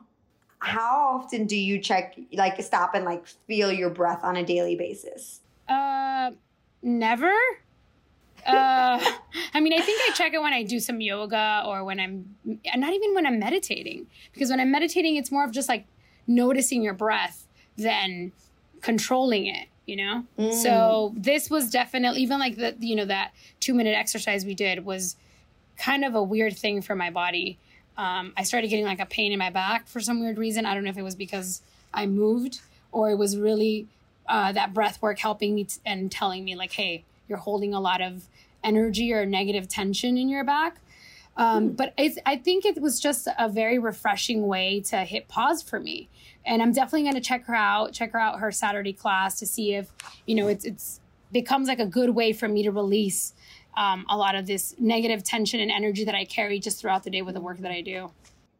How 0.57 1.19
often 1.19 1.45
do 1.45 1.55
you 1.55 1.79
check 1.79 2.15
like 2.33 2.59
stop 2.63 2.95
and 2.95 3.05
like 3.05 3.27
feel 3.27 3.71
your 3.71 3.91
breath 3.91 4.23
on 4.23 4.35
a 4.35 4.43
daily 4.43 4.75
basis? 4.75 5.41
Uh 5.69 6.31
never 6.81 7.31
uh, 8.45 8.99
I 9.53 9.59
mean, 9.59 9.73
I 9.73 9.81
think 9.81 10.01
I 10.09 10.13
check 10.13 10.33
it 10.33 10.41
when 10.41 10.53
I 10.53 10.63
do 10.63 10.79
some 10.79 11.01
yoga 11.01 11.63
or 11.65 11.83
when 11.83 11.99
I'm 11.99 12.35
not 12.75 12.93
even 12.93 13.13
when 13.13 13.25
I'm 13.25 13.39
meditating 13.39 14.07
because 14.33 14.49
when 14.49 14.59
I'm 14.59 14.71
meditating, 14.71 15.15
it's 15.15 15.31
more 15.31 15.43
of 15.43 15.51
just 15.51 15.69
like 15.69 15.85
noticing 16.27 16.81
your 16.81 16.93
breath 16.93 17.47
than 17.77 18.31
controlling 18.81 19.47
it. 19.47 19.67
You 19.87 19.95
know, 19.97 20.25
mm. 20.37 20.53
so 20.53 21.13
this 21.17 21.49
was 21.49 21.69
definitely 21.69 22.21
even 22.21 22.39
like 22.39 22.55
the 22.55 22.75
you 22.79 22.95
know 22.95 23.05
that 23.05 23.31
two 23.59 23.73
minute 23.73 23.95
exercise 23.97 24.45
we 24.45 24.53
did 24.53 24.85
was 24.85 25.17
kind 25.77 26.05
of 26.05 26.15
a 26.15 26.23
weird 26.23 26.55
thing 26.55 26.81
for 26.81 26.95
my 26.95 27.09
body. 27.09 27.57
Um, 27.97 28.31
I 28.37 28.43
started 28.43 28.69
getting 28.69 28.85
like 28.85 28.99
a 28.99 29.05
pain 29.05 29.31
in 29.31 29.39
my 29.39 29.49
back 29.49 29.87
for 29.87 29.99
some 29.99 30.21
weird 30.21 30.37
reason. 30.37 30.65
I 30.65 30.73
don't 30.73 30.83
know 30.83 30.91
if 30.91 30.97
it 30.97 31.03
was 31.03 31.15
because 31.15 31.61
I 31.93 32.05
moved 32.05 32.61
or 32.91 33.09
it 33.09 33.15
was 33.15 33.37
really 33.37 33.87
uh, 34.27 34.51
that 34.53 34.73
breath 34.73 35.01
work 35.01 35.19
helping 35.19 35.55
me 35.55 35.65
t- 35.65 35.79
and 35.85 36.11
telling 36.11 36.45
me 36.45 36.55
like, 36.55 36.71
hey, 36.71 37.03
you're 37.31 37.39
holding 37.39 37.73
a 37.73 37.79
lot 37.79 38.01
of 38.01 38.27
energy 38.63 39.11
or 39.11 39.25
negative 39.25 39.67
tension 39.67 40.17
in 40.17 40.29
your 40.29 40.43
back. 40.43 40.77
Um, 41.37 41.69
hmm. 41.69 41.73
But 41.75 41.93
it's, 41.97 42.19
I 42.25 42.35
think 42.35 42.65
it 42.65 42.79
was 42.81 42.99
just 42.99 43.27
a 43.39 43.49
very 43.49 43.79
refreshing 43.79 44.45
way 44.45 44.81
to 44.81 44.97
hit 44.97 45.27
pause 45.27 45.63
for 45.63 45.79
me. 45.79 46.09
And 46.45 46.61
I'm 46.61 46.73
definitely 46.73 47.03
going 47.03 47.15
to 47.15 47.21
check 47.21 47.45
her 47.45 47.55
out, 47.55 47.93
check 47.93 48.11
her 48.11 48.19
out 48.19 48.39
her 48.39 48.51
Saturday 48.51 48.93
class 48.93 49.39
to 49.39 49.47
see 49.47 49.73
if, 49.73 49.91
you 50.27 50.35
know, 50.35 50.47
it's, 50.47 50.65
it's 50.65 50.99
becomes 51.31 51.69
like 51.69 51.79
a 51.79 51.85
good 51.85 52.09
way 52.09 52.33
for 52.33 52.49
me 52.49 52.63
to 52.63 52.71
release 52.71 53.33
um, 53.77 54.05
a 54.09 54.17
lot 54.17 54.35
of 54.35 54.45
this 54.45 54.75
negative 54.77 55.23
tension 55.23 55.61
and 55.61 55.71
energy 55.71 56.03
that 56.03 56.15
I 56.15 56.25
carry 56.25 56.59
just 56.59 56.81
throughout 56.81 57.03
the 57.03 57.09
day 57.09 57.21
with 57.21 57.35
the 57.35 57.41
work 57.41 57.59
that 57.59 57.71
I 57.71 57.79
do. 57.81 58.11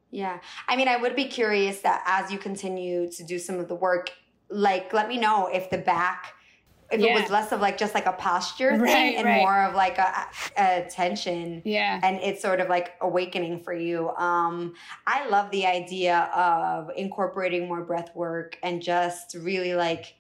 Yeah. 0.10 0.40
I 0.70 0.78
mean, 0.78 0.88
I 0.88 0.96
would 0.96 1.16
be 1.16 1.26
curious 1.26 1.82
that 1.82 2.04
as 2.06 2.32
you 2.32 2.38
continue 2.38 3.12
to 3.12 3.24
do 3.24 3.38
some 3.38 3.60
of 3.60 3.68
the 3.68 3.76
work, 3.76 4.12
like, 4.50 4.94
let 4.94 5.10
me 5.10 5.18
know 5.18 5.48
if 5.48 5.70
the 5.70 5.78
back, 5.78 6.34
if 6.92 7.00
yeah. 7.00 7.18
it 7.18 7.22
was 7.22 7.30
less 7.30 7.52
of 7.52 7.62
like 7.62 7.78
just 7.78 7.94
like 7.94 8.06
a 8.06 8.14
posture 8.14 8.70
right, 8.78 8.92
thing 8.92 9.16
and 9.18 9.26
right. 9.26 9.42
more 9.42 9.64
of 9.64 9.76
like 9.76 9.98
a, 9.98 10.28
a, 10.58 10.86
tension. 10.90 11.62
Yeah. 11.66 12.00
And 12.04 12.18
it's 12.18 12.42
sort 12.42 12.60
of 12.60 12.70
like 12.70 12.94
awakening 13.02 13.60
for 13.60 13.74
you. 13.74 14.10
Um, 14.12 14.74
I 15.08 15.28
love 15.30 15.52
the 15.52 15.66
idea 15.66 16.30
of 16.36 16.90
incorporating 16.96 17.68
more 17.68 17.84
breath 17.84 18.16
work 18.16 18.58
and 18.64 18.82
just 18.82 19.36
really 19.36 19.74
like, 19.76 20.16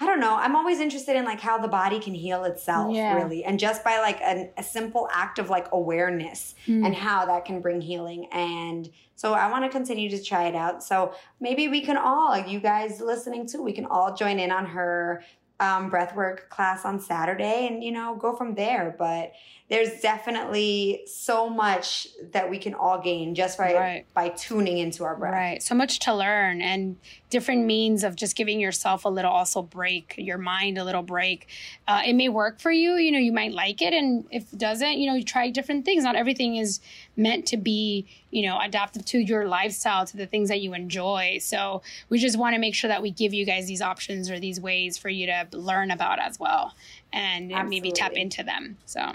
I 0.00 0.06
don't 0.06 0.20
know. 0.20 0.36
I'm 0.36 0.54
always 0.54 0.78
interested 0.78 1.16
in 1.16 1.24
like 1.24 1.40
how 1.40 1.58
the 1.58 1.66
body 1.66 1.98
can 1.98 2.14
heal 2.14 2.44
itself, 2.44 2.94
yeah. 2.94 3.14
really, 3.14 3.42
and 3.42 3.58
just 3.58 3.82
by 3.82 3.98
like 3.98 4.20
an, 4.20 4.50
a 4.56 4.62
simple 4.62 5.08
act 5.12 5.40
of 5.40 5.50
like 5.50 5.66
awareness 5.72 6.54
mm. 6.68 6.86
and 6.86 6.94
how 6.94 7.26
that 7.26 7.44
can 7.44 7.60
bring 7.60 7.80
healing. 7.80 8.28
And 8.30 8.88
so 9.16 9.34
I 9.34 9.50
want 9.50 9.64
to 9.64 9.68
continue 9.68 10.08
to 10.10 10.22
try 10.22 10.44
it 10.46 10.54
out. 10.54 10.84
So 10.84 11.14
maybe 11.40 11.66
we 11.66 11.80
can 11.80 11.96
all, 11.96 12.38
you 12.38 12.60
guys 12.60 13.00
listening 13.00 13.48
too, 13.48 13.60
we 13.60 13.72
can 13.72 13.86
all 13.86 14.14
join 14.14 14.38
in 14.38 14.52
on 14.52 14.66
her 14.66 15.24
um, 15.60 15.90
breathwork 15.90 16.48
class 16.50 16.84
on 16.84 17.00
Saturday 17.00 17.66
and 17.66 17.82
you 17.82 17.92
know 17.92 18.16
go 18.16 18.34
from 18.34 18.54
there. 18.54 18.94
But 18.96 19.32
there's 19.68 20.00
definitely 20.00 21.02
so 21.06 21.50
much 21.50 22.08
that 22.32 22.48
we 22.48 22.58
can 22.58 22.72
all 22.72 23.00
gain 23.00 23.34
just 23.34 23.58
by 23.58 23.74
right. 23.74 24.06
by 24.14 24.30
tuning 24.30 24.78
into 24.78 25.04
our 25.04 25.16
breath. 25.16 25.34
Right. 25.34 25.62
So 25.62 25.74
much 25.74 25.98
to 26.00 26.14
learn 26.14 26.62
and 26.62 26.96
different 27.28 27.66
means 27.66 28.02
of 28.04 28.16
just 28.16 28.36
giving 28.36 28.60
yourself 28.60 29.04
a 29.04 29.08
little 29.08 29.30
also 29.30 29.60
break, 29.60 30.14
your 30.16 30.38
mind 30.38 30.78
a 30.78 30.84
little 30.84 31.02
break. 31.02 31.48
Uh, 31.86 32.02
it 32.06 32.14
may 32.14 32.28
work 32.28 32.60
for 32.60 32.70
you. 32.70 32.94
You 32.94 33.12
know, 33.12 33.18
you 33.18 33.32
might 33.32 33.52
like 33.52 33.82
it, 33.82 33.92
and 33.92 34.24
if 34.30 34.52
it 34.52 34.58
doesn't, 34.58 34.98
you 34.98 35.06
know, 35.06 35.14
you 35.14 35.24
try 35.24 35.50
different 35.50 35.84
things. 35.84 36.04
Not 36.04 36.16
everything 36.16 36.56
is 36.56 36.80
meant 37.16 37.46
to 37.46 37.56
be, 37.56 38.06
you 38.30 38.46
know, 38.46 38.58
adaptive 38.60 39.04
to 39.06 39.18
your 39.18 39.46
lifestyle, 39.46 40.06
to 40.06 40.16
the 40.16 40.26
things 40.26 40.48
that 40.48 40.60
you 40.60 40.72
enjoy. 40.72 41.38
So 41.42 41.82
we 42.08 42.18
just 42.18 42.38
want 42.38 42.54
to 42.54 42.60
make 42.60 42.74
sure 42.74 42.88
that 42.88 43.02
we 43.02 43.10
give 43.10 43.34
you 43.34 43.44
guys 43.44 43.66
these 43.66 43.82
options 43.82 44.30
or 44.30 44.40
these 44.40 44.60
ways 44.60 44.96
for 44.96 45.08
you 45.08 45.26
to 45.26 45.47
learn 45.52 45.90
about 45.90 46.18
as 46.18 46.38
well, 46.38 46.74
and 47.12 47.52
Absolutely. 47.52 47.70
maybe 47.70 47.92
tap 47.92 48.12
into 48.12 48.42
them. 48.42 48.76
So. 48.86 49.12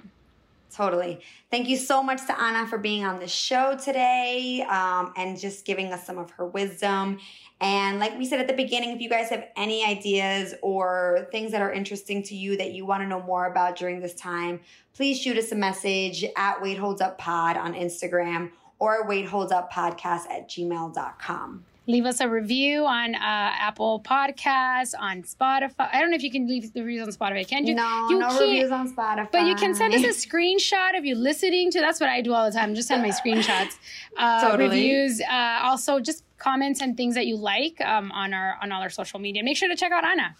Totally. 0.76 1.20
Thank 1.52 1.70
you 1.70 1.78
so 1.78 2.02
much 2.02 2.26
to 2.26 2.42
Anna 2.42 2.68
for 2.68 2.80
being 2.80 3.06
on 3.06 3.20
the 3.20 3.28
show 3.28 3.78
today 3.78 4.66
um, 4.68 5.14
and 5.16 5.40
just 5.40 5.66
giving 5.66 5.94
us 5.94 6.04
some 6.04 6.18
of 6.18 6.32
her 6.32 6.48
wisdom. 6.48 7.20
And 7.62 8.00
like 8.00 8.18
we 8.18 8.26
said 8.26 8.40
at 8.40 8.48
the 8.48 8.56
beginning, 8.56 8.90
if 8.90 9.00
you 9.00 9.08
guys 9.08 9.30
have 9.30 9.46
any 9.56 9.86
ideas 9.86 10.56
or 10.64 11.28
things 11.32 11.52
that 11.52 11.62
are 11.62 11.72
interesting 11.72 12.24
to 12.24 12.36
you 12.36 12.58
that 12.58 12.72
you 12.72 12.88
want 12.88 13.04
to 13.04 13.08
know 13.08 13.22
more 13.22 13.46
about 13.46 13.76
during 13.76 14.00
this 14.00 14.16
time, 14.16 14.62
please 14.96 15.20
shoot 15.20 15.38
us 15.38 15.52
a 15.52 15.56
message 15.56 16.26
at 16.36 16.60
Weight 16.60 16.80
Holds 16.80 17.02
Up 17.02 17.20
Pod 17.20 17.56
on 17.56 17.76
Instagram 17.76 18.50
or 18.80 19.08
Weight 19.08 19.28
Holds 19.28 19.52
Up 19.52 19.72
Podcast 19.72 20.28
at 20.32 20.50
gmail.com 20.50 21.66
leave 21.88 22.06
us 22.06 22.20
a 22.20 22.30
review 22.30 22.86
on 22.86 23.16
uh, 23.16 23.20
Apple 23.20 24.00
Podcasts, 24.00 24.94
on 24.98 25.24
Spotify. 25.24 25.90
I 25.92 26.00
don't 26.00 26.10
know 26.10 26.16
if 26.16 26.24
you 26.24 26.32
can 26.32 26.48
leave 26.48 26.72
the 26.74 26.82
reviews 26.82 27.08
on 27.08 27.14
Spotify. 27.14 27.48
Can 27.48 27.66
you? 27.66 27.76
No, 27.76 28.10
you 28.10 28.20
no 28.20 28.40
reviews 28.40 28.72
on 28.72 28.94
Spotify. 28.94 29.32
But 29.32 29.46
you 29.46 29.56
can 29.56 29.76
send 29.76 29.94
us 29.94 30.04
a 30.04 30.28
screenshot 30.28 30.98
of 30.98 31.06
you 31.06 31.16
listening 31.16 31.72
to. 31.72 31.82
That's 31.82 32.00
what 32.00 32.10
I 32.10 32.22
do 32.22 32.34
all 32.34 32.46
the 32.46 32.56
time. 32.56 32.76
Just 32.76 32.88
send 32.88 33.02
my 33.02 33.10
screenshots, 33.26 33.78
uh, 34.18 34.50
totally. 34.50 34.70
reviews. 34.70 35.22
Uh, 35.22 35.60
also, 35.64 36.00
just 36.00 36.24
comments 36.38 36.82
and 36.82 36.96
things 36.98 37.16
that 37.16 37.26
you 37.26 37.38
like 37.38 37.80
um, 37.82 38.12
on 38.12 38.34
our 38.34 38.58
on 38.62 38.72
all 38.72 38.82
our 38.82 38.90
social 38.90 39.20
media. 39.20 39.44
Make 39.44 39.58
sure 39.58 39.70
to 39.70 39.76
check 39.76 39.92
out 39.92 40.06
Anna. 40.06 40.36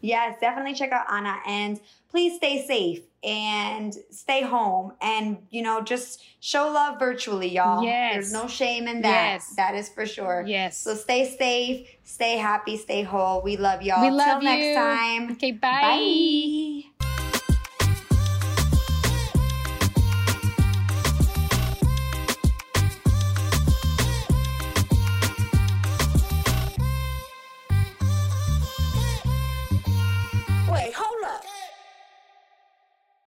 Yes, 0.00 0.38
definitely 0.40 0.74
check 0.74 0.92
out 0.92 1.06
Anna 1.10 1.36
and 1.46 1.80
please 2.16 2.36
stay 2.36 2.64
safe 2.66 3.02
and 3.22 3.94
stay 4.10 4.40
home 4.40 4.90
and 5.02 5.36
you 5.50 5.60
know 5.60 5.82
just 5.82 6.22
show 6.40 6.70
love 6.72 6.98
virtually 6.98 7.46
y'all. 7.48 7.82
Yes. 7.84 8.14
there's 8.14 8.32
no 8.32 8.48
shame 8.48 8.88
in 8.88 9.02
that. 9.02 9.34
Yes. 9.34 9.54
that 9.56 9.74
is 9.74 9.90
for 9.90 10.06
sure. 10.06 10.42
Yes. 10.46 10.78
So 10.78 10.94
stay 10.94 11.28
safe 11.36 11.86
stay 12.04 12.38
happy 12.38 12.78
stay 12.78 13.02
whole. 13.02 13.42
We 13.42 13.58
love 13.58 13.82
y'all. 13.82 14.00
We 14.00 14.10
love 14.10 14.40
Till 14.40 14.50
you. 14.50 14.58
next 14.58 14.76
time. 14.78 15.32
Okay 15.32 15.52
bye. 15.52 16.84
Bye 16.98 17.15